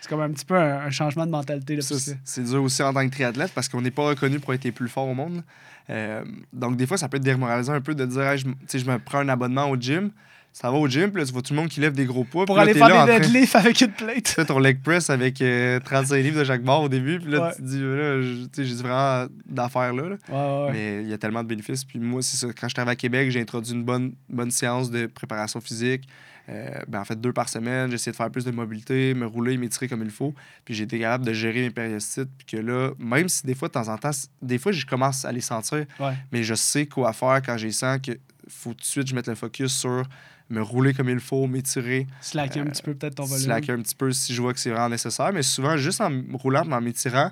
C'est 0.00 0.08
comme 0.08 0.20
un 0.20 0.30
petit 0.30 0.44
peu 0.44 0.56
un, 0.56 0.86
un 0.86 0.90
changement 0.90 1.26
de 1.26 1.32
mentalité. 1.32 1.80
C'est- 1.82 2.42
dur 2.44 2.62
aussi 2.62 2.82
en 2.82 2.92
tant 2.92 3.04
que 3.06 3.12
triathlète 3.12 3.52
parce 3.52 3.68
qu'on 3.68 3.80
n'est 3.82 3.90
pas 3.90 4.04
reconnu 4.06 4.38
pour 4.38 4.54
être 4.54 4.64
les 4.64 4.72
plus 4.72 4.88
forts 4.88 5.08
au 5.08 5.14
monde. 5.14 5.42
Euh, 5.90 6.24
donc, 6.52 6.76
des 6.76 6.86
fois, 6.86 6.96
ça 6.96 7.08
peut 7.08 7.16
être 7.16 7.24
démoralisant 7.24 7.72
un 7.72 7.80
peu 7.80 7.94
de 7.96 8.06
dire, 8.06 8.22
Hey, 8.22 8.38
je 8.38 8.84
me 8.84 8.98
prends 8.98 9.18
un 9.18 9.28
abonnement 9.28 9.68
au 9.68 9.76
gym. 9.76 10.10
Ça 10.52 10.70
va 10.70 10.76
au 10.78 10.88
gym, 10.88 11.10
puis 11.10 11.20
là, 11.20 11.26
tu 11.26 11.32
vois 11.32 11.42
tout 11.42 11.54
le 11.54 11.60
monde 11.60 11.68
qui 11.68 11.78
lève 11.80 11.92
des 11.92 12.04
gros 12.04 12.24
poids. 12.24 12.44
Pour 12.44 12.56
puis 12.56 12.64
là, 12.64 12.70
aller 12.70 12.78
faire 12.78 12.88
là 12.88 13.06
des 13.06 13.20
deadlifts 13.20 13.54
avec 13.56 13.80
une 13.80 13.92
plate. 13.92 14.24
Tu 14.24 14.32
fais 14.32 14.44
ton 14.44 14.58
leg 14.58 14.82
press 14.82 15.08
avec 15.08 15.40
euh, 15.40 15.78
35 15.80 16.16
livres 16.16 16.38
de 16.40 16.44
chaque 16.44 16.62
barre 16.62 16.82
au 16.82 16.88
début, 16.88 17.18
puis 17.20 17.30
là, 17.30 17.46
Ouais. 17.46 17.52
tu 17.54 17.62
te 17.62 17.66
dis, 17.66 17.80
là, 17.80 18.20
tu 18.20 18.48
sais, 18.52 18.64
j'ai 18.64 18.74
vraiment 18.82 19.26
d'affaires 19.46 19.92
là. 19.94 20.02
là. 20.08 20.16
Ouais, 20.28 20.34
ouais, 20.34 20.64
ouais. 20.66 20.72
Mais 20.72 21.02
il 21.02 21.08
y 21.08 21.12
a 21.12 21.18
tellement 21.18 21.42
de 21.42 21.48
bénéfices. 21.48 21.84
Puis 21.84 21.98
moi, 22.00 22.20
c'est 22.22 22.36
ça. 22.36 22.48
Quand 22.58 22.68
je 22.68 22.74
travaille 22.74 22.92
à 22.92 22.96
Québec, 22.96 23.30
j'ai 23.30 23.40
introduit 23.40 23.72
une 23.74 23.84
bonne, 23.84 24.12
bonne 24.28 24.50
séance 24.50 24.90
de 24.90 25.06
préparation 25.06 25.60
physique. 25.60 26.08
Euh, 26.48 26.68
ben, 26.88 27.00
en 27.00 27.04
fait, 27.04 27.20
deux 27.20 27.32
par 27.32 27.48
semaine. 27.48 27.88
J'ai 27.90 27.94
essayé 27.94 28.10
de 28.10 28.16
faire 28.16 28.30
plus 28.30 28.44
de 28.44 28.50
mobilité, 28.50 29.14
me 29.14 29.26
rouler, 29.26 29.56
m'étirer 29.56 29.86
comme 29.86 30.02
il 30.02 30.10
faut. 30.10 30.34
Puis 30.64 30.74
j'ai 30.74 30.82
été 30.82 30.98
capable 30.98 31.24
de 31.24 31.32
gérer 31.32 31.60
mes 31.60 31.70
périostites. 31.70 32.28
Puis 32.38 32.46
que 32.46 32.56
là, 32.56 32.90
même 32.98 33.28
si 33.28 33.46
des 33.46 33.54
fois, 33.54 33.68
de 33.68 33.74
temps 33.74 33.88
en 33.88 33.96
temps, 33.96 34.10
des 34.42 34.58
fois, 34.58 34.72
je 34.72 34.84
commence 34.84 35.24
à 35.24 35.30
les 35.30 35.42
sentir, 35.42 35.84
Ouais. 36.00 36.14
mais 36.32 36.42
je 36.42 36.54
sais 36.54 36.86
quoi 36.86 37.12
faire 37.12 37.40
quand 37.46 37.56
j'ai 37.56 37.70
sens 37.70 37.98
que 38.04 38.12
faut 38.48 38.70
tout 38.70 38.80
de 38.80 38.84
suite 38.84 39.06
je 39.06 39.14
mette 39.14 39.28
le 39.28 39.36
focus 39.36 39.72
sur 39.72 40.02
me 40.50 40.60
rouler 40.62 40.92
comme 40.92 41.08
il 41.08 41.20
faut, 41.20 41.46
m'étirer, 41.46 42.06
Slacker 42.20 42.60
un 42.60 42.66
euh, 42.66 42.70
petit 42.70 42.82
peu 42.82 42.94
peut-être 42.94 43.14
ton 43.14 43.24
volume. 43.24 43.44
slacker 43.44 43.72
un 43.72 43.82
petit 43.82 43.94
peu 43.94 44.12
si 44.12 44.34
je 44.34 44.42
vois 44.42 44.52
que 44.52 44.60
c'est 44.60 44.70
vraiment 44.70 44.88
nécessaire. 44.88 45.32
Mais 45.32 45.42
souvent, 45.42 45.76
juste 45.76 46.00
en 46.00 46.10
me 46.10 46.36
roulant 46.36 46.64
et 46.68 46.72
en 46.74 46.80
m'étirant, 46.80 47.30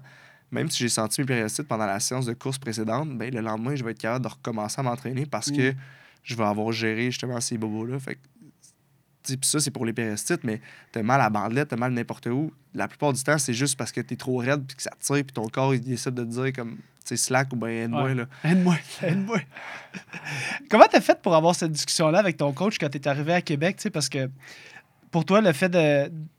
même 0.50 0.70
si 0.70 0.78
j'ai 0.78 0.88
senti 0.88 1.20
mes 1.20 1.26
périostites 1.26 1.66
pendant 1.68 1.86
la 1.86 2.00
séance 2.00 2.26
de 2.26 2.32
course 2.32 2.58
précédente, 2.58 3.10
ben, 3.18 3.34
le 3.34 3.40
lendemain, 3.40 3.74
je 3.76 3.84
vais 3.84 3.90
être 3.90 3.98
capable 3.98 4.24
de 4.24 4.30
recommencer 4.30 4.80
à 4.80 4.82
m'entraîner 4.82 5.26
parce 5.26 5.50
que 5.50 5.72
Mm. 5.72 5.76
je 6.22 6.34
vais 6.36 6.44
avoir 6.44 6.72
géré 6.72 7.06
justement 7.10 7.40
ces 7.40 7.58
bobos-là. 7.58 7.98
Fait 7.98 8.14
que, 8.14 8.20
puis 9.24 9.38
ça, 9.42 9.60
c'est 9.60 9.70
pour 9.70 9.84
les 9.84 9.92
périostites, 9.92 10.42
mais 10.44 10.60
t'as 10.92 11.02
mal 11.02 11.20
à 11.20 11.24
la 11.24 11.30
bandelette, 11.30 11.68
t'as 11.68 11.76
mal 11.76 11.92
n'importe 11.92 12.26
où. 12.26 12.50
La 12.72 12.88
plupart 12.88 13.12
du 13.12 13.22
temps, 13.22 13.36
c'est 13.36 13.52
juste 13.52 13.76
parce 13.76 13.92
que 13.92 14.00
t'es 14.00 14.16
trop 14.16 14.38
raide 14.38 14.64
puis 14.66 14.76
que 14.76 14.82
ça 14.82 14.92
tire 15.00 15.16
puis 15.16 15.34
ton 15.34 15.48
corps, 15.48 15.74
il 15.74 15.80
décide 15.80 16.14
de 16.14 16.24
te 16.24 16.30
dire 16.30 16.52
comme, 16.54 16.78
slack 17.16 17.52
ou 17.52 17.56
ben 17.56 17.68
aide-moi, 17.68 18.02
Ouais. 18.04 18.14
là. 18.14 18.26
Aide-moi, 18.44 18.76
aide-moi. 19.02 19.40
Comment 20.70 20.84
t'as 20.90 21.00
fait 21.00 21.20
pour 21.22 21.34
avoir 21.34 21.54
cette 21.54 21.72
discussion-là 21.72 22.18
avec 22.18 22.36
ton 22.36 22.52
coach 22.52 22.78
quand 22.78 22.88
t'es 22.88 23.06
arrivé 23.08 23.32
à 23.32 23.40
Québec? 23.42 23.76
tu 23.76 23.82
sais, 23.84 23.90
Parce 23.90 24.08
que 24.08 24.30
pour 25.10 25.24
toi, 25.24 25.40
le 25.40 25.52
fait 25.52 25.70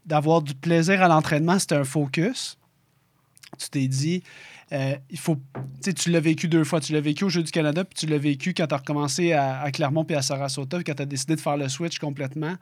d'avoir 0.05 0.41
du 0.41 0.53
plaisir 0.53 1.01
à 1.01 1.07
l'entraînement, 1.07 1.57
c'était 1.59 1.75
un 1.75 1.83
focus. 1.83 2.57
Tu 3.57 3.69
t'es 3.69 3.87
dit, 3.87 4.21
euh, 4.71 4.95
il 5.09 5.17
faut. 5.17 5.35
Tu 5.55 5.61
sais, 5.81 5.93
tu 5.93 6.11
l'as 6.11 6.19
vécu 6.19 6.47
deux 6.47 6.63
fois. 6.63 6.79
Tu 6.79 6.93
l'as 6.93 7.01
vécu 7.01 7.23
au 7.23 7.29
Jeux 7.29 7.41
du 7.41 7.51
Canada, 7.51 7.83
puis 7.83 7.95
tu 7.95 8.05
l'as 8.05 8.19
vécu 8.19 8.53
quand 8.53 8.67
tu 8.67 8.73
as 8.75 8.77
recommencé 8.77 9.33
à, 9.33 9.61
à 9.61 9.71
Clermont 9.71 10.05
puis 10.05 10.15
à 10.15 10.21
Sarasota, 10.21 10.77
puis 10.77 10.83
quand 10.83 10.93
tu 10.93 11.01
as 11.01 11.05
décidé 11.07 11.35
de 11.35 11.41
faire 11.41 11.57
le 11.57 11.67
switch 11.67 11.97
complètement. 11.97 12.55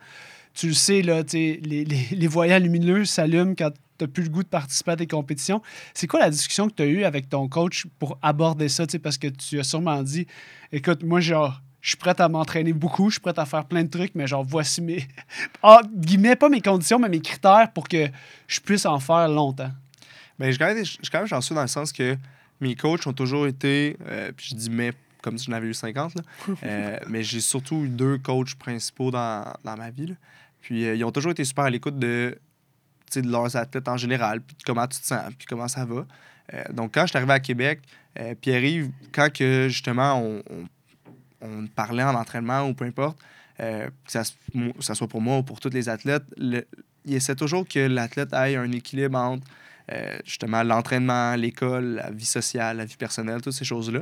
Tu 0.54 0.68
le 0.68 0.72
sais, 0.74 1.02
là, 1.02 1.22
les, 1.32 1.58
les, 1.60 1.84
les 2.10 2.26
voyants 2.26 2.58
lumineux 2.58 3.04
s'allument 3.04 3.54
quand 3.54 3.70
tu 3.98 4.04
n'as 4.04 4.08
plus 4.08 4.22
le 4.24 4.28
goût 4.30 4.42
de 4.42 4.48
participer 4.48 4.92
à 4.92 4.96
des 4.96 5.06
compétitions. 5.06 5.60
C'est 5.94 6.06
quoi 6.06 6.20
la 6.20 6.30
discussion 6.30 6.68
que 6.68 6.74
tu 6.74 6.82
as 6.82 6.86
eue 6.86 7.04
avec 7.04 7.28
ton 7.28 7.48
coach 7.48 7.86
pour 7.98 8.18
aborder 8.22 8.68
ça? 8.68 8.84
Parce 9.02 9.18
que 9.18 9.26
tu 9.28 9.58
as 9.58 9.64
sûrement 9.64 10.02
dit, 10.02 10.26
écoute, 10.72 11.02
moi, 11.02 11.20
genre, 11.20 11.60
je 11.80 11.90
suis 11.90 11.96
prête 11.96 12.20
à 12.20 12.28
m'entraîner 12.28 12.72
beaucoup, 12.72 13.08
je 13.10 13.14
suis 13.14 13.20
prête 13.20 13.38
à 13.38 13.46
faire 13.46 13.64
plein 13.64 13.82
de 13.84 13.88
trucs, 13.90 14.14
mais 14.14 14.26
genre, 14.26 14.44
voici 14.44 14.80
mes. 14.82 15.06
Ah, 15.62 15.80
guillemets, 15.94 16.36
pas 16.36 16.48
mes 16.48 16.60
conditions, 16.60 16.98
mais 16.98 17.08
mes 17.08 17.20
critères 17.20 17.72
pour 17.74 17.88
que 17.88 18.08
je 18.46 18.60
puisse 18.60 18.86
en 18.86 18.98
faire 19.00 19.28
longtemps. 19.28 19.70
Ben, 20.38 20.46
je 20.46 20.52
suis 20.52 20.58
quand 20.58 20.66
même- 20.66 20.84
même 21.22 21.26
chanceux 21.26 21.54
dans 21.54 21.62
le 21.62 21.68
sens 21.68 21.92
que 21.92 22.16
mes 22.60 22.74
coachs 22.76 23.06
ont 23.06 23.12
toujours 23.12 23.46
été, 23.48 23.96
euh, 24.06 24.30
puis 24.36 24.48
je 24.50 24.54
dis 24.54 24.70
mais 24.70 24.92
comme 25.22 25.36
si 25.36 25.46
j'en 25.46 25.52
avais 25.56 25.66
eu 25.66 25.74
50, 25.74 26.14
là. 26.14 26.22
Euh, 26.62 26.98
mais 27.08 27.24
j'ai 27.24 27.40
surtout 27.40 27.84
eu 27.84 27.88
deux 27.88 28.18
coachs 28.18 28.54
principaux 28.54 29.10
dans, 29.10 29.52
dans 29.64 29.76
ma 29.76 29.90
vie. 29.90 30.06
là. 30.06 30.14
Puis 30.60 30.84
euh, 30.86 30.94
ils 30.94 31.04
ont 31.04 31.10
toujours 31.12 31.32
été 31.32 31.44
super 31.44 31.64
à 31.64 31.70
l'écoute 31.70 31.98
de, 31.98 32.38
de 33.16 33.30
leurs 33.30 33.56
athlètes 33.56 33.88
en 33.88 33.96
général, 33.96 34.40
puis 34.40 34.56
comment 34.64 34.86
tu 34.86 35.00
te 35.00 35.06
sens, 35.06 35.22
puis 35.36 35.46
comment 35.46 35.68
ça 35.68 35.84
va. 35.84 36.06
Euh, 36.54 36.64
donc 36.72 36.94
quand 36.94 37.02
je 37.02 37.08
suis 37.08 37.16
arrivé 37.16 37.32
à 37.32 37.40
Québec, 37.40 37.80
euh, 38.18 38.34
Pierre-Yves, 38.40 38.90
quand 39.12 39.32
que 39.32 39.68
justement 39.68 40.18
on, 40.20 40.42
on- 41.42 41.66
parlait 41.74 42.02
en 42.02 42.14
entraînement 42.14 42.68
ou 42.68 42.74
peu 42.74 42.84
importe, 42.84 43.18
euh, 43.60 43.86
que 44.04 44.10
ça, 44.12 44.22
ça 44.80 44.94
soit 44.94 45.08
pour 45.08 45.20
moi 45.20 45.38
ou 45.38 45.42
pour 45.42 45.60
tous 45.60 45.70
les 45.70 45.88
athlètes, 45.88 46.24
il 46.38 47.14
essaie 47.14 47.34
toujours 47.34 47.66
que 47.66 47.78
l'athlète 47.80 48.32
ait 48.32 48.56
un 48.56 48.70
équilibre 48.72 49.18
entre 49.18 49.46
justement 50.24 50.62
l'entraînement, 50.62 51.34
l'école, 51.34 51.94
la 51.94 52.10
vie 52.10 52.26
sociale, 52.26 52.76
la 52.76 52.84
vie 52.84 52.96
personnelle, 52.96 53.40
toutes 53.40 53.54
ces 53.54 53.64
choses-là. 53.64 54.00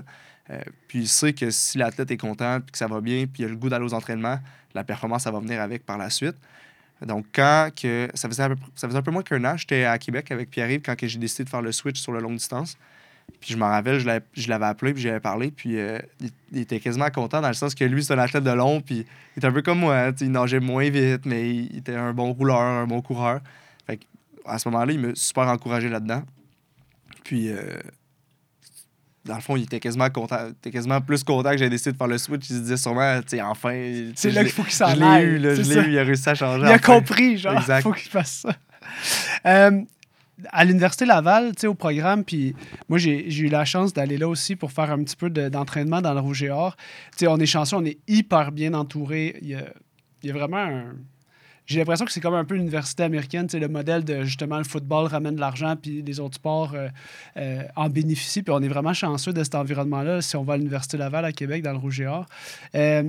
Puis 0.89 1.01
il 1.01 1.09
sait 1.09 1.33
que 1.33 1.51
si 1.51 1.79
l'athlète 1.79 2.11
est 2.11 2.17
content, 2.17 2.61
puis 2.61 2.73
que 2.73 2.79
ça 2.79 2.89
va 2.89 3.01
bien, 3.01 3.27
puis 3.27 3.45
il 3.45 3.47
a 3.47 3.49
le 3.49 3.57
goût 3.57 3.69
d'aller 3.69 3.85
aux 3.85 3.95
entraînements, 3.95 4.41
la 4.75 4.83
performance, 4.83 5.23
ça 5.23 5.31
va 5.31 5.39
venir 5.39 5.61
avec 5.61 5.87
par 5.87 5.97
la 5.97 6.11
suite. 6.11 6.37
Donc, 7.03 7.27
quand 7.35 7.71
que. 7.75 8.09
Ça 8.15 8.29
faisait 8.29 8.49
ça 8.75 8.89
faisait 8.89 8.99
un 8.99 9.03
peu 9.03 9.11
moins 9.11 9.23
qu'un 9.23 9.45
an, 9.45 9.57
j'étais 9.57 9.85
à 9.85 9.99
Québec 9.99 10.31
avec 10.31 10.51
Pierre-Yves 10.51 10.83
quand 10.83 10.95
j'ai 11.01 11.19
décidé 11.19 11.45
de 11.45 11.49
faire 11.49 11.63
le 11.63 11.73
switch 11.73 12.01
sur 12.01 12.13
la 12.13 12.21
longue 12.21 12.37
distance. 12.37 12.79
Puis 13.41 13.53
je 13.53 13.59
m'en 13.59 13.69
rappelle, 13.69 13.99
je 13.99 14.49
l'avais 14.49 14.65
appelé, 14.65 14.95
puis 14.95 15.03
j'avais 15.03 15.21
parlé, 15.21 15.51
puis 15.51 15.79
euh, 15.79 15.99
il, 16.53 16.61
était 16.61 16.81
quasiment 16.81 17.11
content 17.11 17.41
dans 17.41 17.49
le 17.49 17.55
sens 17.55 17.75
que 17.75 17.85
lui, 17.85 18.05
c'est 18.05 18.15
un 18.15 18.19
athlète 18.19 18.45
de 18.45 18.51
long, 18.51 18.81
puis 18.81 19.05
il 19.35 19.39
était 19.39 19.47
un 19.47 19.53
peu 19.53 19.63
comme 19.63 19.81
moi, 19.81 20.13
il 20.21 20.31
nageait 20.31 20.61
moins 20.61 20.89
vite, 20.89 21.27
mais 21.27 21.55
il, 21.55 21.79
était 21.79 21.97
un 21.97 22.13
bon 22.13 22.33
rouleur, 22.33 22.61
un 22.61 22.87
bon 22.87 23.03
coureur. 23.03 23.41
Fait 23.87 24.01
à 24.47 24.59
ce 24.59 24.69
moment-là, 24.69 24.93
il 24.93 25.01
m'a 25.01 25.15
super 25.15 25.49
encouragé 25.49 25.89
là-dedans. 25.89 26.23
Puis, 27.25 27.51
euh, 27.51 27.79
dans 29.27 29.35
le 29.35 29.41
fond, 29.41 29.57
il 29.57 29.65
était 29.65 29.81
quasiment 29.81 30.09
content, 30.11 30.49
était 30.51 30.71
quasiment 30.71 31.01
plus 31.01 31.23
content 31.25 31.51
que 31.51 31.59
j'ai 31.59 31.69
décidé 31.69 31.93
de 31.93 31.97
faire 31.97 32.07
le 32.07 32.19
switch. 32.19 32.49
Il 32.51 32.57
se 32.57 32.61
disait 32.61 32.77
sûrement, 32.77 33.21
tu 33.23 33.37
sais, 33.37 33.43
enfin. 33.43 34.11
C'est 34.15 34.31
là 34.31 34.43
qu'il 34.43 34.53
faut 34.53 34.63
qu'il 34.63 34.73
s'en 34.73 34.89
Je 34.89 34.97
l'ai 34.97 35.25
eu, 35.25 35.39
là, 35.39 35.55
je 35.55 35.63
l'ai 35.63 35.77
eu, 35.89 35.93
il 35.93 35.99
a 35.99 36.05
réussi 36.05 36.29
à 36.29 36.35
changer. 36.35 36.63
Il 36.67 36.73
a 36.73 36.79
compris, 36.79 37.37
genre, 37.37 37.55
il 37.55 37.59
Exact. 37.61 37.83
faut 37.83 37.93
qu'il 37.93 38.11
fasse 38.11 38.47
ça. 38.47 38.55
Euh, 39.47 39.83
à 40.53 40.65
l'Université 40.65 41.07
Laval, 41.07 41.55
tu 41.55 41.63
sais, 41.63 41.67
au 41.67 41.75
programme, 41.75 42.23
puis 42.25 42.55
moi, 42.89 42.99
j'ai 42.99 43.27
eu 43.39 43.49
la 43.49 43.65
chance 43.65 43.93
d'aller 43.93 44.19
là 44.19 44.29
aussi 44.29 44.55
pour 44.55 44.71
faire 44.73 44.91
un 44.91 45.03
petit 45.03 45.17
peu 45.17 45.31
de- 45.31 45.49
d'entraînement 45.49 46.01
dans 46.03 46.13
le 46.15 46.21
Rouge 46.21 46.43
et 46.43 46.51
Or. 46.51 46.77
Tu 47.13 47.21
sais, 47.21 47.27
on 47.27 47.39
est 47.39 47.47
chanceux, 47.47 47.77
on 47.77 47.85
est 47.85 47.99
hyper 48.07 48.53
bien 48.53 48.75
entouré. 48.75 49.37
Il 49.41 49.49
y 49.49 49.55
a, 49.55 49.65
il 50.23 50.29
y 50.29 50.31
a 50.31 50.35
vraiment 50.35 50.59
un... 50.59 50.85
J'ai 51.67 51.81
l'impression 51.81 52.05
que 52.05 52.13
c'est 52.13 52.21
comme 52.21 52.35
un 52.35 52.45
peu 52.45 52.55
l'université 52.55 53.03
américaine, 53.03 53.49
sais, 53.49 53.59
le 53.59 53.69
modèle 53.69 54.05
de 54.05 54.23
justement 54.23 54.59
le 54.59 54.65
football 54.65 55.07
ramène 55.07 55.35
de 55.35 55.41
l'argent, 55.41 55.75
puis 55.77 56.01
les 56.03 56.21
autres 56.21 56.37
sports 56.37 56.75
euh, 56.75 56.89
euh, 57.37 57.63
en 57.75 57.89
bénéficient. 57.89 58.43
Puis 58.43 58.55
on 58.55 58.63
est 58.63 58.69
vraiment 58.69 58.95
chanceux 58.95 59.33
de 59.33 59.43
cet 59.43 59.57
environnement-là 59.57 60.23
si 60.23 60.37
on 60.37 60.45
va 60.45 60.55
à 60.55 60.57
l'Université 60.57 60.97
Laval 60.97 61.25
à 61.25 61.33
Québec, 61.33 61.63
dans 61.63 61.73
le 61.73 61.79
Rouge 61.79 62.01
et 62.01 62.07
Or. 62.07 62.27
Euh, 62.75 63.03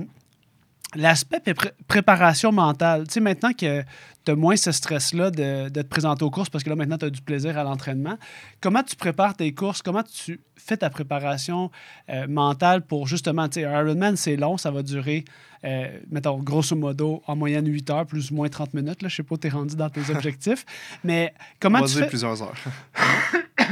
L'aspect 0.94 1.40
pré- 1.54 1.72
préparation 1.86 2.50
mentale, 2.50 3.06
tu 3.06 3.14
sais, 3.14 3.20
maintenant 3.20 3.52
que 3.52 3.82
tu 4.24 4.30
as 4.32 4.34
moins 4.34 4.56
ce 4.56 4.72
stress-là 4.72 5.30
de, 5.30 5.68
de 5.68 5.82
te 5.82 5.86
présenter 5.86 6.24
aux 6.24 6.30
courses, 6.30 6.48
parce 6.48 6.64
que 6.64 6.70
là, 6.70 6.76
maintenant, 6.76 6.96
tu 6.96 7.04
as 7.04 7.10
du 7.10 7.20
plaisir 7.20 7.58
à 7.58 7.62
l'entraînement, 7.62 8.16
comment 8.62 8.82
tu 8.82 8.96
prépares 8.96 9.34
tes 9.36 9.52
courses? 9.52 9.82
Comment 9.82 10.02
tu 10.02 10.40
fais 10.56 10.78
ta 10.78 10.88
préparation 10.88 11.70
euh, 12.08 12.26
mentale 12.26 12.82
pour 12.86 13.06
justement, 13.06 13.48
tu 13.48 13.60
sais, 13.60 13.66
un 13.66 13.82
Ironman, 13.84 14.16
c'est 14.16 14.36
long, 14.36 14.56
ça 14.56 14.70
va 14.70 14.82
durer, 14.82 15.24
euh, 15.64 15.88
mettons, 16.10 16.38
grosso 16.38 16.74
modo, 16.74 17.22
en 17.26 17.36
moyenne 17.36 17.66
8 17.66 17.90
heures, 17.90 18.06
plus 18.06 18.30
ou 18.30 18.36
moins 18.36 18.48
30 18.48 18.72
minutes. 18.72 19.02
Là, 19.02 19.08
je 19.10 19.16
sais 19.16 19.22
pas 19.22 19.34
où 19.34 19.38
tu 19.38 19.46
es 19.46 19.50
rendu 19.50 19.76
dans 19.76 19.90
tes 19.90 20.08
objectifs, 20.10 20.64
mais 21.04 21.34
comment 21.60 21.78
On 21.78 21.82
va 21.82 21.86
tu 21.86 21.94
dire 21.94 22.04
fais... 22.04 22.08
plusieurs 22.08 22.42
heures. 22.42 22.56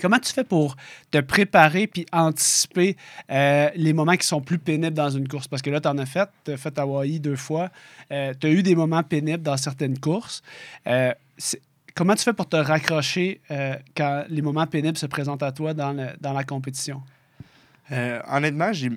Comment 0.00 0.18
tu 0.18 0.32
fais 0.32 0.44
pour 0.44 0.76
te 1.10 1.18
préparer 1.18 1.86
puis 1.86 2.06
anticiper 2.12 2.96
euh, 3.30 3.68
les 3.76 3.92
moments 3.92 4.16
qui 4.16 4.26
sont 4.26 4.40
plus 4.40 4.58
pénibles 4.58 4.94
dans 4.96 5.10
une 5.10 5.28
course? 5.28 5.46
Parce 5.48 5.62
que 5.62 5.70
là, 5.70 5.80
tu 5.80 5.88
en 5.88 5.98
as 5.98 6.06
fait. 6.06 6.28
Tu 6.44 6.52
as 6.52 6.56
fait 6.56 6.78
Hawaï 6.78 7.20
deux 7.20 7.36
fois. 7.36 7.70
tu 8.08 8.14
as 8.14 8.50
eu 8.50 8.62
des 8.62 8.74
moments 8.74 9.02
pénibles 9.02 9.42
dans 9.42 9.56
certaines 9.56 9.98
courses. 9.98 10.42
Euh, 10.86 11.12
comment 11.94 12.14
tu 12.14 12.22
fais 12.24 12.32
pour 12.32 12.48
te 12.48 12.56
raccrocher 12.56 13.40
euh, 13.50 13.74
quand 13.96 14.24
les 14.28 14.42
moments 14.42 14.66
pénibles 14.66 14.96
se 14.98 15.06
présentent 15.06 15.42
à 15.42 15.52
toi 15.52 15.74
dans, 15.74 15.92
le- 15.92 16.10
dans 16.20 16.32
la 16.32 16.44
compétition? 16.44 17.02
Euh, 17.92 18.20
honnêtement, 18.30 18.72
j'ai, 18.72 18.90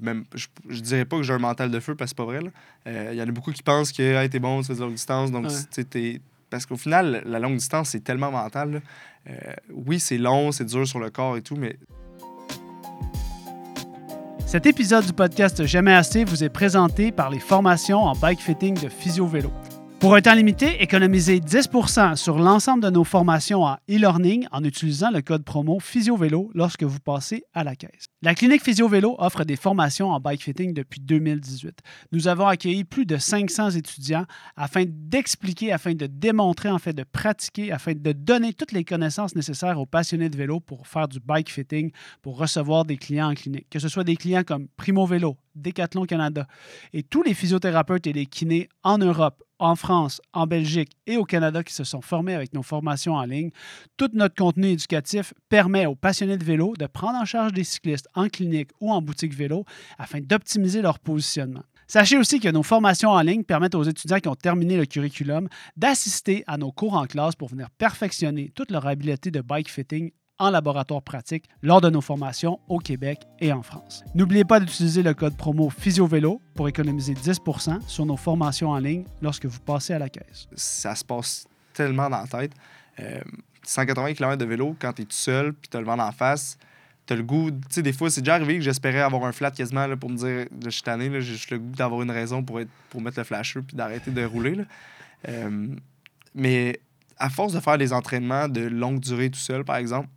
même, 0.00 0.24
je, 0.34 0.46
je 0.68 0.80
dirais 0.80 1.04
pas 1.04 1.16
que 1.16 1.24
j'ai 1.24 1.32
un 1.32 1.38
mental 1.38 1.68
de 1.70 1.80
feu 1.80 1.96
parce 1.96 2.12
que 2.12 2.16
c'est 2.16 2.24
pas 2.24 2.32
vrai. 2.32 2.40
Euh, 2.86 3.08
Il 3.12 3.18
y 3.18 3.22
en 3.22 3.28
a 3.28 3.32
beaucoup 3.32 3.50
qui 3.50 3.62
pensent 3.62 3.90
que 3.90 4.02
hey, 4.02 4.30
t'es 4.30 4.38
bon, 4.38 4.60
tu 4.60 4.68
fais 4.68 4.74
de 4.74 4.80
longue 4.80 4.94
distance. 4.94 5.32
Donc, 5.32 5.46
Ouais. 5.46 5.84
t'es- 5.84 6.20
Parce 6.50 6.66
qu'au 6.66 6.76
final, 6.76 7.22
la 7.24 7.38
longue 7.38 7.56
distance, 7.56 7.90
c'est 7.90 8.04
tellement 8.04 8.30
mental. 8.30 8.82
Euh, 9.28 9.32
oui, 9.72 10.00
c'est 10.00 10.18
long, 10.18 10.52
c'est 10.52 10.64
dur 10.64 10.86
sur 10.86 10.98
le 10.98 11.10
corps 11.10 11.36
et 11.36 11.42
tout, 11.42 11.56
mais 11.56 11.76
Cet 14.46 14.66
épisode 14.66 15.06
du 15.06 15.12
podcast 15.12 15.64
Jamais 15.64 15.94
assez 15.94 16.24
vous 16.24 16.42
est 16.42 16.48
présenté 16.48 17.12
par 17.12 17.30
les 17.30 17.38
formations 17.38 18.02
en 18.02 18.16
bike 18.16 18.40
fitting 18.40 18.74
de 18.80 18.88
Physio 18.88 19.24
Vélo. 19.24 19.52
Pour 20.00 20.14
un 20.14 20.22
temps 20.22 20.32
limité, 20.32 20.82
économisez 20.82 21.40
10% 21.40 22.16
sur 22.16 22.38
l'ensemble 22.38 22.82
de 22.82 22.88
nos 22.88 23.04
formations 23.04 23.64
en 23.64 23.74
e-learning 23.86 24.46
en 24.50 24.64
utilisant 24.64 25.10
le 25.10 25.20
code 25.20 25.44
promo 25.44 25.78
PhysioVélo 25.78 26.50
lorsque 26.54 26.84
vous 26.84 27.00
passez 27.00 27.44
à 27.52 27.64
la 27.64 27.76
caisse. 27.76 28.06
La 28.22 28.34
clinique 28.34 28.64
Physio 28.64 28.88
Vélo 28.88 29.14
offre 29.18 29.44
des 29.44 29.56
formations 29.56 30.08
en 30.10 30.18
bike 30.18 30.42
fitting 30.42 30.72
depuis 30.72 31.00
2018. 31.00 31.80
Nous 32.12 32.28
avons 32.28 32.46
accueilli 32.46 32.84
plus 32.84 33.04
de 33.04 33.18
500 33.18 33.72
étudiants 33.72 34.24
afin 34.56 34.84
d'expliquer, 34.86 35.70
afin 35.70 35.92
de 35.92 36.06
démontrer, 36.06 36.70
en 36.70 36.76
de 36.76 37.04
pratiquer, 37.04 37.70
afin 37.70 37.92
de 37.92 38.12
donner 38.12 38.54
toutes 38.54 38.72
les 38.72 38.84
connaissances 38.84 39.36
nécessaires 39.36 39.78
aux 39.78 39.86
passionnés 39.86 40.30
de 40.30 40.36
vélo 40.38 40.60
pour 40.60 40.86
faire 40.86 41.08
du 41.08 41.20
bike 41.20 41.50
fitting, 41.50 41.90
pour 42.22 42.38
recevoir 42.38 42.86
des 42.86 42.96
clients 42.96 43.30
en 43.30 43.34
clinique. 43.34 43.68
Que 43.68 43.78
ce 43.78 43.88
soit 43.88 44.04
des 44.04 44.16
clients 44.16 44.44
comme 44.44 44.66
Primo 44.78 45.04
Vélo, 45.04 45.36
Decathlon 45.56 46.06
Canada 46.06 46.46
et 46.94 47.02
tous 47.02 47.22
les 47.22 47.34
physiothérapeutes 47.34 48.06
et 48.06 48.14
les 48.14 48.24
kinés 48.24 48.70
en 48.82 48.96
Europe, 48.96 49.44
en 49.60 49.76
France, 49.76 50.20
en 50.32 50.46
Belgique 50.46 50.90
et 51.06 51.16
au 51.16 51.24
Canada 51.24 51.62
qui 51.62 51.74
se 51.74 51.84
sont 51.84 52.00
formés 52.00 52.34
avec 52.34 52.52
nos 52.54 52.62
formations 52.62 53.14
en 53.14 53.24
ligne. 53.24 53.50
Tout 53.96 54.10
notre 54.14 54.34
contenu 54.34 54.68
éducatif 54.68 55.32
permet 55.48 55.86
aux 55.86 55.94
passionnés 55.94 56.38
de 56.38 56.44
vélo 56.44 56.74
de 56.78 56.86
prendre 56.86 57.18
en 57.18 57.24
charge 57.24 57.52
des 57.52 57.64
cyclistes 57.64 58.08
en 58.14 58.28
clinique 58.28 58.70
ou 58.80 58.90
en 58.90 59.02
boutique 59.02 59.34
vélo 59.34 59.64
afin 59.98 60.20
d'optimiser 60.20 60.82
leur 60.82 60.98
positionnement. 60.98 61.62
Sachez 61.86 62.16
aussi 62.16 62.38
que 62.38 62.48
nos 62.48 62.62
formations 62.62 63.10
en 63.10 63.20
ligne 63.20 63.42
permettent 63.42 63.74
aux 63.74 63.82
étudiants 63.82 64.20
qui 64.20 64.28
ont 64.28 64.36
terminé 64.36 64.76
le 64.76 64.86
curriculum 64.86 65.48
d'assister 65.76 66.44
à 66.46 66.56
nos 66.56 66.70
cours 66.70 66.94
en 66.94 67.06
classe 67.06 67.34
pour 67.34 67.48
venir 67.48 67.68
perfectionner 67.70 68.52
toute 68.54 68.70
leur 68.70 68.86
habileté 68.86 69.32
de 69.32 69.40
bike 69.40 69.68
fitting 69.68 70.12
en 70.40 70.50
laboratoire 70.50 71.02
pratique 71.02 71.44
lors 71.62 71.80
de 71.80 71.90
nos 71.90 72.00
formations 72.00 72.58
au 72.66 72.78
Québec 72.78 73.20
et 73.38 73.52
en 73.52 73.62
France. 73.62 74.02
N'oubliez 74.14 74.44
pas 74.44 74.58
d'utiliser 74.58 75.02
le 75.02 75.14
code 75.14 75.36
promo 75.36 75.70
PhysioVélo 75.70 76.40
pour 76.54 76.68
économiser 76.68 77.14
10% 77.14 77.82
sur 77.86 78.06
nos 78.06 78.16
formations 78.16 78.70
en 78.70 78.78
ligne 78.78 79.04
lorsque 79.22 79.46
vous 79.46 79.60
passez 79.60 79.92
à 79.92 79.98
la 79.98 80.08
caisse. 80.08 80.48
ça 80.54 80.94
se 80.96 81.04
passe 81.04 81.46
tellement 81.74 82.10
dans 82.10 82.22
la 82.22 82.26
tête. 82.26 82.52
Euh, 82.98 83.20
180 83.64 84.14
km 84.14 84.36
de 84.38 84.44
vélo, 84.44 84.74
quand 84.78 84.94
t'es 84.94 85.04
tout 85.04 85.10
seul, 85.10 85.52
puis 85.52 85.68
t'as 85.68 85.78
le 85.78 85.84
vent 85.84 85.98
en 85.98 86.12
face, 86.12 86.58
t'as 87.06 87.14
le 87.14 87.22
goût. 87.22 87.50
Tu 87.50 87.58
sais, 87.70 87.82
des 87.82 87.92
fois, 87.92 88.10
c'est 88.10 88.22
déjà 88.22 88.34
arrivé 88.34 88.56
que 88.56 88.62
j'espérais 88.62 89.00
avoir 89.00 89.24
un 89.24 89.32
flat 89.32 89.50
quasiment 89.50 89.86
là, 89.86 89.96
pour 89.96 90.10
me 90.10 90.16
dire, 90.16 90.46
je 90.64 90.70
suis 90.70 90.82
tanné, 90.82 91.10
j'ai 91.20 91.20
juste 91.20 91.50
le 91.50 91.58
goût 91.58 91.76
d'avoir 91.76 92.02
une 92.02 92.10
raison 92.10 92.42
pour, 92.42 92.60
pour 92.88 93.00
mettre 93.00 93.18
le 93.18 93.24
flasher 93.24 93.60
puis 93.60 93.76
d'arrêter 93.76 94.10
de 94.10 94.24
rouler. 94.24 94.56
Euh, 95.28 95.68
mais 96.34 96.80
à 97.18 97.28
force 97.28 97.52
de 97.52 97.60
faire 97.60 97.78
des 97.78 97.92
entraînements 97.92 98.48
de 98.48 98.62
longue 98.62 99.00
durée 99.00 99.30
tout 99.30 99.38
seul, 99.38 99.64
par 99.64 99.76
exemple, 99.76 100.08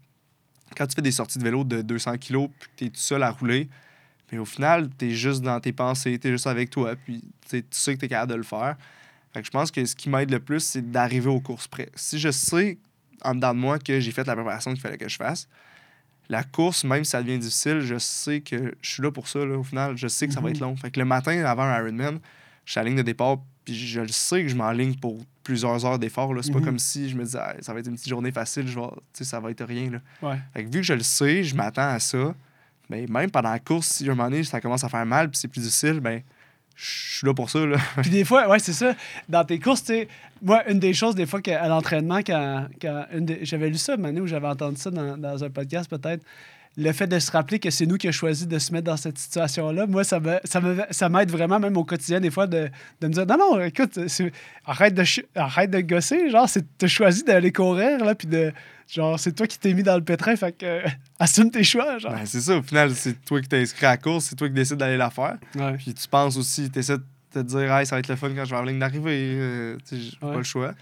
quand 0.76 0.88
tu 0.88 0.96
fais 0.96 1.02
des 1.02 1.12
sorties 1.12 1.38
de 1.40 1.44
vélo 1.44 1.64
de 1.64 1.82
200 1.82 2.18
kg 2.18 2.48
puis 2.60 2.70
que 2.70 2.76
t'es 2.78 2.90
tout 2.90 3.00
seul 3.00 3.24
à 3.24 3.32
rouler, 3.32 3.70
mais 4.32 4.38
au 4.40 4.46
final, 4.46 4.90
t'es 4.98 5.12
juste 5.12 5.42
dans 5.42 5.60
tes 5.60 5.74
pensées, 5.74 6.18
t'es 6.20 6.32
juste 6.32 6.48
avec 6.48 6.70
toi, 6.70 6.96
puis 6.96 7.22
tu 7.22 7.28
sais, 7.48 7.64
tu 7.64 7.96
que 7.96 8.00
t'es 8.02 8.08
capable 8.08 8.32
de 8.32 8.38
le 8.38 8.44
faire. 8.44 8.76
Fait 9.34 9.42
que 9.42 9.46
je 9.46 9.52
pense 9.52 9.72
que 9.72 9.84
ce 9.86 9.96
qui 9.96 10.10
m'aide 10.10 10.32
le 10.32 10.40
plus, 10.40 10.60
c'est 10.60 10.92
d'arriver 10.92 11.28
aux 11.30 11.40
courses 11.42 11.68
près. 11.68 11.90
Si 11.96 12.20
je 12.20 12.30
sais 12.32 12.78
en 13.24 13.36
dedans 13.36 13.54
de 13.54 13.60
moi 13.60 13.80
que 13.80 14.00
j'ai 14.00 14.12
fait 14.12 14.26
la 14.28 14.36
préparation 14.36 14.72
qu'il 14.72 14.82
fallait 14.82 14.98
que 14.98 15.10
je 15.10 15.16
fasse, 15.18 15.48
la 16.30 16.44
course, 16.44 16.84
même 16.84 17.04
si 17.04 17.12
ça 17.12 17.22
devient 17.22 17.38
difficile, 17.38 17.82
je 17.82 17.98
sais 17.98 18.42
que 18.42 18.74
je 18.82 18.90
suis 18.90 19.04
là 19.04 19.12
pour 19.12 19.28
ça, 19.28 19.44
là, 19.46 19.58
au 19.58 19.64
final. 19.64 19.98
Je 19.98 20.08
sais 20.08 20.28
que 20.28 20.34
ça 20.34 20.40
va 20.40 20.48
Mhm. 20.50 20.56
être 20.56 20.60
long. 20.62 20.76
Fait 20.78 20.90
que 20.90 21.00
le 21.00 21.06
matin, 21.06 21.44
avant 21.46 21.64
un 21.64 21.78
Ironman, 21.80 22.20
je 22.66 22.72
suis 22.72 22.80
à 22.80 22.84
la 22.84 22.90
ligne 22.90 22.98
de 22.98 23.04
départ, 23.04 23.38
puis 23.66 23.76
je 23.76 24.02
le 24.02 24.08
sais 24.10 24.42
que 24.44 24.48
je 24.50 24.56
m'enligne 24.56 24.96
pour 24.96 25.20
plusieurs 25.44 25.86
heures 25.86 26.00
d'effort. 26.00 26.34
là. 26.34 26.42
C'est 26.42 26.54
Mhm. 26.54 26.60
pas 26.62 26.66
comme 26.66 26.80
si 26.80 27.10
je 27.10 27.16
me 27.16 27.24
disais, 27.24 27.40
Ah, 27.42 27.56
ça 27.62 27.74
va 27.74 27.80
être 27.80 27.88
une 27.88 27.96
petite 27.96 28.10
journée 28.10 28.32
facile, 28.32 28.68
je 28.68 28.80
vais, 28.80 28.86
ça 29.14 29.40
va 29.40 29.52
être 29.52 29.64
rien. 29.66 29.90
Là. 29.92 30.00
Ouais. 30.22 30.38
Fait 30.54 30.64
que 30.64 30.70
vu 30.70 30.80
que 30.82 30.86
je 30.86 30.94
le 30.94 31.04
sais, 31.04 31.44
je 31.44 31.56
m'attends 31.56 31.90
à 31.90 32.00
ça. 32.00 32.34
Mais 32.90 33.06
même 33.08 33.32
pendant 33.32 33.50
la 33.52 33.60
course, 33.60 33.88
si 33.88 34.08
à 34.08 34.12
un 34.12 34.16
moment 34.16 34.30
donné, 34.30 34.44
ça 34.44 34.60
commence 34.62 34.84
à 34.84 34.90
faire 34.90 35.06
mal, 35.06 35.30
puis 35.30 35.40
c'est 35.40 35.48
plus 35.48 35.62
difficile, 35.62 36.00
ben, 36.00 36.22
je 36.76 37.18
suis 37.18 37.28
là 37.28 37.34
pour 37.34 37.50
ça. 37.50 37.66
Là. 37.66 37.78
Puis 38.02 38.10
des 38.12 38.26
fois, 38.26 38.48
ouais, 38.50 38.60
c'est 38.60 38.74
ça. 38.74 38.96
Dans 39.30 39.44
tes 39.46 39.60
courses, 39.60 39.82
tu 39.84 39.94
sais, 39.94 40.08
moi, 40.42 40.68
une 40.70 40.80
des 40.80 40.94
choses, 40.94 41.16
des 41.16 41.26
fois, 41.26 41.40
à 41.48 41.68
l'entraînement, 41.68 42.18
quand, 42.20 42.68
quand 42.82 43.06
j'avais 43.42 43.70
lu 43.70 43.78
ça, 43.78 43.96
une 43.96 44.20
où 44.20 44.28
j'avais 44.28 44.48
entendu 44.48 44.78
ça 44.80 44.92
dans, 44.92 45.18
dans 45.18 45.44
un 45.44 45.50
podcast, 45.50 45.90
peut-être, 45.90 46.24
le 46.76 46.92
fait 46.92 47.06
de 47.08 47.20
se 47.20 47.30
rappeler 47.32 47.60
que 47.60 47.70
c'est 47.70 47.86
nous 47.86 47.98
qui 47.98 48.08
avons 48.08 48.14
choisi 48.14 48.48
de 48.48 48.58
se 48.58 48.72
mettre 48.74 48.86
dans 48.86 48.98
cette 48.98 49.18
situation-là, 49.18 49.86
moi, 49.86 50.04
ça 50.04 50.20
me- 50.20 50.40
ça 50.44 50.60
ça 50.90 51.08
m'aide 51.10 51.30
vraiment, 51.30 51.60
même 51.60 51.78
au 51.78 51.84
quotidien, 51.84 52.20
des 52.20 52.32
fois, 52.32 52.48
de, 52.48 52.70
de 53.02 53.08
me 53.08 53.14
dire 53.14 53.26
non, 53.28 53.38
non, 53.38 53.62
écoute, 53.62 54.00
arrête 54.66 54.94
de, 54.96 55.04
arrête 55.36 55.70
de 55.72 55.82
gosser, 55.82 56.30
genre, 56.30 56.50
c'est- 56.50 56.66
t'as 56.78 56.88
choisi 56.88 57.24
d'aller 57.24 57.52
courir, 57.52 58.04
là, 58.04 58.16
puis 58.16 58.28
de. 58.28 58.52
Genre, 58.90 59.18
c'est 59.20 59.32
toi 59.32 59.48
qui 59.48 59.58
t'es 59.58 59.74
mis 59.74 59.82
dans 59.84 59.96
le 59.96 60.04
pétrin, 60.04 60.36
fait 60.36 60.52
que. 60.58 60.66
euh, 60.66 60.82
assume 61.20 61.50
tes 61.50 61.64
choix, 61.64 61.98
genre. 62.00 62.12
Ben, 62.14 62.26
c'est 62.26 62.42
ça, 62.42 62.58
au 62.58 62.62
final, 62.62 62.94
c'est 62.96 63.24
toi 63.24 63.42
qui 63.42 63.48
t'es 63.48 63.62
inscrit 63.62 63.86
à 63.86 63.92
la 63.92 63.98
course, 63.98 64.26
c'est 64.26 64.36
toi 64.36 64.48
qui 64.48 64.54
décides 64.54 64.78
d'aller 64.78 64.98
la 64.98 65.10
faire. 65.10 65.38
Ouais. 65.56 65.74
Puis 65.78 65.94
tu 65.94 66.08
penses 66.08 66.38
aussi, 66.38 66.70
tu 66.70 66.80
essaies 66.80 66.98
de 66.98 67.04
te 67.34 67.40
dire, 67.40 67.72
hey, 67.74 67.86
ça 67.86 67.96
va 67.96 68.00
être 68.00 68.08
le 68.10 68.16
fun 68.16 68.30
quand 68.36 68.46
je 68.46 68.54
vais 68.54 68.62
la 68.64 68.72
ligne 68.72 68.80
d'arrivée. 68.80 69.36
euh, 69.38 69.78
j'ai 69.92 69.98
Ouais. 70.22 70.32
pas 70.34 70.38
le 70.38 70.44
choix. 70.44 70.74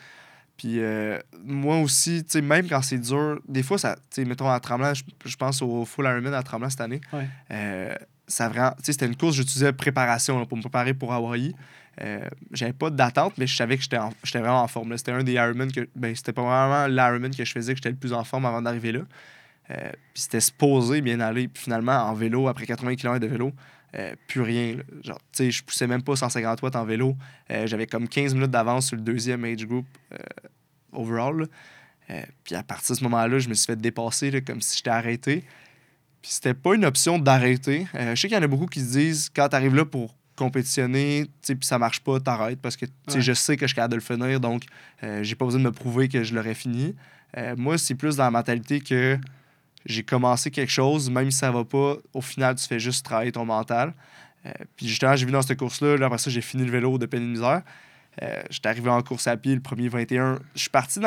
Puis 0.61 0.79
euh, 0.79 1.17
moi 1.43 1.79
aussi, 1.79 2.23
tu 2.23 2.33
sais, 2.33 2.41
même 2.43 2.69
quand 2.69 2.83
c'est 2.83 2.99
dur, 2.99 3.39
des 3.47 3.63
fois, 3.63 3.79
ça, 3.79 3.95
tu 3.95 4.01
sais, 4.21 4.25
mettons 4.25 4.47
à 4.47 4.59
Tremblant, 4.59 4.93
je, 4.93 5.35
pense 5.35 5.59
au 5.63 5.85
Full 5.85 6.05
Ironman 6.05 6.35
à 6.35 6.43
Tremblant 6.43 6.69
cette 6.69 6.81
année. 6.81 7.01
Ouais. 7.11 7.27
Euh, 7.49 7.95
ça 8.27 8.47
vraiment, 8.47 8.69
tu 8.77 8.83
sais, 8.83 8.91
c'était 8.91 9.07
une 9.07 9.15
course, 9.15 9.37
j'utilisais 9.37 9.73
préparation 9.73 10.37
là, 10.37 10.45
pour 10.45 10.57
me 10.57 10.61
préparer 10.61 10.93
pour 10.93 11.13
Hawaii. 11.13 11.55
Euh, 12.03 12.19
j'avais 12.51 12.73
pas 12.73 12.91
d'attente, 12.91 13.33
mais 13.39 13.47
je 13.47 13.55
savais 13.55 13.75
que 13.75 13.81
j'étais 13.81 13.97
en- 13.97 14.13
j'étais 14.23 14.37
vraiment 14.37 14.61
en 14.61 14.67
forme. 14.67 14.95
C'était 14.99 15.13
un 15.13 15.23
des 15.23 15.33
Ironman 15.33 15.71
que. 15.71 15.89
Ben, 15.95 16.15
c'était 16.15 16.31
pas 16.31 16.43
vraiment 16.43 16.85
l'Ironman 16.85 17.33
que 17.35 17.43
je 17.43 17.51
faisais 17.51 17.73
que 17.73 17.77
j'étais 17.77 17.89
le 17.89 17.95
plus 17.95 18.13
en 18.13 18.23
forme 18.23 18.45
avant 18.45 18.61
d'arriver 18.61 18.91
là. 18.91 18.99
Puis 19.67 20.23
c'était 20.23 20.41
supposé 20.41 21.01
bien 21.01 21.21
aller. 21.21 21.47
Puis 21.47 21.63
finalement, 21.63 22.03
en 22.03 22.13
vélo, 22.13 22.49
après 22.49 22.67
80 22.67 22.95
km 22.97 23.19
de 23.19 23.27
vélo, 23.27 23.51
euh, 23.95 24.13
plus 24.27 24.41
rien. 24.41 24.75
là. 24.77 24.83
Genre, 25.03 25.17
tu 25.31 25.43
sais, 25.45 25.51
je 25.51 25.63
poussais 25.63 25.87
même 25.87 26.01
pas 26.03 26.15
150 26.15 26.61
watts 26.61 26.75
en 26.75 26.85
vélo. 26.85 27.15
Euh, 27.51 27.67
J'avais 27.67 27.87
comme 27.87 28.07
15 28.07 28.33
minutes 28.33 28.51
d'avance 28.51 28.87
sur 28.87 28.95
le 28.95 29.01
deuxième 29.01 29.43
age 29.45 29.65
group 29.65 29.85
euh, 30.13 30.17
overall. 30.93 31.47
puis 32.43 32.55
à 32.55 32.63
partir 32.63 32.93
de 32.95 32.99
ce 32.99 33.03
moment-là, 33.05 33.39
je 33.39 33.49
me 33.49 33.53
suis 33.53 33.65
fait 33.67 33.75
dépasser 33.79 34.31
là, 34.31 34.41
comme 34.41 34.61
si 34.61 34.77
j'étais 34.77 34.89
arrêté. 34.89 35.43
Puis 36.21 36.31
c'était 36.33 36.53
pas 36.53 36.75
une 36.75 36.85
option 36.85 37.17
d'arrêter. 37.19 37.87
Je 37.93 38.15
sais 38.15 38.27
qu'il 38.27 38.37
y 38.37 38.39
en 38.39 38.43
a 38.43 38.47
beaucoup 38.47 38.67
qui 38.67 38.79
se 38.81 38.91
disent 38.91 39.29
quand 39.33 39.49
tu 39.49 39.55
arrives 39.55 39.75
là 39.75 39.85
pour 39.85 40.15
compétitionner, 40.35 41.27
puis 41.45 41.57
ça 41.61 41.77
marche 41.79 41.99
pas, 42.01 42.19
t'arrêtes 42.19 42.59
parce 42.61 42.75
que 42.77 42.85
Ouais. 42.85 43.21
je 43.21 43.33
sais 43.33 43.55
que 43.57 43.61
je 43.65 43.67
suis 43.67 43.75
capable 43.75 43.91
de 43.91 43.95
le 43.97 44.01
finir, 44.01 44.39
donc 44.39 44.63
euh, 45.03 45.23
j'ai 45.23 45.35
pas 45.35 45.45
besoin 45.45 45.59
de 45.59 45.65
me 45.65 45.71
prouver 45.71 46.07
que 46.09 46.23
je 46.23 46.33
l'aurais 46.35 46.53
fini. 46.55 46.95
Euh, 47.37 47.55
moi, 47.57 47.77
c'est 47.77 47.95
plus 47.95 48.15
dans 48.17 48.23
la 48.25 48.31
mentalité 48.31 48.81
que 48.81 49.17
j'ai 49.85 50.03
commencé 50.03 50.51
quelque 50.51 50.71
chose, 50.71 51.09
même 51.09 51.31
si 51.31 51.37
ça 51.37 51.51
va 51.51 51.63
pas, 51.63 51.97
au 52.13 52.21
final, 52.21 52.55
tu 52.55 52.67
fais 52.67 52.79
juste 52.79 53.05
travailler 53.05 53.31
ton 53.31 53.45
mental. 53.45 53.93
Euh, 54.45 54.51
puis 54.75 54.87
justement, 54.87 55.15
j'ai 55.15 55.25
vu 55.25 55.31
dans 55.31 55.41
cette 55.41 55.57
course-là, 55.57 55.97
là, 55.97 56.05
après 56.07 56.17
ça, 56.17 56.29
j'ai 56.29 56.41
fini 56.41 56.63
le 56.63 56.71
vélo 56.71 56.97
de 56.97 57.05
peine 57.05 57.23
et 57.23 57.25
de 57.25 57.31
misère. 57.31 57.61
Euh, 58.21 58.41
J'étais 58.49 58.69
arrivé 58.69 58.89
en 58.89 59.01
course 59.01 59.27
à 59.27 59.37
pied 59.37 59.55
le 59.55 59.61
premier 59.61 59.87
21. 59.87 60.39
Je 60.55 60.59
suis 60.59 60.69
parti, 60.69 60.99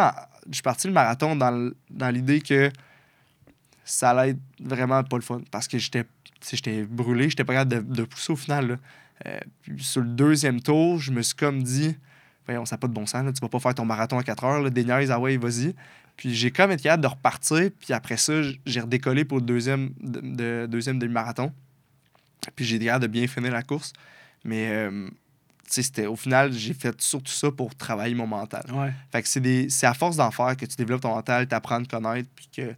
parti 0.62 0.86
le 0.86 0.92
marathon 0.92 1.36
dans, 1.36 2.10
l'idée 2.10 2.40
que 2.40 2.70
ça 3.84 4.10
allait 4.10 4.30
être 4.30 4.40
vraiment 4.60 5.02
pas 5.04 5.16
le 5.16 5.22
fun 5.22 5.42
parce 5.50 5.68
que 5.68 5.78
j'étais 5.78 6.04
j'étais 6.50 6.84
brûlé, 6.84 7.30
j'étais 7.30 7.44
pas 7.44 7.54
capable 7.54 7.86
de, 7.86 7.94
de 7.94 8.04
pousser 8.04 8.32
au 8.32 8.36
final. 8.36 8.78
Euh, 9.26 9.38
puis 9.62 9.82
sur 9.82 10.02
le 10.02 10.08
deuxième 10.08 10.60
tour, 10.60 10.98
je 10.98 11.10
me 11.10 11.22
suis 11.22 11.34
comme 11.34 11.62
dit, 11.62 11.96
voyons, 12.46 12.64
ça 12.66 12.74
n'a 12.76 12.78
pas 12.80 12.88
de 12.88 12.92
bon 12.92 13.06
sens, 13.06 13.24
là, 13.24 13.32
tu 13.32 13.40
vas 13.40 13.48
pas 13.48 13.58
faire 13.60 13.74
ton 13.74 13.84
marathon 13.84 14.18
à 14.18 14.22
4 14.22 14.44
heures, 14.44 14.60
là, 14.62 14.70
déniaise, 14.70 15.10
ah 15.10 15.18
ouais, 15.18 15.36
vas-y. 15.36 15.74
Puis 16.16 16.34
j'ai 16.34 16.50
comme 16.50 16.70
été 16.70 16.84
capable 16.84 17.02
de 17.02 17.08
repartir, 17.08 17.70
puis 17.80 17.92
après 17.92 18.16
ça, 18.16 18.34
j'ai 18.66 18.80
redécollé 18.80 19.24
pour 19.24 19.38
le 19.38 19.44
deuxième, 19.44 19.90
de, 20.00 20.20
de- 20.20 20.66
deuxième 20.70 20.98
demi-marathon. 20.98 21.52
Puis 22.54 22.64
j'ai 22.64 22.76
été 22.76 22.84
capable 22.86 23.02
de 23.02 23.08
bien 23.10 23.26
finir 23.26 23.52
la 23.52 23.62
course. 23.62 23.92
Mais 24.44 24.68
euh, 24.70 25.08
c'était 25.66 26.06
au 26.06 26.14
final, 26.14 26.52
j'ai 26.52 26.74
fait 26.74 27.00
surtout 27.00 27.32
ça 27.32 27.50
pour 27.50 27.74
travailler 27.74 28.14
mon 28.14 28.26
mental. 28.26 28.64
Ouais. 28.72 28.92
Fait 29.10 29.22
que 29.22 29.28
c'est 29.28 29.40
des- 29.40 29.68
à 29.82 29.94
force 29.94 30.16
d'en 30.16 30.30
faire 30.30 30.56
que 30.56 30.66
tu 30.66 30.76
développes 30.76 31.00
ton 31.00 31.14
mental, 31.14 31.48
tu 31.48 31.54
apprends 31.54 31.76
à 31.76 31.82
te 31.82 31.88
connaître, 31.88 32.28
puis 32.36 32.48
que 32.54 32.62
euh, 32.62 32.74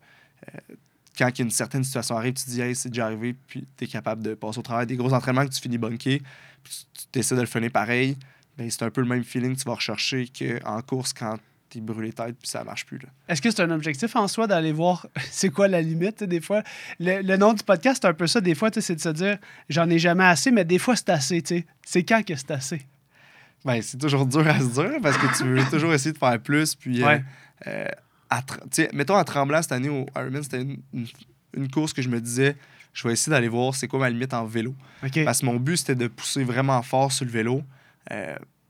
quand 1.19 1.37
une 1.39 1.51
certaine 1.51 1.83
situation 1.85 2.17
arrive, 2.17 2.35
tu 2.35 2.45
te 2.45 2.51
dis, 2.51 2.61
hey, 2.61 2.75
c'est 2.77 2.89
déjà 2.91 3.07
arrivé, 3.07 3.35
puis 3.49 3.67
tu 3.77 3.85
es 3.85 3.87
capable 3.87 4.23
de 4.23 4.35
passer 4.35 4.59
au 4.59 4.63
travail. 4.63 4.87
Des 4.87 4.97
gros 4.97 5.13
entraînements 5.13 5.45
que 5.45 5.51
tu 5.53 5.61
finis 5.61 5.79
bunker, 5.79 6.21
puis 6.63 6.87
tu 6.95 7.05
tu 7.13 7.19
essaies 7.19 7.35
de 7.37 7.41
le 7.41 7.47
finir 7.47 7.71
pareil, 7.73 8.17
c'est 8.59 8.83
un 8.83 8.91
peu 8.91 9.01
le 9.03 9.09
même 9.09 9.25
feeling 9.25 9.55
que 9.55 9.61
tu 9.61 9.65
vas 9.69 9.75
rechercher 9.75 10.27
qu'en 10.29 10.81
course 10.83 11.13
quand 11.13 11.37
tu 11.69 11.79
es 11.79 11.81
brûlé 11.81 12.13
tête, 12.13 12.37
puis 12.41 12.49
ça 12.49 12.63
marche 12.65 12.87
plus. 12.87 13.01
Est-ce 13.29 13.43
que 13.43 13.51
c'est 13.51 13.61
un 13.63 13.71
objectif 13.73 14.15
en 14.17 14.29
soi 14.29 14.47
d'aller 14.47 14.73
voir 14.73 15.07
c'est 15.31 15.51
quoi 15.51 15.67
la 15.69 15.81
limite, 15.83 16.23
des 16.25 16.41
fois? 16.41 16.63
Le, 17.01 17.23
le 17.23 17.37
nom 17.37 17.53
du 17.55 17.63
podcast, 17.65 17.99
c'est 18.03 18.09
un 18.09 18.15
peu 18.15 18.27
ça, 18.29 18.41
des 18.41 18.55
fois, 18.55 18.71
c'est 18.73 18.95
de 18.95 19.01
se 19.01 19.09
dire 19.09 19.39
j'en 19.69 19.89
ai 19.91 19.99
jamais 19.99 20.25
assez, 20.25 20.51
mais 20.53 20.65
des 20.65 20.79
fois, 20.79 20.95
c'est 20.97 21.11
assez, 21.11 21.43
tu 21.43 21.57
sais. 21.57 21.67
C'est 21.85 22.05
quand 22.05 22.25
que 22.25 22.37
c'est 22.37 22.51
assez? 22.53 22.83
Ben, 23.65 23.83
c'est 23.83 23.99
toujours 23.99 24.27
dur 24.27 24.47
à 24.47 24.61
se 24.61 24.67
dire 24.81 24.93
parce 25.03 25.19
que 25.19 25.37
tu 25.37 25.45
veux 25.45 25.65
toujours 25.71 25.93
essayer 25.93 26.13
de 26.13 26.19
faire 26.19 26.41
plus. 26.41 26.75
Puis, 26.77 27.03
euh, 27.03 27.07
Ouais. 27.07 27.25
euh, 27.67 27.89
à 28.31 28.43
mettons 28.93 29.17
à 29.17 29.25
Tremblant 29.25 29.61
cette 29.63 29.73
année 29.73 29.89
au 29.89 30.07
Ironman, 30.17 30.43
c'était 30.45 30.63
une, 30.63 30.79
une- 30.95 31.07
une 31.55 31.71
course 31.71 31.93
que 31.93 32.03
je 32.03 32.09
me 32.09 32.21
disais, 32.21 32.55
je 32.93 33.07
vais 33.09 33.15
essayer 33.15 33.31
d'aller 33.33 33.49
voir 33.49 33.75
c'est 33.75 33.89
quoi 33.89 33.99
ma 33.99 34.11
limite 34.11 34.35
en 34.35 34.45
vélo. 34.45 34.75
Parce 35.25 35.41
que 35.41 35.47
mon 35.47 35.57
but, 35.57 35.79
c'était 35.79 35.95
de 35.97 36.07
pousser 36.07 36.45
vraiment 36.45 36.81
fort 36.83 37.11
sur 37.11 37.25
le 37.25 37.31
vélo 37.33 37.63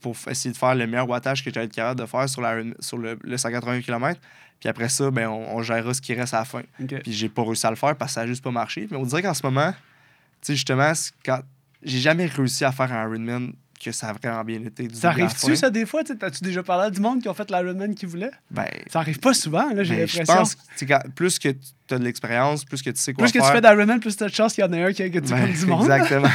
pour 0.00 0.14
f- 0.14 0.30
essayer 0.30 0.52
de 0.52 0.56
faire 0.56 0.74
le 0.74 0.86
meilleur 0.86 1.08
wattage 1.08 1.44
que 1.44 1.52
j'allais 1.52 1.66
être 1.66 1.74
capable 1.74 2.00
de 2.00 2.06
faire 2.06 2.28
sur, 2.28 2.40
la, 2.42 2.56
sur 2.80 2.98
le, 2.98 3.18
le 3.22 3.36
180 3.36 3.80
km. 3.82 4.20
Puis 4.60 4.68
après 4.68 4.88
ça, 4.88 5.10
ben, 5.10 5.28
on, 5.28 5.56
on 5.56 5.62
gérera 5.62 5.92
ce 5.94 6.00
qui 6.00 6.14
reste 6.14 6.34
à 6.34 6.38
la 6.40 6.44
fin. 6.44 6.62
Puis 7.02 7.12
j'ai 7.12 7.28
pas 7.28 7.42
réussi 7.42 7.66
à 7.66 7.70
le 7.70 7.76
faire 7.76 7.96
parce 7.96 8.12
que 8.12 8.14
ça 8.14 8.20
a 8.22 8.26
juste 8.26 8.42
pas 8.42 8.50
marché. 8.50 8.86
Mais 8.90 8.96
on 8.96 9.04
dirait 9.04 9.22
qu'en 9.22 9.34
ce 9.34 9.44
moment, 9.44 9.72
tu 9.72 9.78
sais, 10.42 10.54
justement, 10.54 10.92
quand 11.24 11.40
j'ai 11.82 11.98
jamais 11.98 12.26
réussi 12.26 12.64
à 12.64 12.72
faire 12.72 12.92
un 12.92 13.02
Ironman 13.08 13.52
que 13.78 13.92
ça 13.92 14.08
a 14.08 14.12
vraiment 14.12 14.42
bien 14.44 14.60
été. 14.62 14.86
Du 14.88 14.94
Ça 14.96 15.10
arrive-tu, 15.10 15.56
ça, 15.56 15.70
des 15.70 15.86
fois? 15.86 16.02
tu 16.04 16.16
T'as-tu 16.16 16.42
déjà 16.42 16.62
parlé 16.62 16.86
à 16.86 16.90
du 16.90 17.00
monde 17.00 17.20
qui 17.22 17.28
ont 17.28 17.34
fait 17.34 17.50
l'Ironman 17.50 17.94
qui 17.94 18.06
voulait? 18.06 18.30
Ben, 18.50 18.66
Ça 18.90 19.00
arrive 19.00 19.18
pas 19.18 19.34
souvent, 19.34 19.70
là, 19.72 19.84
j'ai 19.84 19.96
ben, 19.96 20.06
je 20.08 20.18
l'impression. 20.18 20.34
pense 20.34 20.54
que 20.54 20.60
tu 20.78 20.86
plus 21.14 21.38
que 21.38 21.48
tu 21.50 21.94
as 21.94 21.98
de 21.98 22.04
l'expérience, 22.04 22.64
plus 22.64 22.82
que 22.82 22.90
tu 22.90 23.00
sais 23.00 23.12
quoi 23.12 23.24
Plus 23.24 23.32
que 23.32 23.38
tu 23.38 23.44
faire. 23.44 23.52
fais 23.54 23.60
d'Ironman, 23.60 24.00
plus 24.00 24.16
t'as 24.16 24.28
de 24.28 24.34
chance 24.34 24.54
qu'il 24.54 24.64
y 24.64 24.66
en 24.66 24.72
ait 24.72 24.82
un 24.82 24.92
qui, 24.92 25.10
que 25.10 25.18
tu 25.18 25.30
Ben, 25.32 25.52
du 25.52 25.66
monde. 25.66 25.82
Exactement. 25.90 26.28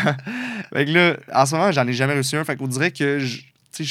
fait 0.74 0.86
que 0.86 0.92
là, 0.92 1.18
en 1.34 1.46
ce 1.46 1.56
moment, 1.56 1.72
j'en 1.72 1.88
ai 1.88 1.94
jamais 1.94 2.14
réussi 2.14 2.36
un. 2.36 2.44
Fait 2.44 2.56
qu'on 2.56 2.68
dirait 2.68 2.92
que 2.92 3.20
je, 3.20 3.42
tu 3.74 3.86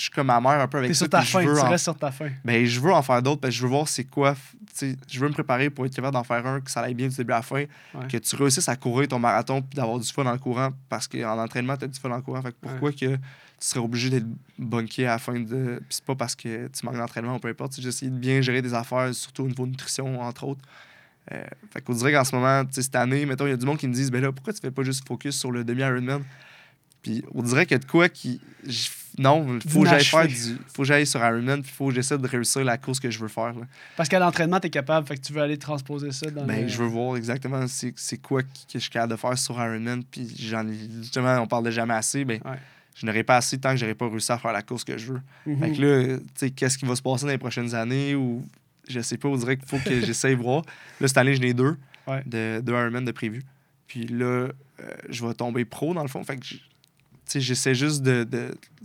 je, 0.00 0.04
suis 0.04 0.10
comme 0.10 0.28
ma 0.28 0.40
mère 0.40 0.60
un 0.60 0.66
peu 0.66 0.78
avec 0.78 0.94
ça. 0.94 1.00
sur 1.00 1.08
ta 1.10 1.20
je 1.20 1.30
fin, 1.30 1.42
tu 1.42 1.50
en- 1.50 1.68
restes 1.68 1.84
sur 1.84 1.96
ta 1.96 2.10
fin. 2.10 2.30
ben, 2.44 2.64
je 2.64 2.80
veux 2.80 2.92
en 2.92 3.02
faire 3.02 3.22
d'autres 3.22 3.40
parce 3.40 3.52
que 3.52 3.58
je 3.58 3.62
veux 3.62 3.68
voir 3.68 3.86
c'est 3.86 4.04
quoi. 4.04 4.34
Je 4.80 5.20
veux 5.20 5.28
me 5.28 5.32
préparer 5.34 5.68
pour 5.68 5.84
être 5.84 5.94
capable 5.94 6.14
d'en 6.14 6.24
faire 6.24 6.46
un, 6.46 6.60
que 6.60 6.70
ça 6.70 6.80
aille 6.80 6.94
bien 6.94 7.08
du 7.08 7.16
début 7.16 7.32
à 7.32 7.36
la 7.36 7.42
fin. 7.42 7.64
Ouais. 7.94 8.08
Que 8.08 8.16
tu 8.16 8.36
réussisses 8.36 8.68
à 8.68 8.76
courir 8.76 9.08
ton 9.08 9.18
marathon 9.18 9.60
puis 9.60 9.76
d'avoir 9.76 9.98
du 9.98 10.10
fun 10.10 10.24
en 10.24 10.38
courant 10.38 10.70
parce 10.88 11.06
qu'en 11.06 11.38
entraînement, 11.38 11.76
tu 11.76 11.84
as 11.84 11.88
du 11.88 12.00
fun 12.00 12.10
en 12.10 12.22
courant. 12.22 12.40
Fait 12.40 12.52
que 12.52 12.56
pourquoi 12.60 12.92
que 12.92 13.16
tu 13.16 13.18
serais 13.58 13.80
obligé 13.80 14.08
d'être 14.08 14.26
bunké 14.58 15.06
à 15.06 15.12
la 15.12 15.18
fin 15.18 15.38
de. 15.38 15.76
Puis 15.80 15.96
c'est 15.96 16.04
pas 16.04 16.14
parce 16.14 16.34
que 16.34 16.68
tu 16.68 16.86
manques 16.86 16.96
d'entraînement 16.96 17.36
ou 17.36 17.38
peu 17.38 17.48
importe. 17.48 17.78
J'ai 17.78 17.88
essayé 17.88 18.10
de 18.10 18.16
bien 18.16 18.40
gérer 18.40 18.62
des 18.62 18.72
affaires, 18.72 19.14
surtout 19.14 19.44
au 19.44 19.48
niveau 19.48 19.66
nutrition, 19.66 20.20
entre 20.22 20.44
autres. 20.44 20.62
Euh, 21.32 21.44
fait 21.70 21.82
qu'on 21.82 21.92
dirait 21.92 22.12
qu'en 22.12 22.24
ce 22.24 22.34
moment, 22.34 22.62
cette 22.70 22.96
année, 22.96 23.26
mettons, 23.26 23.46
il 23.46 23.50
y 23.50 23.52
a 23.52 23.56
du 23.56 23.66
monde 23.66 23.76
qui 23.76 23.86
me 23.86 23.92
disent, 23.92 24.10
ben 24.10 24.22
là, 24.22 24.32
pourquoi 24.32 24.52
tu 24.52 24.60
fais 24.60 24.70
pas 24.70 24.82
juste 24.82 25.06
focus 25.06 25.38
sur 25.38 25.52
le 25.52 25.62
demi-Ironman? 25.62 26.22
Puis 27.02 27.24
on 27.34 27.42
dirait 27.42 27.66
que 27.66 27.74
de 27.74 27.84
quoi 27.84 28.08
qui. 28.08 28.40
Non, 29.18 29.58
il 29.64 29.70
faut 29.70 29.82
que 29.82 29.88
j'aille 29.88 30.04
faire 30.04 30.26
du. 30.28 30.34
faut 30.72 30.82
que 30.82 30.88
j'aille 30.88 31.06
sur 31.06 31.20
Ironman, 31.20 31.62
puis 31.62 31.70
il 31.72 31.76
faut 31.76 31.88
que 31.88 31.94
j'essaie 31.94 32.16
de 32.16 32.26
réussir 32.26 32.62
la 32.64 32.78
course 32.78 33.00
que 33.00 33.10
je 33.10 33.18
veux 33.18 33.28
faire. 33.28 33.52
là. 33.52 33.66
Parce 33.96 34.08
qu'à 34.08 34.18
l'entraînement, 34.18 34.60
t'es 34.60 34.70
capable, 34.70 35.06
fait 35.06 35.16
que 35.16 35.20
tu 35.22 35.32
veux 35.32 35.40
aller 35.42 35.58
transposer 35.58 36.12
ça 36.12 36.30
dans 36.30 36.44
Ben, 36.44 36.62
le- 36.62 36.68
je 36.68 36.76
veux 36.78 36.86
voir 36.86 37.16
exactement 37.16 37.66
c'est 37.66 37.92
c'est 37.96 38.18
quoi 38.18 38.42
que 38.42 38.48
je 38.72 38.78
suis 38.78 38.90
capable 38.90 39.12
de 39.12 39.16
faire 39.18 39.36
sur 39.36 39.54
Ironman. 39.56 40.04
Puis 40.04 40.32
j'en 40.38 40.66
ai. 40.68 40.74
Justement, 41.00 41.38
on 41.40 41.46
parle 41.46 41.64
de 41.64 41.70
jamais 41.70 41.94
assez. 41.94 42.24
Ben, 42.24 42.40
Ouais. 42.44 42.58
je 42.94 43.04
n'aurai 43.04 43.24
pas 43.24 43.36
assez 43.38 43.58
tant 43.58 43.70
que 43.72 43.78
j'aurai 43.78 43.94
pas 43.94 44.08
réussi 44.08 44.30
à 44.30 44.38
faire 44.38 44.52
la 44.52 44.62
course 44.62 44.84
que 44.84 44.96
je 44.96 45.12
veux. 45.14 45.20
Mhm. 45.46 45.58
Fait 45.58 45.72
que 45.72 45.82
là, 45.82 46.18
tu 46.18 46.24
sais, 46.36 46.50
qu'est-ce 46.50 46.78
qui 46.78 46.84
va 46.86 46.94
se 46.94 47.02
passer 47.02 47.24
dans 47.26 47.32
les 47.32 47.38
prochaines 47.38 47.74
années 47.74 48.14
ou 48.14 48.46
je 48.88 49.00
sais 49.00 49.16
pas, 49.18 49.28
on 49.28 49.36
dirait 49.36 49.56
qu'il 49.56 49.66
faut 49.68 49.78
que 49.78 50.00
j'essaye 50.06 50.36
de 50.36 50.42
voir. 50.42 50.62
Là, 51.00 51.08
cette 51.08 51.18
année, 51.18 51.34
j'en 51.34 51.42
ai 51.42 51.54
deux, 51.54 51.76
Ouais. 52.06 52.22
de, 52.26 52.60
deux 52.62 52.72
Ironman 52.72 53.04
de 53.04 53.12
prévu. 53.12 53.42
Puis 53.88 54.06
là, 54.06 54.24
euh, 54.24 54.50
je 55.08 55.26
vais 55.26 55.34
tomber 55.34 55.64
pro 55.64 55.94
dans 55.94 56.02
le 56.02 56.08
fond. 56.08 56.22
Fait 56.24 56.36
que, 56.36 56.44
tu 56.44 56.58
j'essaie 57.38 57.74
juste 57.74 58.02
de. 58.02 58.26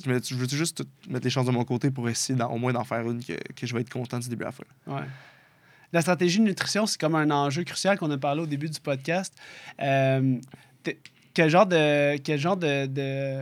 je, 0.06 0.36
veux 0.36 0.48
juste 0.48 0.84
mettre 1.10 1.24
les 1.24 1.30
chances 1.30 1.46
de 1.46 1.52
mon 1.52 1.64
côté 1.64 1.90
pour 1.90 2.08
essayer 2.10 2.40
au 2.44 2.58
moins 2.58 2.74
d'en 2.74 2.84
faire 2.84 3.10
une 3.10 3.24
que, 3.24 3.34
que 3.56 3.66
je 3.66 3.74
vais 3.74 3.82
être 3.82 3.90
content 3.90 4.20
du 4.20 4.30
début 4.30 4.44
à 4.44 4.48
la 4.48 4.52
fin. 4.52 4.64
La 5.94 6.02
stratégie 6.02 6.40
de 6.40 6.44
nutrition, 6.44 6.86
c'est 6.86 7.00
comme 7.00 7.16
un 7.16 7.32
enjeu 7.32 7.64
crucial 7.64 7.98
qu'on 7.98 8.12
a 8.12 8.18
parlé 8.18 8.42
au 8.42 8.46
début 8.46 8.70
du 8.70 8.80
podcast. 8.80 9.34
Euh, 9.82 10.38
quel 11.34 11.50
genre 11.50 11.66
de 11.66 12.18
quel 12.18 12.40
genre 12.40 12.58
de- 12.58 13.42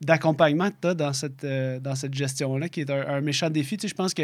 d'accompagnement 0.00 0.70
tu 0.80 0.88
as 0.88 0.94
dans 0.94 1.12
cette, 1.12 1.42
euh, 1.44 1.80
dans 1.80 1.94
cette 1.94 2.14
gestion-là, 2.14 2.68
qui 2.68 2.80
est 2.82 2.90
un, 2.90 3.06
un 3.08 3.20
méchant 3.20 3.50
défi. 3.50 3.76
Tu 3.76 3.82
sais, 3.82 3.88
je 3.88 3.94
pense 3.94 4.14
que 4.14 4.22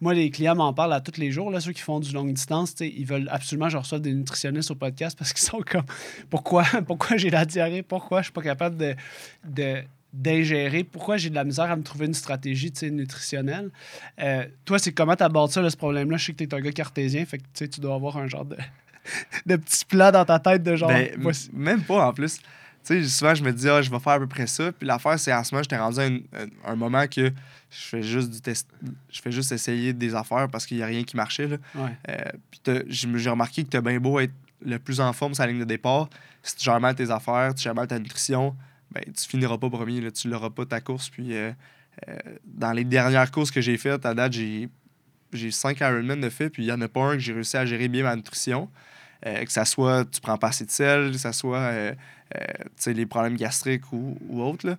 moi, 0.00 0.14
les 0.14 0.30
clients 0.30 0.54
m'en 0.54 0.72
parlent 0.72 0.92
à 0.92 1.00
tous 1.00 1.18
les 1.20 1.30
jours. 1.32 1.50
Là, 1.50 1.60
ceux 1.60 1.72
qui 1.72 1.82
font 1.82 1.98
du 2.00 2.12
longue 2.12 2.32
distance, 2.32 2.74
tu 2.74 2.84
sais, 2.84 2.94
ils 2.96 3.04
veulent 3.06 3.28
absolument 3.30 3.66
que 3.66 3.72
je 3.72 3.76
reçoive 3.78 4.00
des 4.00 4.14
nutritionnistes 4.14 4.70
au 4.70 4.74
podcast 4.76 5.18
parce 5.18 5.32
qu'ils 5.32 5.44
sont 5.44 5.60
comme 5.68 5.82
pourquoi, 6.30 6.64
pourquoi 6.86 7.16
j'ai 7.16 7.30
la 7.30 7.44
diarrhée, 7.44 7.82
pourquoi 7.82 8.20
je 8.20 8.26
suis 8.26 8.32
pas 8.32 8.42
capable 8.42 8.76
de, 8.76 8.94
de- 9.48 9.82
d'ingérer, 10.12 10.82
pourquoi 10.84 11.16
j'ai 11.18 11.28
de 11.28 11.34
la 11.34 11.44
misère 11.44 11.70
à 11.70 11.76
me 11.76 11.82
trouver 11.82 12.06
une 12.06 12.14
stratégie 12.14 12.70
tu 12.72 12.78
sais, 12.80 12.90
nutritionnelle? 12.90 13.70
Euh, 14.20 14.46
toi, 14.64 14.78
c'est 14.78 14.92
comment 14.92 15.16
tu 15.16 15.22
abordes 15.24 15.50
ça, 15.50 15.60
là, 15.60 15.68
ce 15.70 15.76
problème-là? 15.76 16.16
Je 16.16 16.26
sais 16.26 16.32
que 16.32 16.38
tu 16.38 16.44
es 16.44 16.54
un 16.54 16.60
gars 16.60 16.72
cartésien, 16.72 17.24
fait 17.26 17.38
que 17.38 17.64
tu 17.64 17.80
dois 17.80 17.94
avoir 17.96 18.16
un 18.16 18.26
genre 18.28 18.44
de, 18.46 18.56
de 19.46 19.56
petit 19.56 19.84
plat 19.84 20.12
dans 20.12 20.24
ta 20.24 20.38
tête 20.38 20.62
de 20.62 20.74
genre. 20.76 20.88
Ben, 20.88 21.10
voici- 21.18 21.50
même 21.52 21.82
pas 21.82 22.06
en 22.08 22.12
plus. 22.12 22.38
Tu 22.86 23.02
sais, 23.02 23.08
souvent, 23.08 23.34
je 23.34 23.42
me 23.42 23.52
dis, 23.52 23.68
ah, 23.68 23.82
je 23.82 23.90
vais 23.90 23.98
faire 23.98 24.12
à 24.14 24.18
peu 24.18 24.26
près 24.26 24.46
ça. 24.46 24.70
Puis 24.72 24.86
l'affaire, 24.86 25.18
c'est 25.18 25.32
en 25.32 25.42
ce 25.42 25.54
moment, 25.54 25.62
j'étais 25.62 25.76
rendu 25.76 25.98
à 25.98 26.02
un, 26.04 26.14
un- 26.16 26.48
un 26.72 26.76
moment 26.76 27.06
que 27.08 27.30
je 27.70 27.76
fais 27.76 28.02
juste 28.02 28.30
du 28.30 28.40
test. 28.40 28.68
Je 29.10 29.20
fais 29.20 29.32
juste 29.32 29.50
essayer 29.52 29.92
des 29.92 30.14
affaires 30.14 30.48
parce 30.48 30.66
qu'il 30.66 30.76
n'y 30.76 30.82
a 30.82 30.86
rien 30.86 31.02
qui 31.02 31.16
marchait. 31.16 31.48
Là. 31.48 31.56
Ouais. 31.74 31.90
Euh, 32.08 32.14
puis 32.50 32.60
j'ai 32.88 33.30
remarqué 33.30 33.64
que 33.64 33.70
tu 33.70 33.76
as 33.76 33.80
bien 33.80 33.98
beau 33.98 34.20
être 34.20 34.32
le 34.64 34.78
plus 34.78 35.00
en 35.00 35.12
forme 35.12 35.34
sur 35.34 35.42
la 35.44 35.50
ligne 35.50 35.58
de 35.60 35.64
départ. 35.64 36.08
Si 36.42 36.54
tu 36.56 36.64
gères 36.64 36.80
mal 36.80 36.94
tes 36.94 37.10
affaires, 37.10 37.54
tu 37.54 37.62
gères 37.64 37.74
mal 37.74 37.88
ta 37.88 37.98
nutrition, 37.98 38.54
ben, 38.92 39.02
tu 39.04 39.28
finiras 39.28 39.58
pas 39.58 39.68
premier. 39.68 40.00
Là, 40.00 40.10
tu 40.12 40.28
l'auras 40.28 40.50
pas 40.50 40.64
ta 40.64 40.80
course. 40.80 41.08
Puis 41.10 41.34
euh, 41.34 41.50
euh, 42.08 42.16
dans 42.44 42.72
les 42.72 42.84
dernières 42.84 43.30
courses 43.32 43.50
que 43.50 43.60
j'ai 43.60 43.76
faites, 43.78 44.06
à 44.06 44.14
date, 44.14 44.32
j'ai 44.32 44.68
j'ai 45.32 45.50
5 45.50 45.80
Ironman 45.80 46.20
de 46.20 46.30
fait, 46.30 46.48
puis 46.50 46.62
il 46.62 46.66
n'y 46.66 46.72
en 46.72 46.80
a 46.80 46.88
pas 46.88 47.02
un 47.02 47.12
que 47.14 47.18
j'ai 47.18 47.32
réussi 47.32 47.56
à 47.56 47.66
gérer 47.66 47.88
bien 47.88 48.04
ma 48.04 48.14
nutrition. 48.14 48.70
Euh, 49.26 49.44
que 49.44 49.50
ça 49.50 49.64
soit 49.64 50.04
tu 50.04 50.20
prends 50.20 50.38
pas 50.38 50.48
assez 50.48 50.64
de 50.64 50.70
sel, 50.70 51.10
que 51.10 51.18
ça 51.18 51.32
soit 51.32 51.58
euh, 51.58 51.94
euh, 52.36 52.92
les 52.92 53.06
problèmes 53.06 53.36
gastriques 53.36 53.92
ou, 53.92 54.16
ou 54.28 54.40
autres. 54.40 54.66
là. 54.68 54.76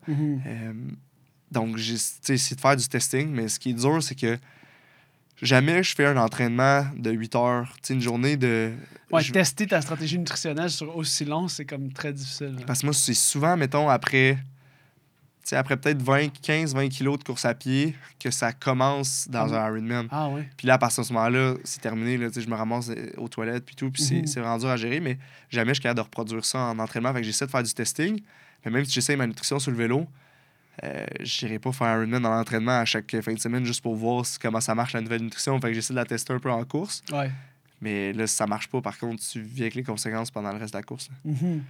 Donc, 1.51 1.77
j'ai 1.77 1.95
tu 1.95 1.99
sais, 2.21 2.33
essayé 2.35 2.55
de 2.55 2.61
faire 2.61 2.75
du 2.75 2.87
testing, 2.87 3.29
mais 3.29 3.47
ce 3.47 3.59
qui 3.59 3.69
est 3.71 3.73
dur, 3.73 4.01
c'est 4.03 4.15
que 4.15 4.37
jamais 5.41 5.81
je 5.83 5.95
fais 5.95 6.05
un 6.05 6.17
entraînement 6.17 6.85
de 6.97 7.11
8 7.11 7.35
heures. 7.35 7.73
Une 7.89 8.01
journée 8.01 8.35
de. 8.37 8.73
Ouais, 9.11 9.21
je- 9.21 9.31
tester 9.31 9.65
ta 9.67 9.81
stratégie 9.81 10.17
nutritionnelle 10.19 10.69
sur 10.69 10.95
aussi 10.95 11.23
long, 11.25 11.47
c'est 11.47 11.65
comme 11.65 11.91
très 11.93 12.11
difficile. 12.11 12.55
là. 12.59 12.65
Parce 12.67 12.81
que 12.81 12.87
moi, 12.87 12.93
c'est 12.93 13.13
souvent, 13.13 13.55
mettons, 13.55 13.87
après. 13.89 14.37
Sais, 15.49 15.55
après 15.55 15.77
peut-être 15.77 16.01
20, 16.01 16.29
15, 16.41 16.73
20 16.75 16.89
kilos 16.89 17.19
de 17.19 17.23
course 17.23 17.45
à 17.45 17.53
pied, 17.53 17.95
que 18.19 18.31
ça 18.31 18.51
commence 18.53 19.27
dans 19.29 19.47
Mhm. 19.47 19.53
un 19.53 19.67
Ironman. 19.67 20.07
Ah 20.11 20.29
oui. 20.29 20.41
Puis 20.57 20.67
là, 20.67 20.75
à 20.75 20.77
partir 20.77 21.03
de 21.03 21.07
ce 21.07 21.13
moment-là, 21.13 21.53
c'est 21.63 21.81
terminé. 21.81 22.17
Là, 22.17 22.27
je 22.35 22.47
me 22.47 22.55
ramasse 22.55 22.89
euh, 22.89 23.11
aux 23.17 23.27
toilettes 23.27 23.65
puis 23.65 23.75
tout. 23.75 23.89
Puis 23.91 24.03
c'est- 24.03 24.15
Mhm. 24.21 24.27
c'est 24.27 24.39
vraiment 24.39 24.57
dur 24.57 24.69
à 24.69 24.77
gérer. 24.77 24.99
Mais 24.99 25.17
jamais 25.49 25.69
je 25.69 25.75
suis 25.75 25.83
capable 25.83 25.97
de 25.99 26.03
reproduire 26.03 26.43
ça 26.45 26.59
en 26.59 26.79
entraînement. 26.79 27.13
Fait 27.13 27.21
que 27.21 27.25
j'essaie 27.25 27.45
de 27.45 27.51
faire 27.51 27.63
du 27.63 27.73
testing. 27.73 28.21
Mais 28.65 28.71
même 28.71 28.85
si 28.85 28.91
j'essaie 28.93 29.15
ma 29.15 29.27
nutrition 29.27 29.59
sur 29.59 29.71
le 29.71 29.77
vélo, 29.77 30.07
euh, 30.83 31.05
je 31.21 31.45
n'irai 31.45 31.59
pas 31.59 31.71
faire 31.71 31.87
un 31.87 31.97
Ironman 32.01 32.21
dans 32.21 32.29
l'entraînement 32.29 32.79
à 32.79 32.85
chaque 32.85 33.15
fin 33.21 33.33
de 33.33 33.39
semaine 33.39 33.65
juste 33.65 33.81
pour 33.81 33.95
voir 33.95 34.25
comment 34.41 34.61
ça 34.61 34.75
marche 34.75 34.93
la 34.93 35.01
nouvelle 35.01 35.21
nutrition. 35.23 35.59
Fait 35.61 35.69
que 35.69 35.73
j'essaie 35.73 35.93
de 35.93 35.99
la 35.99 36.05
tester 36.05 36.33
un 36.33 36.39
peu 36.39 36.51
en 36.51 36.63
course. 36.65 37.01
Ouais. 37.11 37.31
Mais 37.79 38.11
là, 38.11 38.25
si 38.25 38.35
ça 38.35 38.47
marche 38.47 38.69
pas, 38.69 38.81
par 38.81 38.97
contre, 38.97 39.21
tu 39.21 39.39
vis 39.39 39.61
avec 39.61 39.75
les 39.75 39.83
conséquences 39.83 40.31
pendant 40.31 40.51
le 40.51 40.57
reste 40.57 40.73
de 40.73 40.79
la 40.79 40.83
course. 40.83 41.09
Mhm. 41.23 41.61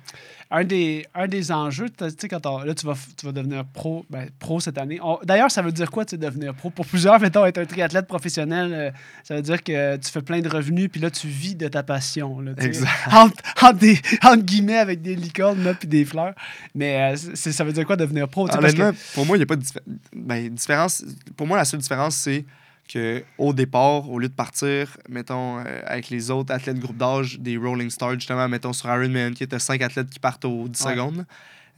un, 0.49 0.64
des, 0.64 1.05
un 1.14 1.28
des 1.28 1.51
enjeux, 1.51 1.89
tu 1.89 2.05
sais, 2.18 2.28
quand 2.30 2.45
on- 2.45 2.60
là, 2.60 2.74
tu 2.74 2.86
vas, 2.86 2.93
tu 3.18 3.26
vas 3.26 3.34
devenir 3.34 3.66
pro, 3.66 4.05
ben, 4.10 4.30
pro 4.39 4.62
cette 4.62 4.78
année. 4.78 5.01
D'ailleurs, 5.24 5.51
ça 5.51 5.62
veut 5.62 5.74
dire 5.74 5.91
quoi, 5.91 6.05
tu 6.05 6.12
sais, 6.12 6.18
devenir 6.18 6.53
pro? 6.55 6.70
Pour 6.70 6.86
plusieurs, 6.86 7.20
mettons, 7.22 7.45
être 7.45 7.58
un 7.58 7.66
triathlète 7.66 8.08
professionnel, 8.08 8.74
euh, 8.74 8.91
ça 9.24 9.36
veut 9.36 9.41
dire 9.41 9.62
que 9.62 9.97
tu 9.97 10.10
fais 10.10 10.22
plein 10.22 10.39
de 10.39 10.47
revenus, 10.47 10.89
puis 10.89 11.01
là, 11.01 11.12
tu 11.12 11.28
vis 11.28 11.55
de 11.55 11.68
ta 11.68 11.84
passion. 11.84 12.39
Là. 12.39 12.53
Exact. 12.58 12.89
entre, 13.12 13.36
entre 13.62 13.74
des, 13.80 13.99
entre 14.24 14.43
guillemets, 14.43 14.78
avec 14.78 15.01
des 15.01 15.16
licornes 15.16 15.62
là, 15.64 15.74
puis 15.74 15.89
des 15.89 16.05
fleurs. 16.05 16.34
Mais 16.74 17.14
euh, 17.14 17.36
ça 17.36 17.64
veut 17.66 17.74
dire 17.74 17.86
quoi, 17.86 17.97
devenir 17.97 18.30
pro? 18.30 18.47
parce 18.47 18.74
que- 18.74 19.14
pour 19.14 19.26
moi, 19.26 19.36
il 19.36 19.39
n'y 19.41 19.43
a 19.43 19.47
pas 19.47 19.58
de 19.58 19.64
diffé- 19.64 19.82
ben, 20.16 20.47
différence. 20.53 21.03
Pour 21.36 21.47
moi, 21.47 21.58
la 21.58 21.66
seule 21.66 21.82
différence, 21.82 22.16
c'est 22.16 22.45
que 22.88 23.24
au 23.38 23.54
départ, 23.54 24.10
au 24.10 24.20
lieu 24.20 24.30
de 24.30 24.34
partir, 24.34 24.98
mettons, 25.10 25.60
euh, 25.60 25.82
avec 25.86 26.10
les 26.10 26.32
autres 26.32 26.54
athlètes 26.54 26.80
groupe 26.80 26.98
d'âge, 26.98 27.40
des 27.40 27.58
Rolling 27.58 27.90
Stars, 27.90 28.14
justement, 28.16 28.48
mettons 28.48 28.74
sur 28.74 28.90
Ironman, 28.90 29.34
qui 29.34 29.44
était 29.44 29.60
cinq 29.60 29.82
athlètes 29.82 30.10
qui 30.10 30.20
partent 30.20 30.46
aux 30.46 30.68
10 30.68 30.86
Ouais. 30.86 30.92
secondes, 30.94 31.26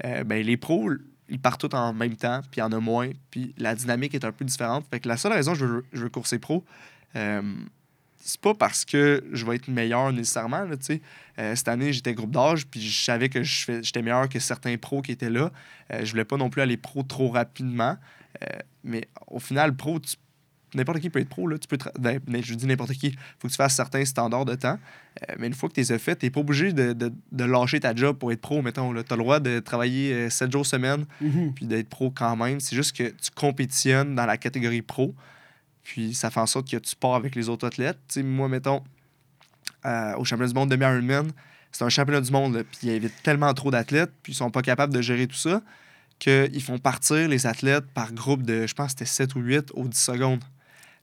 euh, 0.05 0.23
ben, 0.23 0.43
les 0.45 0.57
pros, 0.57 0.91
ils 1.27 1.39
partent 1.39 1.67
tous 1.67 1.75
en 1.75 1.93
même 1.93 2.15
temps, 2.15 2.41
puis 2.51 2.57
il 2.57 2.59
y 2.59 2.63
en 2.63 2.71
a 2.71 2.79
moins, 2.79 3.09
puis 3.31 3.53
la 3.57 3.75
dynamique 3.75 4.13
est 4.15 4.25
un 4.25 4.31
peu 4.31 4.45
différente. 4.45 4.85
Fait 4.91 4.99
que 4.99 5.07
la 5.07 5.17
seule 5.17 5.33
raison 5.33 5.53
que 5.53 5.59
je 5.59 5.65
veux, 5.65 5.85
je 5.93 6.03
veux 6.03 6.09
courser 6.09 6.39
pro, 6.39 6.63
euh, 7.15 7.41
c'est 8.21 8.41
pas 8.41 8.53
parce 8.53 8.83
que 8.85 9.23
je 9.31 9.45
vais 9.45 9.55
être 9.55 9.67
meilleur 9.69 10.11
nécessairement. 10.11 10.63
Là. 10.65 10.75
Euh, 11.39 11.55
cette 11.55 11.67
année, 11.67 11.93
j'étais 11.93 12.13
groupe 12.13 12.31
d'âge, 12.31 12.67
puis 12.67 12.81
je 12.81 13.03
savais 13.03 13.29
que 13.29 13.41
j'étais 13.43 14.01
meilleur 14.01 14.27
que 14.29 14.39
certains 14.39 14.77
pros 14.77 15.01
qui 15.01 15.11
étaient 15.13 15.29
là. 15.29 15.51
Euh, 15.93 16.03
je 16.03 16.11
voulais 16.11 16.25
pas 16.25 16.37
non 16.37 16.49
plus 16.49 16.61
aller 16.61 16.77
pro 16.77 17.01
trop 17.03 17.29
rapidement. 17.29 17.97
Euh, 18.43 18.45
mais 18.83 19.07
au 19.27 19.39
final, 19.39 19.75
pro, 19.75 19.99
tu- 19.99 20.15
n'importe 20.75 20.99
qui 20.99 21.09
peut 21.09 21.19
être 21.19 21.29
pro. 21.29 21.47
Là. 21.47 21.57
Tu 21.57 21.67
peux 21.67 21.77
ben, 21.99 22.19
je 22.41 22.53
dis 22.53 22.65
n'importe 22.65 22.91
qui. 22.93 23.11
faut 23.39 23.47
que 23.47 23.51
tu 23.51 23.57
fasses 23.57 23.75
certains 23.75 24.03
standards 24.05 24.45
de 24.45 24.55
temps. 24.55 24.77
Euh, 25.29 25.35
mais 25.39 25.47
une 25.47 25.53
fois 25.53 25.69
que 25.69 25.73
tu 25.75 25.79
les 25.81 25.91
as 25.91 25.99
faits, 25.99 26.19
tu 26.19 26.25
n'es 26.25 26.29
pas 26.29 26.39
obligé 26.41 26.73
de, 26.73 26.93
de- 26.93 27.11
de 27.31 27.43
lâcher 27.43 27.79
ta 27.79 27.95
job 27.95 28.17
pour 28.17 28.31
être 28.31 28.41
pro. 28.41 28.61
Mettons, 28.61 28.93
tu 28.93 28.99
as 28.99 29.15
le 29.15 29.21
droit 29.23 29.39
de 29.39 29.59
travailler 29.59 30.29
7 30.29 30.51
jours 30.51 30.65
semaine 30.65 31.05
Mhm. 31.21 31.53
puis 31.53 31.65
d'être 31.65 31.89
pro 31.89 32.11
quand 32.11 32.35
même. 32.35 32.59
C'est 32.59 32.75
juste 32.75 32.95
que 32.95 33.03
tu 33.09 33.31
compétitionnes 33.35 34.15
dans 34.15 34.25
la 34.25 34.37
catégorie 34.37 34.81
pro. 34.81 35.13
Puis 35.83 36.13
ça 36.13 36.29
fait 36.29 36.39
en 36.39 36.45
sorte 36.45 36.69
que 36.69 36.77
tu 36.77 36.95
pars 36.95 37.15
avec 37.15 37.35
les 37.35 37.49
autres 37.49 37.65
athlètes. 37.65 37.97
Moi, 38.23 38.47
mettons, 38.47 38.83
euh, 39.85 40.13
au 40.17 40.25
championnat 40.25 40.49
du 40.49 40.53
monde 40.55 40.69
demi 40.69 40.83
Ironman, 40.83 41.31
c'est 41.71 41.83
un 41.83 41.89
championnat 41.89 42.21
du 42.21 42.31
monde, 42.31 42.55
là, 42.55 42.63
puis 42.63 42.79
il 42.83 42.91
y 42.91 42.95
avait 42.95 43.11
tellement 43.23 43.53
trop 43.53 43.71
d'athlètes, 43.71 44.11
puis 44.23 44.33
ils 44.33 44.35
sont 44.35 44.49
pas 44.51 44.61
capables 44.61 44.93
de 44.93 45.01
gérer 45.01 45.27
tout 45.27 45.35
ça, 45.35 45.61
qu'ils 46.17 46.61
font 46.63 46.77
partir 46.79 47.27
les 47.29 47.45
athlètes 47.47 47.85
par 47.93 48.11
groupe 48.11 48.43
de, 48.43 48.67
je 48.67 48.73
pense 48.73 48.89
c'était 48.91 49.05
7 49.05 49.35
ou 49.35 49.39
8 49.39 49.71
aux 49.73 49.87
10 49.87 49.97
secondes. 49.97 50.43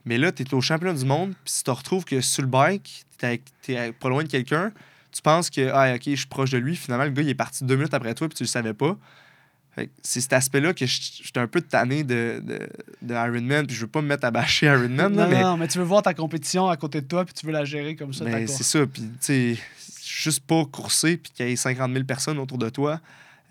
Mais 0.07 0.17
là, 0.19 0.33
tu 0.33 0.43
es 0.45 0.55
au 0.55 0.61
championnat 0.61 0.99
du 0.99 1.05
monde, 1.05 1.31
puis 1.45 1.53
si 1.53 1.59
tu 1.59 1.65
te 1.65 1.71
retrouves 1.73 2.05
que 2.05 2.21
sur 2.21 2.43
le 2.43 2.49
bike, 2.49 3.05
tu 3.19 3.73
es 3.75 3.93
pas 3.93 4.09
loin 4.09 4.23
de 4.23 4.29
quelqu'un, 4.29 4.73
tu 5.13 5.21
penses 5.23 5.51
que, 5.51 5.69
ah, 5.73 5.95
ok, 5.97 6.03
je 6.07 6.15
suis 6.15 6.27
proche 6.27 6.51
de 6.51 6.59
lui, 6.59 6.77
finalement, 6.77 7.05
le 7.05 7.11
gars, 7.11 7.23
il 7.23 7.29
est 7.29 7.35
parti 7.35 7.65
deux 7.65 7.77
minutes 7.77 7.95
après 7.95 8.15
toi, 8.15 8.29
puis 8.29 8.37
tu 8.37 8.45
le 8.45 8.49
savais 8.49 8.75
pas. 8.75 8.97
C'est 10.03 10.23
cet 10.23 10.33
aspect-là 10.33 10.73
que 10.73 10.87
je- 10.87 11.21
j'étais 11.23 11.41
un 11.41 11.47
peu 11.47 11.61
tanné 11.61 12.03
de, 12.03 12.41
de, 12.43 12.67
de 13.03 13.15
Ironman, 13.15 13.67
puis 13.67 13.77
je 13.77 13.83
veux 13.83 13.87
pas 13.89 14.01
me 14.01 14.07
mettre 14.07 14.25
à 14.25 14.31
bâcher 14.31 14.67
Ironman, 14.67 15.15
là, 15.15 15.25
non, 15.25 15.29
mais 15.29 15.43
non, 15.43 15.57
mais 15.59 15.69
tu 15.69 15.77
veux 15.77 15.85
voir 15.85 16.01
ta 16.03 16.15
compétition 16.15 16.69
à 16.69 16.77
côté 16.79 17.03
de 17.03 17.07
toi, 17.07 17.25
puis 17.27 17.35
tu 17.35 17.45
veux 17.45 17.53
la 17.53 17.65
gérer 17.67 17.95
comme 17.95 18.15
ça, 18.15 18.25
ben, 18.25 18.47
c'est 18.57 18.63
ça. 18.65 18.87
Puis, 18.87 19.03
tu 19.03 19.09
sais, 19.21 19.59
juste 20.03 20.41
pas 20.47 20.65
courser 20.65 21.19
puis 21.19 21.31
qu'il 21.33 21.47
y 21.49 21.53
ait 21.53 21.57
50 21.57 21.93
000 21.93 22.05
personnes 22.05 22.39
autour 22.39 22.57
de 22.59 22.71
toi. 22.71 23.01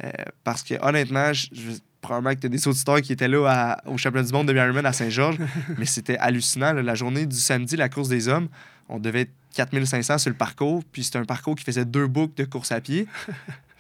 Euh, 0.03 0.10
parce 0.43 0.64
que, 0.64 0.74
honnêtement, 0.82 1.32
je, 1.32 1.47
je- 1.53 1.78
probablement 2.06 2.34
que 2.36 2.39
tu 2.41 2.45
as 2.47 2.49
des 2.49 2.68
auditeurs 2.68 3.01
qui 3.01 3.12
étaient 3.14 3.28
là 3.28 3.45
à- 3.47 3.88
au 3.89 3.97
championnat 3.97 4.26
du 4.28 4.34
monde 4.34 4.47
de 4.47 4.53
Ironman 4.56 4.86
à 4.86 4.93
Saint-Georges, 4.93 5.38
mais 5.78 5.86
c'était 5.86 6.18
hallucinant. 6.18 6.74
là. 6.74 6.82
La 6.82 6.95
journée 6.95 7.26
du 7.26 7.36
samedi, 7.38 7.76
la 7.76 7.89
course 7.89 8.08
des 8.10 8.28
hommes, 8.28 8.47
on 8.89 8.99
devait 8.99 9.22
être 9.22 9.32
4500 9.56 10.18
sur 10.20 10.30
le 10.30 10.36
parcours, 10.36 10.84
puis 10.91 11.03
c'était 11.03 11.20
un 11.20 11.26
parcours 11.26 11.56
qui 11.56 11.64
faisait 11.64 11.86
deux 11.86 12.08
boucles 12.08 12.34
de 12.36 12.43
course 12.45 12.72
à 12.72 12.82
pied. 12.82 13.08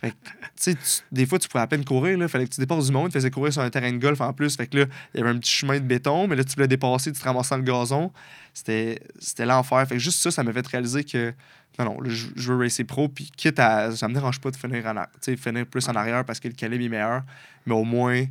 Fait 0.01 0.11
que, 0.11 0.15
tu 0.61 0.75
sais, 0.81 1.01
des 1.11 1.25
fois, 1.25 1.39
tu 1.39 1.47
pouvais 1.47 1.63
à 1.63 1.67
peine 1.67 1.85
courir. 1.85 2.17
Il 2.17 2.27
fallait 2.27 2.45
que 2.45 2.53
tu 2.53 2.59
dépasses 2.59 2.87
du 2.87 2.91
monde. 2.91 3.07
Tu 3.07 3.13
faisais 3.13 3.31
courir 3.31 3.53
sur 3.53 3.61
un 3.61 3.69
terrain 3.69 3.91
de 3.91 3.97
golf 3.97 4.19
en 4.21 4.33
plus. 4.33 4.55
Fait 4.55 4.67
que 4.67 4.79
là, 4.79 4.85
il 5.13 5.19
y 5.19 5.23
avait 5.23 5.31
un 5.31 5.39
petit 5.39 5.51
chemin 5.51 5.79
de 5.79 5.85
béton, 5.85 6.27
mais 6.27 6.35
là, 6.35 6.43
tu 6.43 6.53
voulais 6.53 6.67
dépasser, 6.67 7.11
tu 7.11 7.19
te 7.19 7.25
ramassais 7.25 7.55
dans 7.55 7.59
le 7.59 7.63
gazon. 7.63 8.11
C'était 8.53 8.99
l'enfer. 9.39 9.87
Fait 9.87 9.95
que 9.95 9.99
juste 9.99 10.19
ça, 10.19 10.31
ça 10.31 10.43
m'a 10.43 10.53
fait 10.53 10.67
réaliser 10.67 11.03
que 11.03 11.33
non, 11.79 11.85
non, 11.85 11.97
je, 12.05 12.51
veux 12.51 12.57
racer 12.57 12.85
pro. 12.85 13.09
Puis 13.09 13.31
quitte 13.35 13.59
à. 13.59 13.95
Ça 13.95 14.07
me 14.07 14.13
dérange 14.13 14.39
pas 14.39 14.51
de 14.51 14.55
finir, 14.55 14.85
en, 14.85 15.35
finir 15.37 15.65
plus 15.65 15.87
en 15.89 15.95
arrière 15.95 16.23
parce 16.25 16.39
que 16.39 16.47
le 16.47 16.53
calibre 16.53 16.85
est 16.85 16.89
meilleur. 16.89 17.23
Mais 17.65 17.73
au 17.73 17.83
moins, 17.83 18.25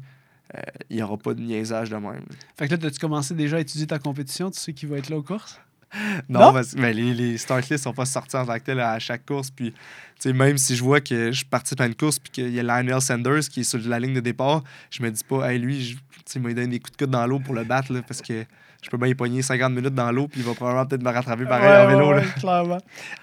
euh, 0.55 0.61
il 0.91 0.97
n'y 0.97 1.03
aura 1.03 1.17
pas 1.17 1.35
de 1.35 1.41
niaisage 1.41 1.91
de 1.91 1.97
même. 1.97 2.25
Fait 2.57 2.69
que 2.69 2.75
là, 2.75 2.87
as-tu 2.87 2.99
commencé 2.99 3.35
déjà 3.35 3.57
à 3.57 3.61
étudier 3.61 3.87
ta 3.87 3.99
compétition? 3.99 4.51
Tu 4.51 4.61
sais 4.61 4.73
qui 4.73 4.87
va 4.87 4.99
être 4.99 5.11
là 5.11 5.17
aux 5.17 5.23
courses? 5.23 5.61
Non, 6.29 6.41
Non? 6.41 6.53
parce 6.53 6.75
que 6.75 6.81
ben, 6.81 6.95
les, 6.95 7.15
les 7.15 7.39
start 7.39 7.69
lists 7.69 7.85
sont 7.85 7.93
pas 7.93 8.05
sortis 8.05 8.37
en 8.37 8.45
tant 8.47 8.55
que 8.55 8.65
tel 8.65 8.81
à 8.81 8.99
chaque 8.99 9.25
course. 9.27 9.51
Puis, 9.51 9.73
tu 9.73 9.77
sais, 10.19 10.33
même 10.33 10.59
si 10.59 10.77
je 10.77 10.83
vois 10.83 11.01
que 11.01 11.33
je 11.33 11.45
participe 11.45 11.81
à 11.81 11.87
une 11.87 11.95
course 11.95 12.19
puis 12.19 12.31
qu'il 12.31 12.53
y 12.55 12.61
a 12.61 12.63
Lionel 12.63 13.01
Sanders 13.01 13.41
qui 13.51 13.61
est 13.61 13.65
sur 13.65 13.79
la 13.87 13.99
ligne 14.01 14.15
de 14.15 14.21
départ, 14.21 14.63
je 14.91 15.03
me 15.03 15.11
dis 15.11 15.25
pas, 15.25 15.51
hey, 15.53 15.59
lui, 15.59 15.83
je- 15.85 15.95
tu 15.95 16.01
sais, 16.27 16.39
il 16.39 16.43
m'a 16.43 16.53
donné 16.55 16.67
des 16.69 16.79
coups 16.81 16.93
de 16.93 17.05
coude 17.05 17.11
dans 17.11 17.27
l'eau 17.27 17.39
pour 17.39 17.55
le 17.55 17.65
battre 17.65 17.93
là, 17.93 18.01
parce 18.07 18.23
que 18.23 18.45
je 18.83 18.91
peux 18.91 18.97
bien 18.99 19.09
y 19.09 19.15
pogner 19.15 19.41
50 19.43 19.73
minutes 19.73 19.95
dans 19.95 20.11
l'eau 20.13 20.29
puis 20.29 20.41
il 20.41 20.47
va 20.47 20.53
probablement 20.55 20.85
peut-être 20.87 21.03
me 21.03 21.11
rattraper 21.11 21.45
pareil 21.47 21.69
Ouais, 21.71 21.77
en 21.77 21.87
vélo. 21.89 22.09
ouais, 22.11 22.15
là. 22.17 22.21
ouais, 22.23 22.41
clairement. 22.41 22.79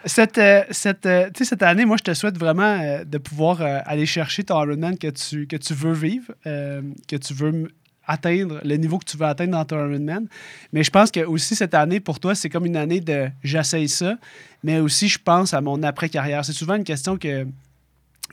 Cette, 0.05 0.37
euh, 0.39 0.63
cette, 0.71 1.05
euh, 1.05 1.29
cette 1.39 1.61
année, 1.63 1.85
moi, 1.85 1.97
je 1.97 2.03
te 2.03 2.13
souhaite 2.15 2.37
vraiment 2.37 2.79
euh, 2.81 3.03
de 3.03 3.17
pouvoir 3.19 3.61
aller 3.61 4.05
chercher 4.07 4.43
ton 4.43 4.61
Ironman 4.63 4.97
que 4.97 5.07
tu, 5.07 5.45
que 5.47 5.55
tu 5.55 5.73
veux 5.73 5.93
vivre, 5.93 6.31
que 6.45 7.15
tu 7.15 7.33
veux 7.33 7.69
atteindre, 8.07 8.59
le 8.63 8.75
niveau 8.77 8.97
que 8.97 9.05
tu 9.05 9.17
veux 9.17 9.25
atteindre 9.25 9.51
dans 9.51 9.65
ton 9.65 9.77
Ironman. 9.77 10.27
Mais 10.73 10.83
je 10.83 10.89
pense 10.91 11.11
que 11.11 11.21
aussi 11.21 11.55
cette 11.55 11.73
année, 11.73 11.99
pour 11.99 12.19
toi, 12.19 12.35
c'est 12.35 12.49
comme 12.49 12.65
une 12.65 12.77
année 12.77 12.99
de 12.99 13.29
j'essaye 13.43 13.87
ça, 13.89 14.15
mais 14.63 14.79
aussi 14.79 15.07
je 15.07 15.19
pense 15.19 15.53
à 15.53 15.61
mon 15.61 15.81
après-carrière. 15.83 16.43
C'est 16.43 16.53
souvent 16.53 16.75
une 16.75 16.83
question 16.83 17.17
que, 17.17 17.45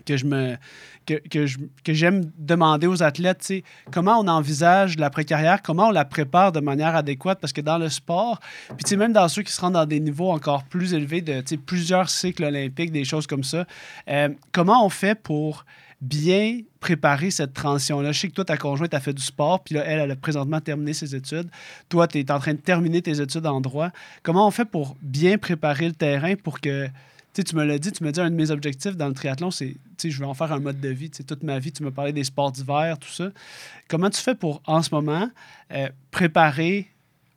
que 0.07 0.17
je 0.17 0.25
me 0.25 0.57
que, 1.07 1.15
que 1.15 1.47
je- 1.47 1.57
que 1.85 1.95
j'aime 1.95 2.31
demander 2.37 2.87
aux 2.87 3.03
athlètes, 3.03 3.51
comment 3.91 4.19
on 4.21 4.29
envisage 4.29 4.99
l'après-carrière, 4.99 5.63
comment 5.63 5.89
on 5.89 5.91
la 5.91 6.05
prépare 6.05 6.53
de 6.53 6.61
manière 6.61 6.95
adéquate, 6.95 7.41
parce 7.41 7.55
que 7.55 7.63
dans 7.63 7.79
le 7.79 7.89
sport, 7.89 8.41
puis 8.77 8.97
même 8.99 9.15
dans 9.15 9.27
ceux 9.29 9.41
qui 9.43 9.51
se 9.51 9.59
rendent 9.59 9.73
dans 9.73 9.87
des 9.87 10.01
niveaux 10.01 10.31
encore 10.31 10.65
plus 10.65 10.93
élevés, 10.93 11.23
de 11.23 11.41
plusieurs 11.57 12.11
cycles 12.11 12.45
olympiques, 12.45 12.93
des 12.93 13.07
choses 13.07 13.27
comme 13.27 13.43
ça, 13.43 13.65
euh, 14.11 14.29
comment 14.53 14.85
on 14.85 14.91
fait 14.91 15.15
pour 15.15 15.65
bien 16.01 16.61
préparer 16.81 17.31
cette 17.31 17.55
transition-là? 17.55 18.13
Je 18.13 18.21
sais 18.21 18.29
que 18.29 18.35
toi, 18.35 18.45
ta 18.45 18.57
conjointe 18.57 18.95
a 18.95 19.01
fait 19.01 19.13
du 19.13 19.23
sport, 19.23 19.63
puis 19.65 19.75
là, 19.75 19.85
elle, 19.85 20.01
elle 20.01 20.11
a 20.11 20.17
présentement 20.17 20.61
terminé 20.61 20.93
ses 20.93 21.15
études. 21.15 21.49
Toi, 21.89 22.07
tu 22.07 22.19
es 22.19 22.31
en 22.31 22.39
train 22.39 22.55
de 22.55 22.61
terminer 22.61 23.03
tes 23.03 23.21
études 23.21 23.47
en 23.47 23.61
droit. 23.61 23.91
Comment 24.23 24.47
on 24.47 24.51
fait 24.51 24.65
pour 24.65 24.97
bien 25.03 25.39
préparer 25.39 25.87
le 25.87 25.95
terrain 25.95 26.35
pour 26.37 26.61
que 26.61 26.89
tu 27.43 27.57
me 27.57 27.65
l'as 27.65 27.79
dit, 27.79 27.93
tu 27.93 28.05
me 28.05 28.13
dis 28.13 28.21
un 28.21 28.31
de 28.31 28.35
mes 28.35 28.51
objectifs 28.51 28.97
dans 28.97 29.09
le 29.09 29.15
triathlon, 29.15 29.51
c'est, 29.51 29.69
tu 29.69 29.79
sais, 29.99 30.11
je 30.11 30.19
veux 30.19 30.27
en 30.27 30.35
faire 30.35 30.53
un 30.53 30.61
mode 30.61 30.81
de 30.81 30.89
vie. 30.89 31.11
Tu 31.11 31.19
sais, 31.19 31.25
toute 31.25 31.43
ma 31.43 31.59
vie, 31.59 31.73
tu 31.73 31.83
me 31.83 31.91
parlais 31.91 32.13
des 32.13 32.25
sports 32.25 32.53
d'hiver, 32.53 32.99
tout 32.99 33.09
ça. 33.09 33.31
Comment 33.89 34.11
tu 34.11 34.21
fais 34.21 34.35
pour, 34.35 34.63
en 34.67 34.83
ce 34.83 34.95
moment, 34.95 35.31
euh, 35.73 35.89
préparer, 36.11 36.89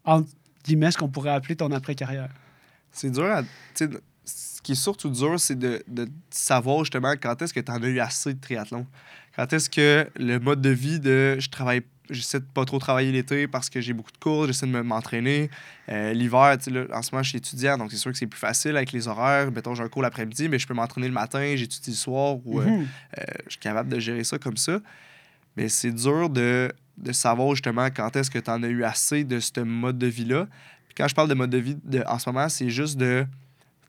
entre 0.04 0.30
guillemets, 0.66 0.92
ce 0.92 0.98
qu'on 0.98 1.10
pourrait 1.10 1.32
appeler 1.32 1.56
ton 1.56 1.72
après-carrière? 1.72 2.30
C'est 2.92 3.12
dur 3.12 3.26
à. 3.26 3.44
Ce 4.62 4.64
qui 4.64 4.72
est 4.74 4.76
surtout 4.76 5.10
dur, 5.10 5.40
c'est 5.40 5.58
de, 5.58 5.84
de 5.88 6.08
savoir 6.30 6.80
justement 6.86 7.14
quand 7.14 7.42
est-ce 7.42 7.52
que 7.54 7.60
tu 7.60 7.72
en 7.72 7.82
as 7.82 7.88
eu 7.88 8.00
assez 8.00 8.34
de 8.36 8.40
triathlon. 8.40 8.86
Quand 9.36 9.52
est-ce 9.54 9.70
que 9.72 10.08
le 10.16 10.38
mode 10.40 10.62
de 10.62 10.70
vie 10.70 11.00
de 11.00 11.38
je 11.40 11.50
travaille, 11.50 11.82
j'essaie 12.12 12.40
de 12.40 12.46
pas 12.46 12.64
trop 12.66 12.78
travailler 12.78 13.12
l'été 13.12 13.48
parce 13.48 13.72
que 13.72 13.82
j'ai 13.82 13.94
beaucoup 13.94 14.12
de 14.12 14.18
cours, 14.20 14.46
j'essaie 14.46 14.68
de 14.68 14.72
me- 14.72 14.84
m'entraîner. 14.84 15.50
Euh, 15.90 16.14
L'hiver, 16.14 16.56
tu 16.60 16.66
sais, 16.66 16.72
là, 16.72 16.84
en 16.94 17.02
ce 17.02 17.12
moment, 17.12 17.24
je 17.24 17.30
suis 17.30 17.38
étudiant, 17.40 17.76
donc 17.78 17.90
c'est 17.92 17.98
sûr 17.98 18.12
que 18.12 18.18
c'est 18.20 18.28
plus 18.28 18.40
facile 18.40 18.78
avec 18.78 18.92
les 18.92 19.08
horaires. 19.08 19.52
Mettons, 19.52 19.74
j'ai 19.74 19.82
un 19.84 19.90
cours 19.90 20.04
l'après-midi, 20.04 20.48
mais 20.48 20.60
je 20.60 20.68
peux 20.68 20.76
m'entraîner 20.76 21.08
le 21.08 21.14
matin, 21.14 21.54
j'étudie 21.56 21.90
le 21.92 21.96
soir 21.96 22.38
ou 22.46 22.60
euh, 22.62 22.66
Mhm. 22.68 22.88
euh, 23.18 23.24
je 23.46 23.52
suis 23.52 23.60
capable 23.60 23.90
de 23.90 24.00
gérer 24.00 24.24
ça 24.24 24.38
comme 24.38 24.58
ça. 24.58 24.80
Mais 25.58 25.70
c'est 25.70 25.92
dur 25.92 26.30
de, 26.30 26.72
de 26.98 27.12
savoir 27.14 27.56
justement 27.56 27.88
quand 27.88 28.16
est-ce 28.16 28.30
que 28.30 28.38
tu 28.40 28.52
en 28.52 28.62
as 28.62 28.68
eu 28.68 28.84
assez 28.84 29.24
de 29.24 29.40
ce 29.40 29.60
mode 29.62 29.98
de 29.98 30.08
vie-là. 30.08 30.46
Puis 30.88 30.96
quand 30.98 31.08
je 31.08 31.16
parle 31.16 31.30
de 31.30 31.34
mode 31.34 31.50
de 31.50 31.58
vie 31.58 31.78
de, 31.84 32.04
en 32.06 32.20
ce 32.20 32.30
moment, 32.30 32.48
c'est 32.48 32.70
juste 32.70 32.98
de. 32.98 33.26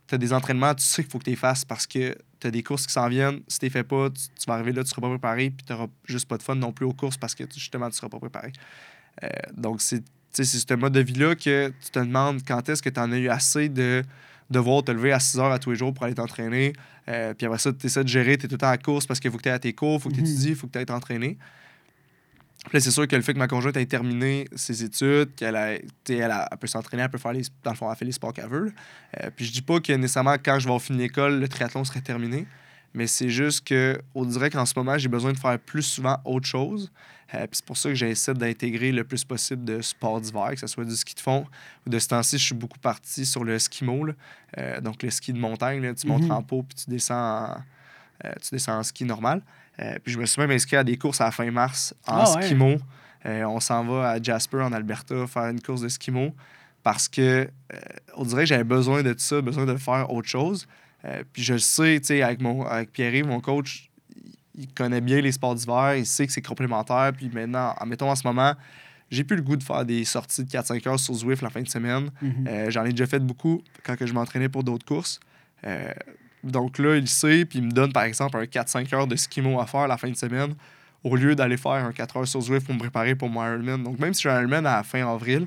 Tu 0.07 0.15
as 0.15 0.19
des 0.19 0.33
entraînements, 0.33 0.75
tu 0.75 0.83
sais 0.83 1.03
qu'il 1.03 1.11
faut 1.11 1.19
que 1.19 1.25
tu 1.25 1.31
les 1.31 1.37
fasses 1.37 1.65
parce 1.65 1.87
que 1.87 2.17
tu 2.41 2.47
as 2.47 2.51
des 2.51 2.63
courses 2.63 2.87
qui 2.87 2.93
s'en 2.93 3.09
viennent. 3.09 3.41
Si 3.49 3.59
tu 3.59 3.67
les 3.67 3.71
fais 3.71 3.85
pas, 3.85 4.11
tu, 4.11 4.23
tu 4.39 4.47
vas 4.47 4.55
arriver 4.55 4.73
là, 4.73 4.83
tu 4.83 4.91
seras 4.91 5.01
pas 5.01 5.09
préparé, 5.09 5.51
puis 5.51 5.65
tu 5.65 5.73
n'auras 5.73 5.87
juste 6.05 6.29
pas 6.29 6.37
de 6.37 6.43
fun 6.43 6.55
non 6.55 6.73
plus 6.73 6.87
aux 6.87 6.93
courses 6.93 7.17
parce 7.17 7.35
que 7.35 7.45
justement, 7.55 7.89
tu 7.89 7.97
seras 7.97 8.09
pas 8.09 8.19
préparé. 8.19 8.53
Euh, 9.23 9.29
donc, 9.57 9.81
c'est 9.81 10.03
ce 10.33 10.75
mode 10.75 10.93
de 10.93 11.01
vie-là 11.01 11.35
que 11.35 11.69
tu 11.69 11.91
te 11.91 11.99
demandes 11.99 12.41
quand 12.47 12.69
est-ce 12.69 12.83
que 12.83 12.89
tu 12.89 13.01
en 13.01 13.13
as 13.13 13.19
eu 13.19 13.29
assez 13.29 13.69
de 13.69 14.03
devoir 14.51 14.83
te 14.83 14.93
lever 14.93 15.13
à 15.13 15.21
6 15.21 15.39
heures 15.39 15.53
à 15.53 15.59
tous 15.59 15.71
les 15.71 15.77
jours 15.77 15.93
pour 15.95 16.05
aller 16.05 16.15
t'entraîner. 16.15 16.73
Euh, 17.09 17.35
puis 17.35 17.47
après 17.47 17.59
ça, 17.59 17.73
tu 17.73 17.87
essaies 17.87 18.05
de 18.05 18.09
gérer, 18.09 18.37
tu 18.37 18.47
es 18.47 18.49
tout 18.49 18.55
le 18.55 18.59
temps 18.59 18.69
à 18.69 18.79
course 18.79 19.07
parce 19.07 19.19
qu'il 19.19 19.31
faut 19.31 19.39
que 19.39 19.43
tu 19.43 19.49
aies 19.49 19.53
à 19.53 19.59
tes 19.59 19.73
cours, 19.73 19.97
il 19.97 20.01
faut 20.01 20.09
que 20.09 20.15
tu 20.15 20.21
étudies, 20.21 20.51
il 20.51 20.55
faut 20.55 20.67
que 20.67 20.73
tu 20.73 20.79
ailles 20.79 20.87
t'entraîner. 20.87 21.39
Là, 22.73 22.79
c'est 22.81 22.91
sûr 22.93 23.09
que 23.09 23.17
le 23.17 23.23
fait 23.23 23.35
que 23.35 23.39
ma 23.39 23.49
conjointe 23.49 23.77
ait 23.77 23.87
terminé 23.87 24.47
ses 24.55 24.85
études, 24.85 25.35
qu'elle 25.35 25.57
a, 25.57 25.73
elle, 26.09 26.31
a- 26.31 26.49
elle 26.51 26.59
peut 26.59 26.69
s'entraîner, 26.69 27.03
elle 27.03 27.11
peut 27.11 27.19
faire 27.19 27.33
les, 27.33 27.43
dans 27.65 27.73
le 27.73 27.77
fond, 27.77 27.91
elle 27.91 27.97
fait 27.97 28.05
les 28.05 28.13
sports 28.13 28.33
qu'elle 28.33 28.49
veut. 28.49 28.73
Euh, 29.21 29.31
puis 29.35 29.45
je 29.47 29.53
dis 29.53 29.63
pas 29.63 29.81
que 29.81 29.93
nécessairement 29.93 30.35
quand 30.35 30.55
je 30.61 30.65
vais 30.65 30.71
avoir 30.71 30.81
fini 30.81 30.99
l'école, 30.99 31.41
le 31.41 31.49
triathlon 31.49 31.85
serait 31.85 32.01
terminé. 32.03 32.47
Mais 32.95 33.07
c'est 33.07 33.31
juste 33.31 33.67
que, 33.67 34.01
on 34.15 34.25
dirait 34.25 34.49
qu'en 34.51 34.65
ce 34.67 34.75
moment, 34.77 34.97
j'ai 34.97 35.09
besoin 35.09 35.33
de 35.33 35.39
faire 35.39 35.59
plus 35.59 35.83
souvent 35.83 36.19
autre 36.25 36.47
chose. 36.47 36.93
Euh, 37.35 37.39
puis 37.47 37.51
c'est 37.57 37.65
pour 37.65 37.77
ça 37.79 37.89
que 37.89 37.95
j'essaie 37.95 38.35
d'intégrer 38.35 38.93
le 38.93 39.03
plus 39.05 39.25
possible 39.25 39.65
de 39.65 39.81
sports 39.81 40.21
d'hiver, 40.21 40.51
que 40.53 40.61
ce 40.61 40.67
soit 40.67 40.85
du 40.85 40.95
ski 40.95 41.15
de 41.15 41.21
fond 41.21 41.47
ou 41.87 41.91
de 41.91 41.99
ce 41.99 42.09
temps-ci, 42.09 42.37
je 42.39 42.45
suis 42.45 42.55
beaucoup 42.55 42.79
parti 42.79 43.25
sur 43.27 43.43
le 43.45 43.59
ski 43.59 43.85
là. 43.87 44.13
Euh, 44.59 44.81
donc 44.83 45.03
le 45.03 45.11
ski 45.11 45.33
de 45.33 45.39
montagne. 45.39 45.81
Là, 45.83 45.95
tu 45.95 46.07
montes 46.07 46.25
Mhm. 46.25 46.31
en 46.31 46.43
pot 46.43 46.63
puis 46.63 46.77
tu 46.85 46.91
descends 46.91 47.15
en, 47.17 47.57
euh, 48.27 48.33
tu 48.43 48.51
descends 48.53 48.79
en 48.79 48.83
ski 48.83 49.05
normal. 49.07 49.43
Euh, 49.81 49.97
puis 50.03 50.13
je 50.13 50.19
me 50.19 50.27
suis 50.27 50.41
même 50.41 50.51
inscrit 50.51 50.77
à 50.77 50.85
des 50.85 50.97
courses 50.99 51.21
à 51.21 51.25
la 51.27 51.31
fin 51.31 51.51
mars 51.51 51.95
en 52.07 52.35
ouais. 52.35 52.43
skimo. 52.43 52.77
Euh, 53.25 53.45
on 53.45 53.61
s'en 53.61 53.85
va 53.85 54.11
à 54.11 54.23
Jasper 54.23 54.59
en 54.59 54.73
Alberta 54.73 55.27
faire 55.27 55.47
une 55.49 55.61
course 55.63 55.81
de 55.81 55.89
skimo 55.89 56.35
parce 56.83 57.09
que 57.09 57.21
euh, 57.73 57.77
on 58.17 58.25
dirait 58.25 58.43
que 58.43 58.49
j'avais 58.49 58.65
besoin 58.65 59.03
de 59.03 59.15
ça, 59.17 59.41
besoin 59.41 59.65
de 59.67 59.77
faire 59.77 60.11
autre 60.11 60.29
chose. 60.29 60.67
Puis 61.33 61.43
je 61.43 61.55
le 61.55 61.59
sais, 61.59 61.99
tu 62.01 62.07
sais, 62.09 62.23
avec, 62.23 62.41
mon, 62.41 62.65
avec 62.65 62.93
Pierre, 62.93 63.27
mon 63.27 63.41
coach, 63.41 63.91
il- 64.55 64.69
connaît 64.73 65.01
bien 65.01 65.21
les 65.21 65.33
sports 65.33 65.55
d'hiver, 65.57 65.97
il 65.97 66.07
sait 66.07 66.27
que 66.27 66.33
c'est 66.33 66.43
complémentaire. 66.43 67.11
Puis 67.17 67.29
maintenant, 67.33 67.75
en 67.81 67.87
mettons 67.87 68.09
en 68.11 68.15
ce 68.15 68.25
moment, 68.27 68.55
j'ai 69.11 69.25
plus 69.25 69.35
le 69.37 69.43
goût 69.43 69.57
de 69.57 69.65
faire 69.65 69.85
des 69.85 70.05
sorties 70.05 70.45
de 70.45 70.49
4-5 70.51 70.87
heures 70.89 71.01
sur 71.01 71.15
Zwift 71.15 71.43
la 71.43 71.51
fin 71.51 71.61
de 71.63 71.69
semaine. 71.69 72.11
Mhm. 72.21 72.47
Euh, 72.49 72.71
J'en 72.71 72.85
ai 72.85 72.91
déjà 72.91 73.07
fait 73.07 73.19
beaucoup 73.19 73.63
quand 73.85 73.97
que 73.97 74.07
je 74.07 74.13
m'entraînais 74.13 74.49
pour 74.49 74.63
d'autres 74.63 74.85
courses. 74.87 75.19
Euh, 75.65 75.93
donc 76.45 76.79
là, 76.79 76.97
il 76.97 77.09
sait, 77.09 77.45
puis 77.45 77.59
il 77.59 77.65
me 77.65 77.71
donne 77.71 77.93
par 77.93 78.05
exemple 78.05 78.37
un 78.37 78.45
4-5 78.45 78.95
heures 78.95 79.07
de 79.07 79.17
skimo 79.17 79.61
à 79.61 79.67
faire 79.67 79.87
la 79.87 79.97
fin 79.97 80.11
de 80.11 80.17
semaine, 80.17 80.55
au 81.05 81.17
lieu 81.17 81.35
d'aller 81.35 81.57
faire 81.57 81.73
un 81.73 81.93
4 81.93 82.17
heures 82.17 82.29
sur 82.29 82.41
Zwift 82.41 82.67
pour 82.67 82.75
me 82.75 82.81
préparer 82.81 83.15
pour 83.15 83.29
mon 83.29 83.45
Ironman. 83.45 83.83
Donc 83.83 83.99
même 83.99 84.15
si 84.15 84.23
j'ai 84.23 84.31
un 84.31 84.41
Ironman 84.41 84.67
à 84.67 84.77
la 84.77 84.83
fin 84.83 85.07
avril, 85.07 85.47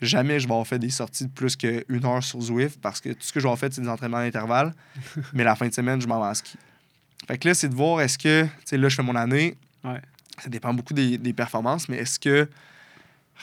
jamais 0.00 0.40
je 0.40 0.46
vais 0.46 0.52
avoir 0.52 0.66
fait 0.66 0.78
des 0.78 0.90
sorties 0.90 1.26
de 1.26 1.30
plus 1.30 1.56
qu'une 1.56 2.04
heure 2.04 2.22
sur 2.22 2.40
Zwift 2.40 2.80
parce 2.80 3.00
que 3.00 3.10
tout 3.10 3.20
ce 3.20 3.32
que 3.32 3.40
je 3.40 3.44
vais 3.44 3.48
avoir 3.48 3.58
fait, 3.58 3.72
c'est 3.72 3.80
des 3.80 3.88
entraînements 3.88 4.18
à 4.18 4.22
intervalles. 4.22 4.74
mais 5.32 5.44
la 5.44 5.54
fin 5.54 5.68
de 5.68 5.74
semaine, 5.74 6.00
je 6.00 6.06
m'en 6.06 6.20
vais 6.20 6.28
en 6.28 6.34
ski. 6.34 6.56
Fait 7.26 7.38
que 7.38 7.48
là, 7.48 7.54
c'est 7.54 7.68
de 7.68 7.74
voir 7.74 8.00
est-ce 8.00 8.18
que, 8.18 8.44
tu 8.44 8.50
sais, 8.64 8.76
là, 8.76 8.88
je 8.88 8.96
fais 8.96 9.02
mon 9.02 9.14
année. 9.14 9.56
Ouais. 9.84 10.00
Ça 10.42 10.48
dépend 10.48 10.74
beaucoup 10.74 10.94
des, 10.94 11.18
des 11.18 11.32
performances, 11.32 11.88
mais 11.88 11.98
est-ce 11.98 12.18
que 12.18 12.48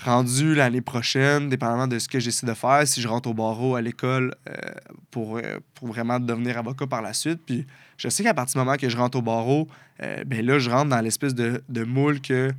rendu 0.06 0.56
l'année 0.56 0.82
prochaine, 0.82 1.50
dépendamment 1.50 1.88
de 1.88 2.00
ce 2.00 2.08
que 2.08 2.20
j'essaie 2.20 2.46
de 2.46 2.54
faire, 2.54 2.88
si 2.88 3.02
je 3.02 3.08
rentre 3.08 3.30
au 3.30 3.34
barreau 3.34 3.76
à 3.76 3.82
l'école 3.82 4.34
euh, 4.50 4.54
pour, 5.12 5.38
euh, 5.38 5.60
pour 5.76 5.88
vraiment 5.90 6.20
devenir 6.20 6.58
avocat 6.58 6.88
par 6.88 7.02
la 7.02 7.14
suite. 7.14 7.42
Puis 7.46 7.66
je 7.98 8.10
sais 8.10 8.24
qu'à 8.24 8.34
partir 8.34 8.60
du 8.60 8.66
moment 8.66 8.78
que 8.78 8.88
je 8.88 8.98
rentre 8.98 9.18
au 9.18 9.22
barreau, 9.22 9.68
euh, 10.02 10.24
ben 10.26 10.46
là, 10.46 10.60
je 10.60 10.70
rentre 10.70 10.90
dans 10.90 11.02
l'espèce 11.02 11.36
de, 11.36 11.62
de 11.68 11.84
moule 11.84 12.22
que 12.22 12.52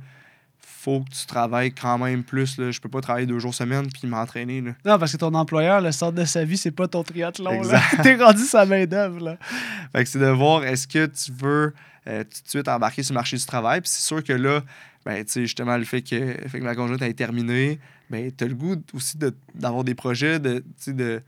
faut 0.59 1.01
que 1.01 1.09
tu 1.11 1.27
travailles 1.27 1.73
quand 1.73 1.99
même 1.99 2.23
plus. 2.23 2.57
Là. 2.57 2.71
Je 2.71 2.79
peux 2.79 2.89
pas 2.89 3.01
travailler 3.01 3.27
deux 3.27 3.37
jours 3.37 3.53
semaine 3.53 3.87
puis 3.91 4.07
m'entraîner. 4.07 4.61
là. 4.61 4.71
Non, 4.83 4.97
parce 4.97 5.11
que 5.11 5.17
ton 5.17 5.33
employeur, 5.35 5.79
le 5.79 5.91
centre 5.91 6.13
de 6.13 6.25
sa 6.25 6.43
vie, 6.43 6.57
c'est 6.57 6.71
pas 6.71 6.87
ton 6.87 7.03
triathlon. 7.03 7.61
T'es 8.03 8.15
rendu 8.15 8.43
sa 8.43 8.65
main-d'œuvre. 8.65 9.19
là. 9.23 9.37
Fait 9.91 10.03
que 10.03 10.09
c'est 10.09 10.19
de 10.19 10.25
voir 10.25 10.63
est-ce 10.63 10.87
que 10.87 11.05
tu 11.05 11.31
veux 11.31 11.73
euh, 12.07 12.23
tout 12.23 12.41
de 12.43 12.49
suite 12.49 12.67
embarquer 12.67 13.03
sur 13.03 13.13
le 13.13 13.19
marché 13.19 13.37
du 13.37 13.45
travail. 13.45 13.81
Puis 13.81 13.91
c'est 13.91 14.01
sûr 14.01 14.23
que 14.23 14.33
là, 14.33 14.61
ben, 15.05 15.23
tu 15.25 15.31
sais, 15.31 15.41
justement, 15.41 15.77
le 15.77 15.83
fait 15.85 16.01
que, 16.01 16.35
fait 16.47 16.59
que 16.59 16.63
ma 16.63 16.75
conjointe 16.75 17.01
ait 17.01 17.13
terminé, 17.13 17.79
ben, 18.09 18.31
tu 18.35 18.43
as 18.43 18.47
le 18.47 18.53
goût 18.55 18.75
aussi 18.93 19.17
de- 19.17 19.33
d'avoir 19.55 19.83
des 19.83 19.95
projets, 19.95 20.39
de, 20.39 20.59
tu 20.59 20.65
sais, 20.77 20.93
de. 20.93 21.21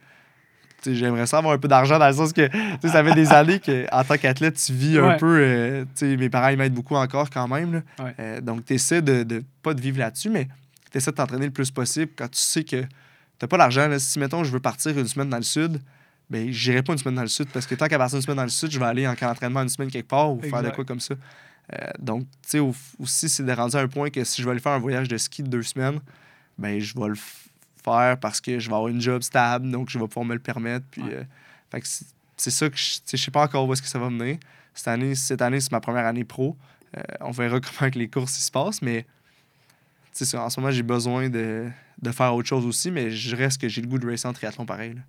J'aimerais 0.86 1.26
ça 1.28 1.38
avoir 1.38 1.54
un 1.54 1.58
peu 1.58 1.70
d'argent 1.70 1.98
dans 1.98 2.08
le 2.10 2.14
sens 2.14 2.34
que 2.34 2.46
tu 2.46 2.58
sais, 2.82 2.90
ça 2.90 3.02
fait 3.06 3.14
des 3.16 3.28
années 3.32 3.60
qu'en 3.62 4.04
tant 4.04 4.18
qu'athlète, 4.18 4.56
tu 4.56 4.74
vis 4.74 4.98
un 4.98 5.18
peu. 5.18 5.38
euh, 5.40 5.84
tu 5.86 5.90
sais, 6.12 6.18
mes 6.18 6.30
parents, 6.30 6.50
ils 6.50 6.58
m'aident 6.58 6.74
beaucoup 6.74 6.96
encore 6.96 7.30
quand 7.30 7.48
même. 7.48 7.74
là. 7.74 7.82
Ouais. 8.04 8.16
Euh, 8.20 8.42
donc, 8.42 8.66
tu 8.66 8.74
essaies 8.74 9.02
de, 9.02 9.24
de 9.24 9.44
pas 9.62 9.74
de 9.74 9.80
vivre 9.80 10.00
là-dessus, 10.00 10.30
mais 10.30 10.50
tu 10.92 10.98
essaies 10.98 11.12
de 11.12 11.16
t'entraîner 11.16 11.46
le 11.46 11.52
plus 11.54 11.72
possible 11.72 12.12
quand 12.18 12.28
tu 12.30 12.40
sais 12.40 12.66
que 12.66 12.82
tu 13.40 13.48
pas 13.48 13.58
l'argent. 13.58 13.88
Si, 13.98 14.20
mettons, 14.20 14.44
je 14.44 14.52
veux 14.52 14.60
partir 14.60 14.98
une 14.98 15.08
semaine 15.08 15.30
dans 15.30 15.38
le 15.38 15.44
sud, 15.44 15.80
ben, 16.30 16.52
j'irai 16.52 16.84
pas 16.84 16.92
une 16.94 17.00
semaine 17.00 17.16
dans 17.16 17.22
le 17.22 17.28
sud 17.30 17.48
parce 17.54 17.66
que 17.66 17.76
tant 17.76 17.88
qu'à 17.88 17.98
partir 17.98 18.18
d'une 18.20 18.24
semaine 18.26 18.38
dans 18.38 18.44
le 18.44 18.50
sud, 18.50 18.70
je 18.70 18.78
vais 18.80 18.86
aller 18.86 19.08
en 19.08 19.16
camp 19.16 19.28
d'entraînement 19.28 19.62
une 19.62 19.70
semaine 19.70 19.90
quelque 19.90 20.08
part 20.10 20.32
ou 20.34 20.42
faire 20.42 20.62
de 20.64 20.70
quoi 20.76 20.84
comme 20.84 21.00
ça. 21.00 21.16
Euh, 21.72 21.78
donc, 22.00 22.24
tu 22.24 22.28
sais, 22.50 22.60
au- 22.60 22.76
aussi, 23.00 23.30
c'est 23.30 23.44
de 23.44 23.52
rendre 23.54 23.76
à 23.78 23.82
un 23.82 23.88
point 23.88 24.10
que 24.10 24.24
si 24.24 24.42
je 24.42 24.46
vais 24.46 24.52
aller 24.52 24.60
faire 24.60 24.74
un 24.74 24.80
voyage 24.80 25.08
de 25.08 25.18
ski 25.18 25.44
de 25.44 25.48
deux 25.48 25.64
semaines, 25.64 26.00
ben, 26.58 26.80
je 26.80 26.94
vais 27.00 27.08
le 27.08 27.16
faire 27.16 28.18
parce 28.20 28.42
que 28.42 28.60
je 28.60 28.68
vais 28.70 28.76
avoir 28.76 28.90
une 28.90 29.00
job 29.02 29.22
stable, 29.22 29.70
donc 29.72 29.90
je 29.90 29.98
vais 29.98 30.08
pouvoir 30.08 30.26
me 30.26 30.34
le 30.34 30.40
permettre. 30.42 30.86
Puis, 30.92 31.02
Ouais. 31.04 31.14
euh, 31.16 31.24
fait 31.72 31.82
que 31.82 31.88
c'est 32.38 32.52
ça 32.52 32.70
que 32.70 32.76
je 32.78 32.98
sais, 33.18 33.32
pas 33.32 33.44
encore 33.44 33.68
où 33.68 33.74
est-ce 33.74 33.82
que 33.82 33.88
ça 33.88 34.00
va 34.00 34.10
mener. 34.10 34.40
Cette 34.74 34.88
année, 34.90 35.16
cette 35.16 35.42
année 35.42 35.60
c'est 35.62 35.72
ma 35.72 35.80
première 35.80 36.06
année 36.06 36.24
pro. 36.24 36.58
Euh, 36.98 37.02
on 37.22 37.32
verra 37.32 37.60
comment 37.80 37.90
que 37.90 37.98
les 38.00 38.08
courses 38.10 38.34
se 38.34 38.52
passent, 38.52 38.82
mais 38.82 39.06
tu 40.16 40.26
sais, 40.26 40.38
en 40.38 40.50
ce 40.50 40.60
moment, 40.60 40.72
j'ai 40.72 40.84
besoin 40.84 41.30
de, 41.30 41.68
de 42.02 42.12
faire 42.12 42.36
autre 42.36 42.48
chose 42.48 42.66
aussi, 42.66 42.92
mais 42.92 43.10
je 43.10 43.36
reste 43.36 43.60
que 43.62 43.68
j'ai 43.68 43.82
le 43.82 43.88
goût 43.88 43.98
de 43.98 44.08
racer 44.10 44.28
en 44.30 44.34
triathlon 44.34 44.66
pareil. 44.66 44.94
là. 44.96 45.02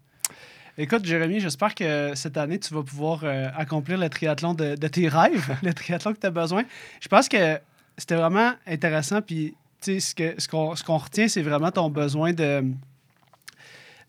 Écoute, 0.76 1.04
Jérémy, 1.04 1.38
j'espère 1.38 1.72
que 1.72 2.16
cette 2.16 2.36
année, 2.36 2.58
tu 2.58 2.74
vas 2.74 2.82
pouvoir 2.82 3.20
euh, 3.22 3.48
accomplir 3.56 3.96
le 3.96 4.08
triathlon 4.08 4.54
de, 4.54 4.74
tes 4.74 5.06
rêves, 5.06 5.56
le 5.62 5.72
triathlon 5.72 6.12
que 6.12 6.18
tu 6.18 6.26
as 6.26 6.30
besoin. 6.30 6.64
Je 7.00 7.06
pense 7.06 7.28
que 7.28 7.60
c'était 7.96 8.16
vraiment 8.16 8.54
intéressant. 8.66 9.22
Puis, 9.22 9.54
tu 9.80 10.00
sais, 10.00 10.14
ce 10.36 10.48
qu'on 10.48 10.74
ce 10.74 10.82
qu'on 10.82 10.96
retient, 10.96 11.28
c'est 11.28 11.42
vraiment 11.42 11.70
ton 11.70 11.90
besoin 11.90 12.32
de, 12.32 12.64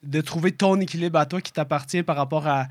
de 0.01 0.21
trouver 0.21 0.53
ton 0.53 0.79
équilibre 0.79 1.19
à 1.19 1.27
toi 1.27 1.39
qui 1.39 1.51
t'appartient 1.51 2.01
par 2.01 2.15
rapport 2.15 2.47
à 2.47 2.67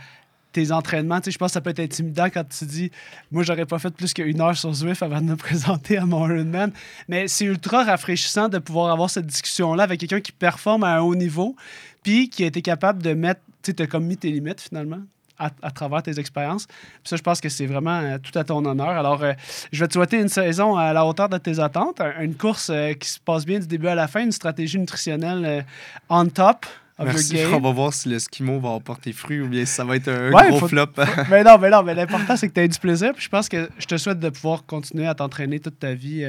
tes 0.50 0.72
entraînements. 0.72 1.20
Tu 1.20 1.26
sais, 1.26 1.30
je 1.32 1.38
pense 1.38 1.50
que 1.50 1.54
ça 1.54 1.60
peut 1.60 1.70
être 1.70 1.80
intimidant 1.80 2.26
quand 2.26 2.44
tu 2.48 2.64
dis 2.64 2.90
Moi, 3.30 3.44
j'aurais 3.44 3.66
pas 3.66 3.78
fait 3.78 3.90
plus 3.94 4.12
qu'une 4.12 4.40
heure 4.40 4.56
sur 4.56 4.72
Zwift 4.72 5.04
avant 5.04 5.20
de 5.20 5.26
me 5.26 5.36
présenter 5.46 5.98
à 5.98 6.06
mon 6.06 6.28
Ironman. 6.28 6.72
Mais 7.06 7.28
c'est 7.28 7.44
ultra 7.44 7.84
rafraîchissant 7.84 8.48
de 8.48 8.58
pouvoir 8.58 8.90
avoir 8.90 9.08
cette 9.08 9.26
discussion-là 9.26 9.84
avec 9.84 10.00
quelqu'un 10.00 10.20
qui 10.20 10.32
performe 10.32 10.82
à 10.82 10.96
un 10.96 11.00
haut 11.00 11.14
niveau, 11.14 11.54
puis 12.02 12.28
qui 12.28 12.42
a 12.42 12.46
été 12.46 12.60
capable 12.60 13.02
de 13.02 13.12
mettre, 13.14 13.40
tu 13.64 13.74
t'as 13.74 13.86
comme 13.86 14.04
mis 14.06 14.16
tes 14.16 14.30
limites 14.30 14.60
finalement. 14.60 15.00
À, 15.36 15.50
à 15.62 15.72
travers 15.72 16.00
tes 16.00 16.20
expériences. 16.20 16.66
Puis 16.68 16.76
ça, 17.06 17.16
je 17.16 17.22
pense 17.22 17.40
que 17.40 17.48
c'est 17.48 17.66
vraiment 17.66 17.98
euh, 17.98 18.18
tout 18.18 18.38
à 18.38 18.44
ton 18.44 18.64
honneur. 18.64 18.90
Alors, 18.90 19.20
euh, 19.24 19.32
je 19.72 19.80
vais 19.80 19.88
te 19.88 19.94
souhaiter 19.94 20.20
une 20.20 20.28
saison 20.28 20.76
à 20.76 20.92
la 20.92 21.04
hauteur 21.04 21.28
de 21.28 21.38
tes 21.38 21.58
attentes, 21.58 22.00
un- 22.00 22.20
une 22.20 22.36
course 22.36 22.70
euh, 22.70 22.92
qui 22.92 23.08
se 23.08 23.18
passe 23.18 23.44
bien 23.44 23.58
du 23.58 23.66
début 23.66 23.88
à 23.88 23.96
la 23.96 24.06
fin, 24.06 24.22
une 24.22 24.30
stratégie 24.30 24.78
nutritionnelle 24.78 25.66
on 26.08 26.26
top 26.26 26.66
of 27.00 27.06
Merci. 27.06 27.36
your 27.36 27.52
On 27.56 27.60
va 27.60 27.72
voir 27.72 27.92
si 27.92 28.08
le 28.08 28.20
skimo 28.20 28.60
va 28.60 28.74
apporter 28.76 29.12
fruit 29.12 29.40
ou 29.40 29.48
bien 29.48 29.64
si 29.66 29.72
ça 29.74 29.82
va 29.84 29.96
être 29.96 30.06
un 30.06 30.30
Ouais, 30.30 30.50
gros 30.50 30.60
faut- 30.60 30.68
flop. 30.68 30.86
mais 31.28 31.42
non, 31.42 31.58
mais 31.58 31.68
non, 31.70 31.82
mais 31.82 31.96
l'important, 31.96 32.36
c'est 32.36 32.48
que 32.48 32.54
tu 32.54 32.60
aies 32.60 32.68
du 32.68 32.78
plaisir. 32.78 33.12
Puis 33.12 33.24
je 33.24 33.28
pense 33.28 33.48
que 33.48 33.68
je 33.76 33.86
te 33.86 33.96
souhaite 33.96 34.20
de 34.20 34.28
pouvoir 34.28 34.64
continuer 34.64 35.08
à 35.08 35.16
t'entraîner 35.16 35.58
toute 35.58 35.80
ta 35.80 35.94
vie 35.94 36.24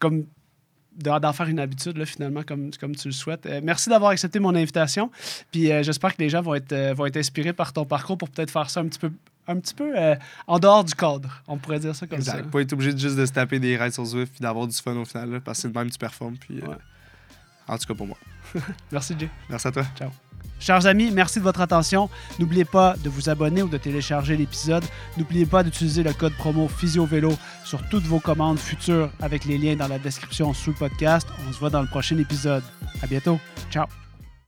comme 0.00 0.24
d'en 0.96 1.32
faire 1.32 1.48
une 1.48 1.58
habitude, 1.58 1.96
là, 1.96 2.06
finalement, 2.06 2.42
comme, 2.42 2.70
comme 2.80 2.94
tu 2.94 3.08
le 3.08 3.12
souhaites. 3.12 3.46
Euh, 3.46 3.60
merci 3.62 3.88
d'avoir 3.90 4.10
accepté 4.10 4.38
mon 4.38 4.54
invitation. 4.54 5.10
Puis 5.50 5.70
euh, 5.70 5.82
j'espère 5.82 6.14
que 6.14 6.22
les 6.22 6.28
gens 6.28 6.42
vont 6.42 6.54
être, 6.54 6.72
euh, 6.72 6.94
vont 6.94 7.06
être 7.06 7.16
inspirés 7.16 7.52
par 7.52 7.72
ton 7.72 7.84
parcours 7.84 8.18
pour 8.18 8.28
peut-être 8.30 8.50
faire 8.50 8.70
ça 8.70 8.80
un 8.80 8.86
petit 8.86 8.98
peu, 8.98 9.10
un 9.46 9.58
petit 9.58 9.74
peu 9.74 9.92
en 10.46 10.58
dehors 10.58 10.84
du 10.84 10.94
cadre. 10.94 11.42
On 11.46 11.58
pourrait 11.58 11.80
dire 11.80 11.94
ça 11.94 12.06
comme 12.06 12.20
ça. 12.22 12.32
Exact. 12.38 12.50
Pas 12.50 12.60
être 12.60 12.72
obligé 12.72 12.92
de 12.92 12.98
juste 12.98 13.16
de 13.16 13.26
se 13.26 13.32
taper 13.32 13.58
des 13.58 13.76
rides 13.76 13.92
sur 13.92 14.04
Zwift 14.04 14.32
puis 14.32 14.42
d'avoir 14.42 14.66
du 14.66 14.76
fun 14.76 14.96
au 14.96 15.04
final, 15.04 15.30
là, 15.30 15.40
parce 15.40 15.58
que 15.58 15.62
c'est 15.62 15.72
de 15.72 15.78
même 15.78 15.88
que 15.88 15.92
tu 15.92 15.98
performes. 15.98 16.36
Puis, 16.36 16.60
Ouais. 16.60 16.76
En 17.66 17.78
tout 17.78 17.86
cas 17.86 17.94
pour 17.94 18.06
moi. 18.06 18.18
Merci, 18.92 19.14
Jay. 19.18 19.30
Merci 19.48 19.68
à 19.68 19.72
toi. 19.72 19.84
Chers 20.60 20.86
amis, 20.86 21.10
merci 21.10 21.40
de 21.40 21.44
votre 21.44 21.60
attention. 21.60 22.08
N'oubliez 22.38 22.64
pas 22.64 22.94
de 23.02 23.10
vous 23.10 23.28
abonner 23.28 23.62
ou 23.62 23.68
de 23.68 23.76
télécharger 23.76 24.36
l'épisode. 24.36 24.84
N'oubliez 25.16 25.46
pas 25.46 25.62
d'utiliser 25.62 26.02
le 26.02 26.12
code 26.12 26.34
promo 26.34 26.68
PhysioVélo 26.68 27.32
sur 27.64 27.86
toutes 27.88 28.04
vos 28.04 28.20
commandes 28.20 28.58
futures 28.58 29.10
avec 29.20 29.44
les 29.44 29.58
liens 29.58 29.76
dans 29.76 29.88
la 29.88 29.98
description 29.98 30.54
sous 30.54 30.70
le 30.70 30.76
podcast. 30.76 31.28
On 31.48 31.52
se 31.52 31.58
voit 31.58 31.70
dans 31.70 31.82
le 31.82 31.88
prochain 31.88 32.18
épisode. 32.18 32.62
À 33.02 33.06
bientôt. 33.06 33.38
Ciao. 33.70 33.86